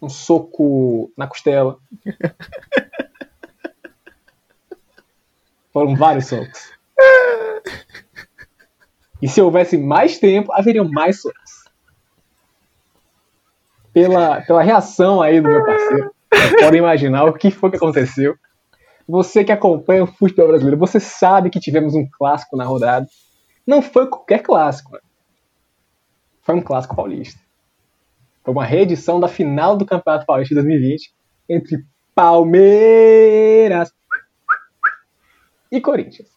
um 0.00 0.08
soco 0.08 1.10
na 1.16 1.26
costela. 1.26 1.78
Foram 5.72 5.96
vários 5.96 6.26
socos. 6.26 6.72
E 9.20 9.28
se 9.28 9.40
houvesse 9.40 9.76
mais 9.76 10.18
tempo, 10.18 10.52
haveriam 10.52 10.88
mais 10.88 11.20
socos 11.20 11.70
pela, 13.92 14.40
pela 14.42 14.62
reação 14.62 15.20
aí 15.20 15.40
do 15.40 15.48
meu 15.48 15.64
parceiro. 15.64 16.14
Podem 16.60 16.78
imaginar 16.78 17.24
o 17.24 17.32
que 17.32 17.50
foi 17.50 17.70
que 17.70 17.76
aconteceu. 17.76 18.36
Você 19.06 19.42
que 19.44 19.52
acompanha 19.52 20.04
o 20.04 20.06
futebol 20.06 20.48
brasileiro, 20.48 20.78
você 20.78 21.00
sabe 21.00 21.50
que 21.50 21.60
tivemos 21.60 21.94
um 21.94 22.08
clássico 22.10 22.56
na 22.56 22.64
rodada. 22.64 23.06
Não 23.66 23.82
foi 23.82 24.06
qualquer 24.06 24.40
clássico. 24.42 24.96
Foi 26.42 26.54
um 26.54 26.62
clássico 26.62 26.94
paulista. 26.94 27.38
Foi 28.44 28.54
uma 28.54 28.64
reedição 28.64 29.20
da 29.20 29.28
final 29.28 29.76
do 29.76 29.84
Campeonato 29.84 30.24
Paulista 30.24 30.54
de 30.54 30.60
2020 30.60 31.12
entre 31.48 31.84
Palmeiras 32.14 33.92
e 35.70 35.80
Corinthians. 35.80 36.28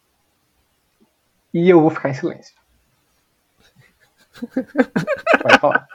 E 1.52 1.70
eu 1.70 1.80
vou 1.80 1.90
ficar 1.90 2.10
em 2.10 2.14
silêncio. 2.14 2.54
Falar. 5.60 5.88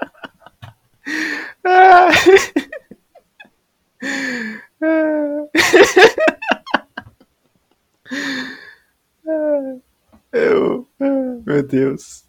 meu 11.46 11.64
Deus. 11.64 12.26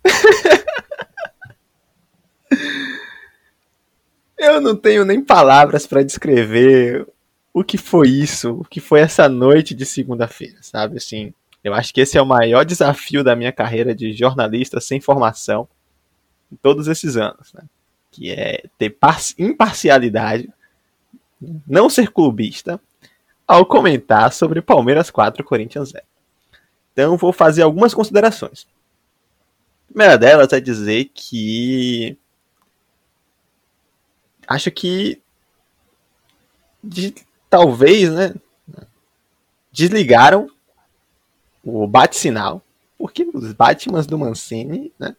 Eu 4.39 4.61
não 4.61 4.75
tenho 4.75 5.05
nem 5.05 5.23
palavras 5.23 5.87
para 5.87 6.03
descrever 6.03 7.07
o 7.53 7.63
que 7.63 7.77
foi 7.77 8.09
isso, 8.09 8.53
o 8.53 8.65
que 8.65 8.81
foi 8.81 9.01
essa 9.01 9.29
noite 9.29 9.75
de 9.75 9.85
segunda-feira, 9.85 10.57
sabe? 10.63 10.97
Assim, 10.97 11.35
eu 11.63 11.75
acho 11.75 11.93
que 11.93 12.01
esse 12.01 12.17
é 12.17 12.23
o 12.23 12.27
maior 12.27 12.65
desafio 12.65 13.23
da 13.23 13.37
minha 13.37 13.53
carreira 13.53 13.95
de 13.95 14.13
jornalista 14.13 14.81
sem 14.81 15.01
formação 15.01 15.69
em 16.51 16.57
todos 16.57 16.89
esses 16.89 17.17
anos, 17.17 17.53
né? 17.53 17.63
Que 18.11 18.31
é 18.31 18.65
ter 18.77 18.97
imparcialidade, 19.39 20.53
não 21.67 21.89
ser 21.89 22.11
clubista, 22.11 22.81
ao 23.47 23.67
comentar 23.67 24.33
sobre 24.33 24.61
Palmeiras 24.61 25.11
4 25.11 25.43
Corinthians 25.45 25.91
0. 25.91 26.05
Então 26.93 27.17
vou 27.17 27.33
fazer 27.33 27.63
algumas 27.63 27.95
considerações. 27.95 28.67
A 29.85 29.93
primeira 29.93 30.19
delas 30.19 30.53
é 30.53 30.61
dizer 30.61 31.11
que 31.15 32.17
acho 34.47 34.71
que 34.71 35.21
de, 36.83 37.15
talvez, 37.49 38.13
né, 38.13 38.35
desligaram 39.71 40.51
o 41.63 41.87
bate-sinal, 41.87 42.63
porque 42.99 43.29
os 43.33 43.53
Batmans 43.53 44.07
do 44.07 44.19
Mancini, 44.19 44.93
né, 44.99 45.15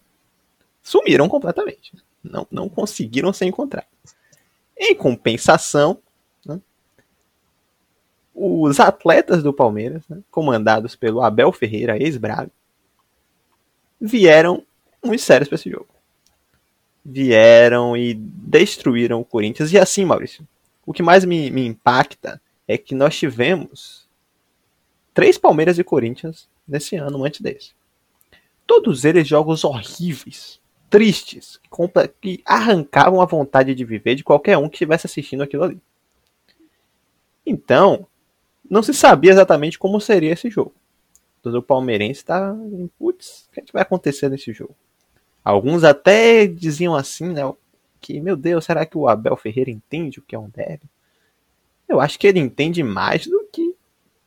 sumiram 0.82 1.28
completamente. 1.28 1.94
Não, 2.24 2.48
não 2.52 2.70
conseguiram 2.70 3.34
ser 3.34 3.46
encontrados. 3.46 3.90
Em 4.78 4.96
compensação, 4.96 6.00
né, 6.46 6.60
os 8.34 8.80
atletas 8.80 9.44
do 9.44 9.54
Palmeiras, 9.54 10.04
né, 10.08 10.20
comandados 10.30 10.96
pelo 10.96 11.22
Abel 11.22 11.52
Ferreira, 11.52 11.98
ex-Braga, 11.98 12.52
vieram 14.00 14.64
muito 15.04 15.22
sérios 15.22 15.48
para 15.48 15.56
esse 15.56 15.70
jogo. 15.70 15.88
Vieram 17.04 17.98
e 17.98 18.14
destruíram 18.14 19.20
o 19.22 19.26
Corinthians. 19.26 19.72
E 19.74 19.78
assim, 19.78 20.06
Maurício, 20.06 20.48
o 20.86 20.94
que 20.94 21.02
mais 21.02 21.26
me, 21.26 21.50
me 21.50 21.66
impacta 21.66 22.42
é 22.68 22.78
que 22.78 22.94
nós 22.94 23.18
tivemos 23.18 24.08
três 25.14 25.38
Palmeiras 25.38 25.78
e 25.80 25.84
Corinthians 25.84 26.48
nesse 26.68 26.96
ano 26.96 27.26
antes 27.26 27.42
desse. 27.42 27.72
Todos 28.66 29.04
eles 29.04 29.28
jogos 29.28 29.64
horríveis, 29.64 30.61
tristes, 30.92 31.58
que 32.20 32.44
arrancavam 32.46 33.22
a 33.22 33.26
vontade 33.26 33.74
de 33.74 33.86
viver 33.86 34.14
de 34.14 34.26
qualquer 34.26 34.58
um 34.58 34.68
que 34.68 34.76
estivesse 34.76 35.08
assistindo 35.08 35.42
aquilo 35.42 35.64
ali. 35.64 35.82
Então, 37.46 38.06
não 38.70 38.84
se 38.84 38.94
sabia 38.94 39.32
exatamente 39.32 39.80
como 39.80 40.02
seria 40.02 40.34
esse 40.34 40.50
jogo. 40.50 40.76
O 41.44 41.62
palmeirense 41.62 42.20
está, 42.20 42.54
putz, 43.00 43.48
o 43.48 43.54
que, 43.54 43.60
é 43.62 43.64
que 43.64 43.74
vai 43.74 43.82
acontecer 43.82 44.30
nesse 44.30 44.52
jogo? 44.52 44.76
Alguns 45.44 45.86
até 45.86 46.46
diziam 46.46 46.94
assim, 46.94 47.30
né, 47.30 47.42
que, 48.02 48.20
meu 48.20 48.36
Deus, 48.36 48.66
será 48.66 48.86
que 48.86 48.98
o 48.98 49.08
Abel 49.08 49.38
Ferreira 49.38 49.72
entende 49.72 50.20
o 50.20 50.22
que 50.22 50.36
é 50.36 50.39
um 50.39 50.50
derby? 50.50 50.86
Eu 51.88 52.02
acho 52.02 52.20
que 52.20 52.28
ele 52.28 52.39
entende 52.39 52.84
mais 52.84 53.26
do 53.26 53.48
que 53.52 53.76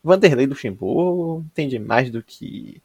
Vanderlei 0.03 0.47
Luxemburgo, 0.47 1.45
entende 1.45 1.77
mais 1.77 2.09
do 2.09 2.23
que 2.23 2.81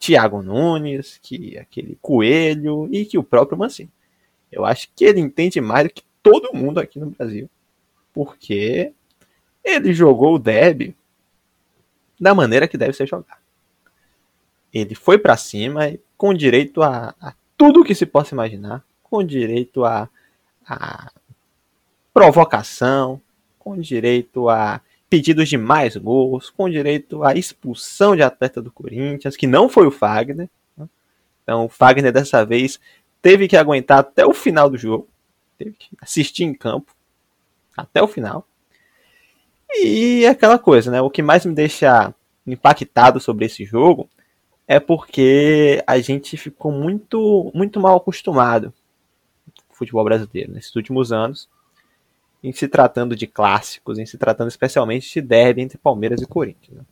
Thiago 0.00 0.42
Nunes, 0.42 1.20
que 1.22 1.56
aquele 1.56 1.96
Coelho 2.02 2.88
e 2.90 3.04
que 3.04 3.16
o 3.16 3.22
próprio 3.22 3.56
Mancini. 3.56 3.92
Eu 4.50 4.64
acho 4.64 4.88
que 4.96 5.04
ele 5.04 5.20
entende 5.20 5.60
mais 5.60 5.84
do 5.84 5.94
que 5.94 6.02
todo 6.20 6.52
mundo 6.52 6.80
aqui 6.80 6.98
no 6.98 7.10
Brasil, 7.10 7.48
porque 8.12 8.92
ele 9.62 9.92
jogou 9.92 10.34
o 10.34 10.38
derby 10.38 10.96
da 12.18 12.34
maneira 12.34 12.66
que 12.66 12.76
deve 12.76 12.94
ser 12.94 13.06
jogado. 13.06 13.38
Ele 14.72 14.94
foi 14.94 15.18
para 15.18 15.36
cima 15.36 15.96
com 16.16 16.34
direito 16.34 16.82
a, 16.82 17.14
a 17.20 17.34
tudo 17.56 17.84
que 17.84 17.94
se 17.94 18.06
possa 18.06 18.34
imaginar, 18.34 18.84
com 19.02 19.22
direito 19.22 19.84
a 19.84 20.08
a 20.70 21.10
provocação, 22.14 23.20
com 23.58 23.76
direito 23.76 24.48
a 24.48 24.80
pedidos 25.10 25.48
de 25.48 25.58
mais 25.58 25.96
gols, 25.96 26.48
com 26.48 26.70
direito 26.70 27.24
à 27.24 27.34
expulsão 27.34 28.14
de 28.14 28.22
atleta 28.22 28.62
do 28.62 28.70
Corinthians, 28.70 29.36
que 29.36 29.46
não 29.46 29.68
foi 29.68 29.86
o 29.86 29.90
Fagner. 29.90 30.48
Né? 30.76 30.88
Então 31.42 31.66
o 31.66 31.68
Fagner 31.68 32.12
dessa 32.12 32.44
vez 32.46 32.78
teve 33.20 33.48
que 33.48 33.56
aguentar 33.56 33.98
até 33.98 34.24
o 34.24 34.32
final 34.32 34.70
do 34.70 34.78
jogo, 34.78 35.08
teve 35.58 35.72
que 35.72 35.88
assistir 36.00 36.44
em 36.44 36.54
campo 36.54 36.94
até 37.76 38.00
o 38.00 38.08
final. 38.08 38.46
E 39.72 40.24
aquela 40.26 40.58
coisa, 40.58 40.90
né? 40.90 41.00
O 41.00 41.10
que 41.10 41.22
mais 41.22 41.44
me 41.44 41.54
deixa 41.54 42.14
impactado 42.46 43.20
sobre 43.20 43.44
esse 43.44 43.64
jogo 43.64 44.08
é 44.66 44.80
porque 44.80 45.82
a 45.86 45.98
gente 46.00 46.36
ficou 46.36 46.72
muito 46.72 47.50
muito 47.54 47.78
mal 47.78 47.96
acostumado 47.96 48.72
futebol 49.80 50.04
brasileiro 50.04 50.52
nesses 50.52 50.74
últimos 50.76 51.10
anos, 51.10 51.48
em 52.42 52.52
se 52.52 52.68
tratando 52.68 53.14
de 53.14 53.26
clássicos, 53.26 53.98
em 53.98 54.06
se 54.06 54.16
tratando 54.16 54.48
especialmente 54.48 55.12
de 55.12 55.20
derby 55.20 55.62
entre 55.62 55.78
Palmeiras 55.78 56.20
e 56.22 56.26
Corinthians. 56.26 56.78
Né? 56.78 56.84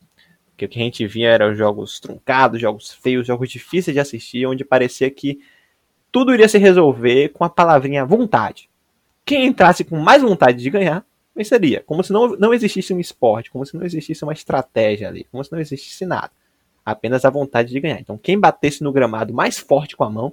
Porque 0.51 0.65
o 0.65 0.69
que 0.69 0.81
a 0.81 0.83
gente 0.83 1.07
via 1.07 1.31
eram 1.31 1.55
jogos 1.55 2.01
truncados, 2.01 2.61
jogos 2.61 2.93
feios, 2.93 3.27
jogos 3.27 3.49
difíceis 3.49 3.95
de 3.95 4.01
assistir, 4.01 4.47
onde 4.47 4.65
parecia 4.65 5.11
que 5.11 5.41
tudo 6.11 6.35
iria 6.35 6.49
se 6.49 6.59
resolver 6.59 7.31
com 7.31 7.45
a 7.45 7.49
palavrinha 7.49 8.05
vontade. 8.05 8.69
Quem 9.25 9.47
entrasse 9.47 9.85
com 9.85 9.97
mais 9.97 10.23
vontade 10.23 10.59
de 10.59 10.69
ganhar, 10.69 11.07
venceria. 11.35 11.83
Como 11.87 12.03
se 12.03 12.13
não, 12.13 12.29
não 12.37 12.53
existisse 12.53 12.93
um 12.93 12.99
esporte, 12.99 13.51
como 13.51 13.65
se 13.65 13.77
não 13.77 13.85
existisse 13.85 14.25
uma 14.25 14.33
estratégia 14.33 15.09
ali, 15.09 15.25
como 15.31 15.45
se 15.45 15.53
não 15.53 15.61
existisse 15.61 16.05
nada. 16.05 16.33
Apenas 16.85 17.25
a 17.25 17.31
vontade 17.31 17.71
de 17.71 17.79
ganhar. 17.79 18.01
Então, 18.01 18.19
quem 18.19 18.39
batesse 18.39 18.83
no 18.83 18.93
gramado 18.93 19.33
mais 19.33 19.59
forte 19.59 19.97
com 19.97 20.05
a 20.05 20.11
mão, 20.11 20.33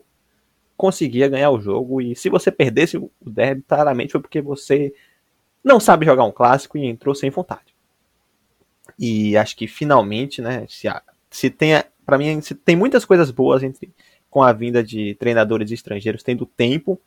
conseguia 0.77 1.27
ganhar 1.27 1.51
o 1.51 1.59
jogo. 1.59 2.01
E 2.01 2.15
se 2.15 2.29
você 2.29 2.51
perdesse 2.51 2.97
o 2.97 3.11
derby, 3.21 3.63
claramente 3.67 4.11
foi 4.11 4.21
porque 4.21 4.41
você 4.41 4.93
não 5.65 5.79
sabe 5.79 6.05
jogar 6.05 6.23
um 6.23 6.31
clássico 6.31 6.77
e 6.77 6.85
entrou 6.85 7.15
sem 7.15 7.31
vontade. 7.31 7.73
E 8.99 9.35
acho 9.35 9.57
que 9.57 9.67
finalmente, 9.67 10.39
né, 10.39 10.65
se, 10.69 10.87
se 11.31 11.49
tem, 11.49 11.83
para 12.05 12.19
mim, 12.19 12.39
se 12.39 12.53
tem 12.53 12.75
muitas 12.75 13.03
coisas 13.03 13.31
boas 13.31 13.63
entre 13.63 13.91
com 14.29 14.43
a 14.43 14.53
vinda 14.53 14.83
de 14.83 15.15
treinadores 15.15 15.71
estrangeiros 15.71 16.21
tendo 16.21 16.45
tempo 16.45 17.01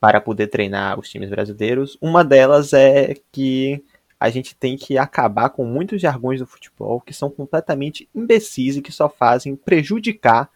para 0.00 0.20
poder 0.20 0.46
treinar 0.46 0.98
os 0.98 1.08
times 1.08 1.28
brasileiros. 1.28 1.98
Uma 2.00 2.24
delas 2.24 2.72
é 2.72 3.14
que 3.30 3.84
a 4.18 4.30
gente 4.30 4.54
tem 4.54 4.76
que 4.76 4.96
acabar 4.96 5.50
com 5.50 5.64
muitos 5.64 6.00
jargões 6.00 6.40
do 6.40 6.46
futebol 6.46 7.00
que 7.00 7.12
são 7.12 7.28
completamente 7.28 8.08
imbecis 8.14 8.76
e 8.76 8.82
que 8.82 8.92
só 8.92 9.08
fazem 9.08 9.54
prejudicar 9.54 10.50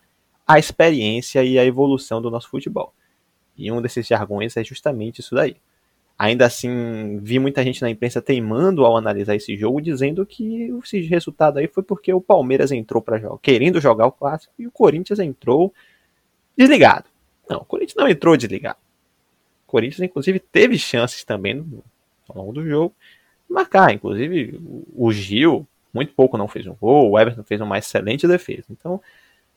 a 0.47 0.59
experiência 0.59 1.45
e 1.45 1.59
a 1.59 1.65
evolução 1.65 2.23
do 2.23 2.31
nosso 2.31 2.49
futebol. 2.49 2.95
E 3.57 3.71
um 3.71 3.83
desses 3.83 4.07
jargões 4.07 4.57
é 4.57 4.65
justamente 4.65 5.21
isso 5.21 5.35
daí. 5.35 5.57
Ainda 6.23 6.47
assim, 6.47 7.19
vi 7.21 7.41
muita 7.41 7.65
gente 7.65 7.83
na 7.83 7.91
imprensa 7.91 8.23
teimando 8.23 8.85
ao 8.85 8.97
analisar 8.97 9.35
esse 9.35 9.57
jogo, 9.57 9.81
dizendo 9.81 10.25
que 10.25 10.71
esse 10.85 11.01
resultado 11.01 11.59
aí 11.59 11.67
foi 11.67 11.83
porque 11.83 12.15
o 12.15 12.21
Palmeiras 12.21 12.71
entrou 12.71 13.03
para 13.03 13.19
jogar, 13.19 13.39
querendo 13.39 13.81
jogar 13.81 14.07
o 14.07 14.13
clássico, 14.13 14.55
e 14.57 14.65
o 14.65 14.71
Corinthians 14.71 15.19
entrou 15.19 15.75
desligado. 16.57 17.07
Não, 17.51 17.57
o 17.57 17.65
Corinthians 17.65 17.97
não 17.97 18.07
entrou 18.07 18.37
desligado. 18.37 18.79
O 19.67 19.73
Corinthians, 19.73 19.99
inclusive, 19.99 20.39
teve 20.39 20.79
chances 20.79 21.25
também 21.25 21.55
no, 21.55 21.83
ao 22.29 22.37
longo 22.37 22.53
do 22.53 22.65
jogo 22.69 22.95
de 23.49 23.53
marcar. 23.53 23.93
Inclusive, 23.93 24.61
o 24.95 25.11
Gil, 25.11 25.67
muito 25.93 26.15
pouco 26.15 26.39
não 26.39 26.47
fez 26.47 26.69
um 26.69 26.75
gol, 26.77 27.11
o 27.11 27.19
Everton 27.19 27.43
fez 27.43 27.61
uma 27.61 27.79
excelente 27.79 28.29
defesa. 28.29 28.67
Então, 28.71 29.03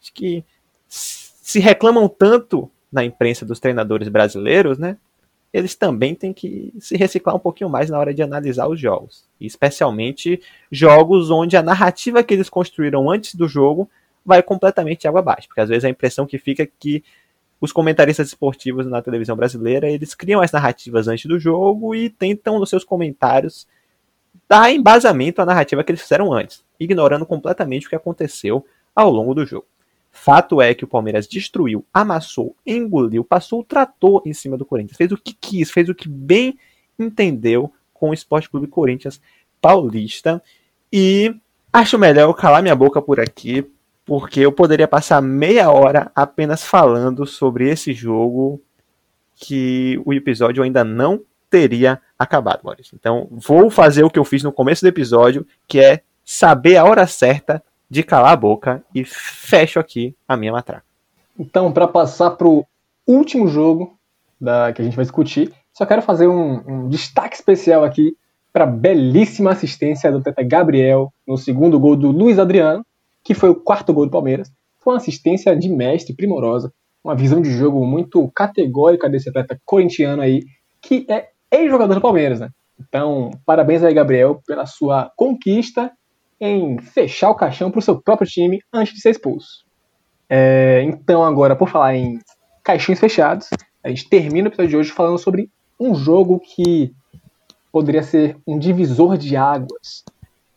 acho 0.01 0.11
que 0.11 0.43
se 0.88 1.59
reclamam 1.59 2.09
tanto 2.09 2.72
na 2.91 3.05
imprensa 3.05 3.45
dos 3.45 3.59
treinadores 3.59 4.07
brasileiros, 4.07 4.80
né? 4.80 4.97
Eles 5.56 5.74
também 5.74 6.14
têm 6.14 6.34
que 6.34 6.74
se 6.82 6.97
reciclar 6.97 7.34
um 7.34 7.39
pouquinho 7.39 7.70
mais 7.70 7.89
na 7.89 7.97
hora 7.97 8.14
de 8.14 8.22
analisar 8.22 8.68
os 8.68 8.78
jogos. 8.78 9.24
Especialmente 9.39 10.41
jogos 10.70 11.32
onde 11.32 11.56
a 11.56 11.64
narrativa 11.64 12.22
que 12.22 12.34
eles 12.34 12.49
construíram 12.49 13.10
antes 13.10 13.36
do 13.36 13.47
jogo 13.47 13.89
vai 14.26 14.43
completamente 14.43 15.08
água 15.08 15.22
abaixo. 15.22 15.47
Porque 15.47 15.62
às 15.62 15.70
vezes 15.70 15.86
a 15.86 15.89
impressão 15.89 16.26
que 16.26 16.38
fica 16.38 16.64
é 16.64 16.70
que 16.78 17.01
os 17.62 17.72
comentaristas 17.72 18.28
esportivos 18.28 18.86
na 18.86 19.01
televisão 19.01 19.34
brasileira, 19.34 19.89
eles 19.89 20.14
criam 20.14 20.41
as 20.41 20.51
narrativas 20.51 21.08
antes 21.08 21.26
do 21.26 21.39
jogo 21.39 21.95
e 21.95 22.10
tentam 22.10 22.60
nos 22.60 22.70
seus 22.70 22.84
comentários 22.84 23.66
dar 24.49 24.70
embasamento 24.74 25.41
à 25.41 25.45
narrativa 25.45 25.86
que 25.86 25.91
eles 25.93 26.01
fizeram 26.01 26.34
antes, 26.34 26.66
ignorando 26.78 27.26
completamente 27.26 27.88
o 27.88 27.89
que 27.89 27.95
aconteceu 27.95 28.66
ao 28.93 29.10
longo 29.10 29.34
do 29.34 29.45
jogo. 29.45 29.66
Fato 30.18 30.61
é 30.61 30.74
que 30.74 30.86
o 30.86 30.88
Palmeiras 30.88 31.28
destruiu, 31.28 31.86
amassou, 31.93 32.55
engoliu, 32.66 33.22
passou 33.22 33.59
o 33.59 33.63
trator 33.66 34.22
em 34.26 34.32
cima 34.32 34.57
do 34.57 34.66
Corinthians. 34.66 34.97
Fez 34.97 35.11
o 35.11 35.18
que 35.18 35.34
quis, 35.34 35.70
fez 35.70 35.89
o 35.89 35.93
que 35.93 36.07
bem 36.07 36.57
entendeu 36.97 37.72
com 37.93 38.09
o 38.09 38.13
Esporte 38.13 38.49
Clube 38.49 38.66
Corinthians 38.66 39.22
Paulista. 39.61 40.41
E 40.91 41.36
acho 41.72 41.99
melhor 41.99 42.30
eu 42.30 42.34
calar 42.34 42.63
minha 42.63 42.76
boca 42.76 43.01
por 43.01 43.20
aqui, 43.20 43.70
porque 44.05 44.39
eu 44.39 44.53
poderia 44.53 44.88
passar 44.88 45.22
meia 45.22 45.70
hora 45.70 46.09
apenas 46.16 46.63
falando 46.63 47.28
sobre 47.28 47.70
esse 47.70 47.93
jogo 47.93 48.61
que 49.36 50.01
o 50.05 50.13
episódio 50.13 50.63
ainda 50.63 50.86
não 50.86 51.22
teria 51.49 52.01
acabado, 52.18 52.61
Maurício. 52.63 52.95
Então, 52.97 53.28
vou 53.30 53.70
fazer 53.70 54.05
o 54.05 54.09
que 54.09 54.18
eu 54.18 54.24
fiz 54.24 54.41
no 54.41 54.51
começo 54.51 54.82
do 54.82 54.88
episódio, 54.88 55.45
que 55.68 55.78
é 55.78 56.01
saber 56.24 56.78
a 56.78 56.86
hora 56.86 57.05
certa 57.05 57.61
de 57.89 58.03
calar 58.03 58.33
a 58.33 58.38
boca 58.38 58.83
e 58.93 59.03
fecho 59.03 59.79
aqui 59.79 60.15
a 60.27 60.36
minha 60.36 60.51
matraca. 60.51 60.86
Então, 61.38 61.71
para 61.71 61.88
passar 61.88 62.31
pro 62.31 62.65
último 63.05 63.47
jogo 63.47 63.97
da, 64.39 64.71
que 64.73 64.81
a 64.81 64.86
gente 64.86 64.95
vai 64.95 65.03
discutir, 65.03 65.53
só 65.73 65.86
quero 65.86 66.01
fazer 66.01 66.27
um, 66.27 66.63
um 66.67 66.89
destaque 66.89 67.36
especial 67.36 67.83
aqui 67.83 68.15
para 68.51 68.63
a 68.63 68.67
belíssima 68.67 69.51
assistência 69.51 70.11
do 70.11 70.21
Teta 70.21 70.41
Gabriel 70.41 71.11
no 71.27 71.38
segundo 71.38 71.79
gol 71.79 71.95
do 71.95 72.11
Luiz 72.11 72.39
Adriano, 72.39 72.86
que 73.23 73.33
foi 73.33 73.49
o 73.49 73.55
quarto 73.55 73.93
gol 73.93 74.05
do 74.05 74.11
Palmeiras. 74.11 74.49
Foi 74.79 74.93
uma 74.93 74.97
assistência 74.97 75.55
de 75.55 75.67
mestre 75.67 76.15
primorosa, 76.15 76.71
uma 77.03 77.15
visão 77.15 77.41
de 77.41 77.51
jogo 77.51 77.86
muito 77.86 78.31
categórica 78.33 79.09
desse 79.09 79.29
atleta 79.29 79.59
corintiano 79.65 80.21
aí, 80.21 80.43
que 80.81 81.05
é 81.09 81.29
ex-jogador 81.51 81.95
do 81.95 82.01
Palmeiras, 82.01 82.39
né? 82.39 82.49
Então, 82.79 83.31
parabéns 83.45 83.83
aí, 83.83 83.93
Gabriel, 83.93 84.41
pela 84.45 84.65
sua 84.65 85.11
conquista 85.15 85.91
em 86.39 86.77
fechar 86.79 87.29
o 87.29 87.36
caixão 87.36 87.71
para 87.71 87.79
o 87.79 87.81
seu 87.81 88.01
próprio 88.01 88.29
time 88.29 88.61
antes 88.73 88.93
de 88.93 89.01
ser 89.01 89.11
expulso. 89.11 89.65
É, 90.29 90.81
então, 90.83 91.23
agora, 91.23 91.55
por 91.55 91.69
falar 91.69 91.95
em 91.95 92.19
caixões 92.63 92.99
fechados, 92.99 93.49
a 93.83 93.89
gente 93.89 94.09
termina 94.09 94.49
o 94.49 94.49
episódio 94.49 94.69
de 94.69 94.77
hoje 94.77 94.91
falando 94.91 95.17
sobre 95.17 95.49
um 95.79 95.93
jogo 95.93 96.39
que 96.39 96.93
poderia 97.71 98.01
ser 98.01 98.38
um 98.47 98.57
divisor 98.57 99.17
de 99.17 99.36
águas 99.36 100.03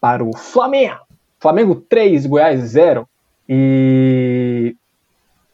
para 0.00 0.24
o 0.24 0.36
Flamengo. 0.36 1.00
Flamengo 1.40 1.74
3, 1.74 2.26
Goiás 2.26 2.60
0. 2.60 3.08
E 3.48 4.76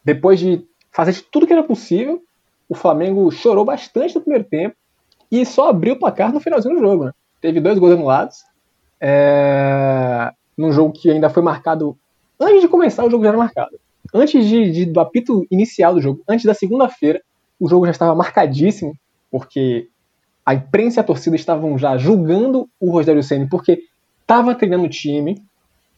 depois 0.03 0.39
de 0.39 0.65
fazer 0.91 1.13
tudo 1.31 1.47
que 1.47 1.53
era 1.53 1.63
possível, 1.63 2.21
o 2.69 2.75
Flamengo 2.75 3.29
chorou 3.31 3.65
bastante 3.65 4.15
no 4.15 4.21
primeiro 4.21 4.45
tempo 4.45 4.75
e 5.31 5.45
só 5.45 5.69
abriu 5.69 5.95
o 5.95 5.99
placar 5.99 6.31
no 6.31 6.39
finalzinho 6.39 6.75
do 6.75 6.81
jogo. 6.81 7.05
Né? 7.05 7.11
Teve 7.41 7.59
dois 7.59 7.77
gols 7.77 7.93
anulados. 7.93 8.43
É... 8.99 10.31
Num 10.57 10.71
jogo 10.71 10.93
que 10.93 11.11
ainda 11.11 11.29
foi 11.29 11.43
marcado. 11.43 11.97
Antes 12.39 12.61
de 12.61 12.67
começar, 12.67 13.05
o 13.05 13.09
jogo 13.09 13.23
já 13.23 13.29
era 13.29 13.37
marcado. 13.37 13.77
Antes 14.13 14.45
de, 14.45 14.71
de 14.71 14.85
do 14.85 14.99
apito 14.99 15.45
inicial 15.51 15.93
do 15.93 16.01
jogo, 16.01 16.21
antes 16.27 16.45
da 16.45 16.53
segunda-feira, 16.53 17.21
o 17.59 17.67
jogo 17.67 17.85
já 17.85 17.91
estava 17.91 18.15
marcadíssimo, 18.15 18.93
porque 19.31 19.89
a 20.45 20.53
imprensa 20.53 20.99
e 20.99 21.01
a 21.01 21.03
torcida 21.03 21.35
estavam 21.35 21.77
já 21.77 21.97
julgando 21.97 22.69
o 22.79 22.91
Rogério 22.91 23.23
Ceni 23.23 23.49
porque 23.49 23.81
estava 24.21 24.53
treinando 24.53 24.85
o 24.85 24.89
time, 24.89 25.41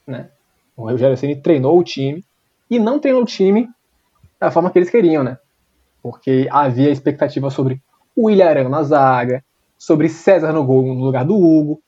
né? 0.06 0.30
O 0.76 0.90
Rogério 0.90 1.18
Ceni 1.18 1.36
treinou 1.36 1.78
o 1.78 1.84
time 1.84 2.24
e 2.70 2.80
não 2.80 3.00
treinou 3.00 3.24
o 3.24 3.26
time 3.26 3.70
da 4.40 4.50
forma 4.50 4.70
que 4.70 4.80
eles 4.80 4.90
queriam, 4.90 5.24
né? 5.24 5.38
Porque 6.02 6.48
havia 6.50 6.90
expectativa 6.90 7.50
sobre 7.50 7.82
o 8.16 8.30
Ilharão 8.30 8.70
na 8.70 8.84
zaga, 8.84 9.44
sobre 9.78 10.08
César 10.08 10.54
no 10.54 10.64
gol 10.64 10.84
no 10.84 11.04
lugar 11.04 11.26
do 11.26 11.36
Hugo, 11.36 11.82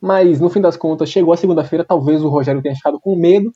mas 0.00 0.40
no 0.40 0.48
fim 0.48 0.60
das 0.60 0.76
contas 0.76 1.10
chegou 1.10 1.32
a 1.32 1.36
segunda-feira, 1.36 1.84
talvez 1.84 2.22
o 2.22 2.28
Rogério 2.28 2.62
tenha 2.62 2.74
ficado 2.74 3.00
com 3.00 3.16
medo 3.16 3.52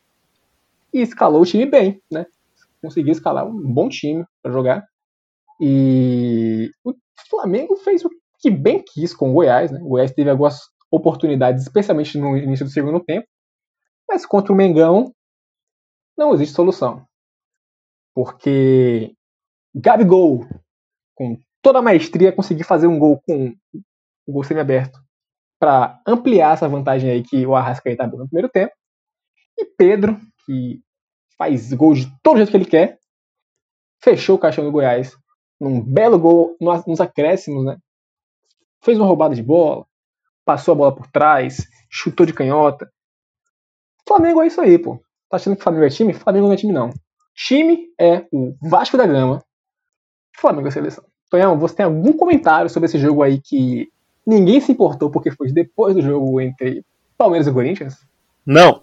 e 0.92 1.00
escalou 1.00 1.42
o 1.42 1.46
time 1.46 1.66
bem, 1.66 2.00
né? 2.10 2.26
Conseguiu 2.80 3.12
escalar 3.12 3.46
um 3.46 3.72
bom 3.72 3.88
time 3.88 4.24
para 4.42 4.52
jogar. 4.52 4.84
E 5.60 6.70
o 6.84 6.92
Flamengo 7.30 7.76
fez 7.76 8.04
o 8.04 8.10
que 8.40 8.50
bem 8.50 8.82
quis 8.82 9.14
com 9.14 9.30
o 9.30 9.34
Goiás, 9.34 9.70
né? 9.70 9.78
O 9.80 9.90
Goiás 9.90 10.12
teve 10.12 10.28
algumas 10.28 10.58
oportunidades, 10.90 11.62
especialmente 11.62 12.18
no 12.18 12.36
início 12.36 12.66
do 12.66 12.70
segundo 12.70 13.00
tempo, 13.00 13.26
mas 14.08 14.26
contra 14.26 14.52
o 14.52 14.56
Mengão 14.56 15.14
não 16.18 16.34
existe 16.34 16.54
solução. 16.54 17.06
Porque 18.14 19.14
Gabigol, 19.74 20.44
com 21.14 21.38
toda 21.62 21.78
a 21.78 21.82
maestria, 21.82 22.32
conseguiu 22.32 22.66
fazer 22.66 22.88
um 22.88 22.98
gol 22.98 23.22
com 23.26 23.54
o 24.26 24.32
gol 24.32 24.44
semi-aberto 24.44 25.01
para 25.62 26.02
ampliar 26.04 26.54
essa 26.54 26.68
vantagem 26.68 27.08
aí 27.08 27.22
que 27.22 27.46
o 27.46 27.54
Arrascaeta 27.54 28.02
abriu 28.02 28.18
no 28.18 28.26
primeiro 28.26 28.48
tempo. 28.48 28.72
E 29.56 29.64
Pedro, 29.64 30.18
que 30.44 30.80
faz 31.38 31.72
gol 31.72 31.94
de 31.94 32.12
todo 32.20 32.38
jeito 32.38 32.50
que 32.50 32.56
ele 32.56 32.64
quer, 32.64 32.98
fechou 34.02 34.34
o 34.34 34.38
caixão 34.40 34.64
do 34.64 34.72
Goiás 34.72 35.16
num 35.60 35.80
belo 35.80 36.18
gol 36.18 36.56
nos 36.60 37.00
acréscimos, 37.00 37.64
né? 37.64 37.76
Fez 38.82 38.98
uma 38.98 39.06
roubada 39.06 39.36
de 39.36 39.42
bola, 39.44 39.86
passou 40.44 40.72
a 40.72 40.74
bola 40.74 40.96
por 40.96 41.06
trás, 41.12 41.64
chutou 41.88 42.26
de 42.26 42.34
canhota. 42.34 42.90
Flamengo 44.04 44.42
é 44.42 44.48
isso 44.48 44.60
aí, 44.60 44.76
pô. 44.80 45.00
Tá 45.30 45.36
achando 45.36 45.54
que 45.56 45.62
Flamengo 45.62 45.84
é 45.84 45.90
time? 45.90 46.12
Flamengo 46.12 46.46
não 46.46 46.54
é 46.54 46.56
time, 46.56 46.72
não. 46.72 46.90
Time 47.36 47.86
é 48.00 48.26
o 48.32 48.56
Vasco 48.68 48.96
da 48.96 49.06
Gama. 49.06 49.44
Flamengo 50.36 50.66
é 50.66 50.72
seleção. 50.72 51.04
Tonhão, 51.30 51.56
você 51.56 51.76
tem 51.76 51.86
algum 51.86 52.12
comentário 52.12 52.68
sobre 52.68 52.86
esse 52.86 52.98
jogo 52.98 53.22
aí 53.22 53.40
que 53.40 53.92
ninguém 54.26 54.60
se 54.60 54.72
importou 54.72 55.10
porque 55.10 55.30
foi 55.30 55.52
depois 55.52 55.94
do 55.94 56.02
jogo 56.02 56.40
entre 56.40 56.84
Palmeiras 57.16 57.46
e 57.46 57.52
Corinthians? 57.52 57.96
Não. 58.46 58.82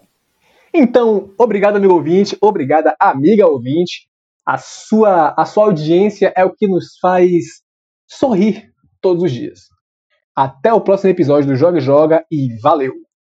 Então, 0.72 1.32
obrigado, 1.36 1.76
amigo 1.76 1.94
ouvinte. 1.94 2.36
Obrigada, 2.40 2.94
amiga 2.98 3.46
ouvinte. 3.46 4.08
A 4.46 4.56
sua, 4.56 5.34
a 5.36 5.44
sua 5.44 5.64
audiência 5.64 6.32
é 6.36 6.44
o 6.44 6.54
que 6.54 6.66
nos 6.66 6.98
faz 6.98 7.62
sorrir 8.06 8.72
todos 9.00 9.22
os 9.22 9.32
dias. 9.32 9.68
Até 10.34 10.72
o 10.72 10.80
próximo 10.80 11.10
episódio 11.10 11.48
do 11.48 11.56
Joga 11.56 11.80
Joga 11.80 12.24
e 12.30 12.56
valeu! 12.60 13.09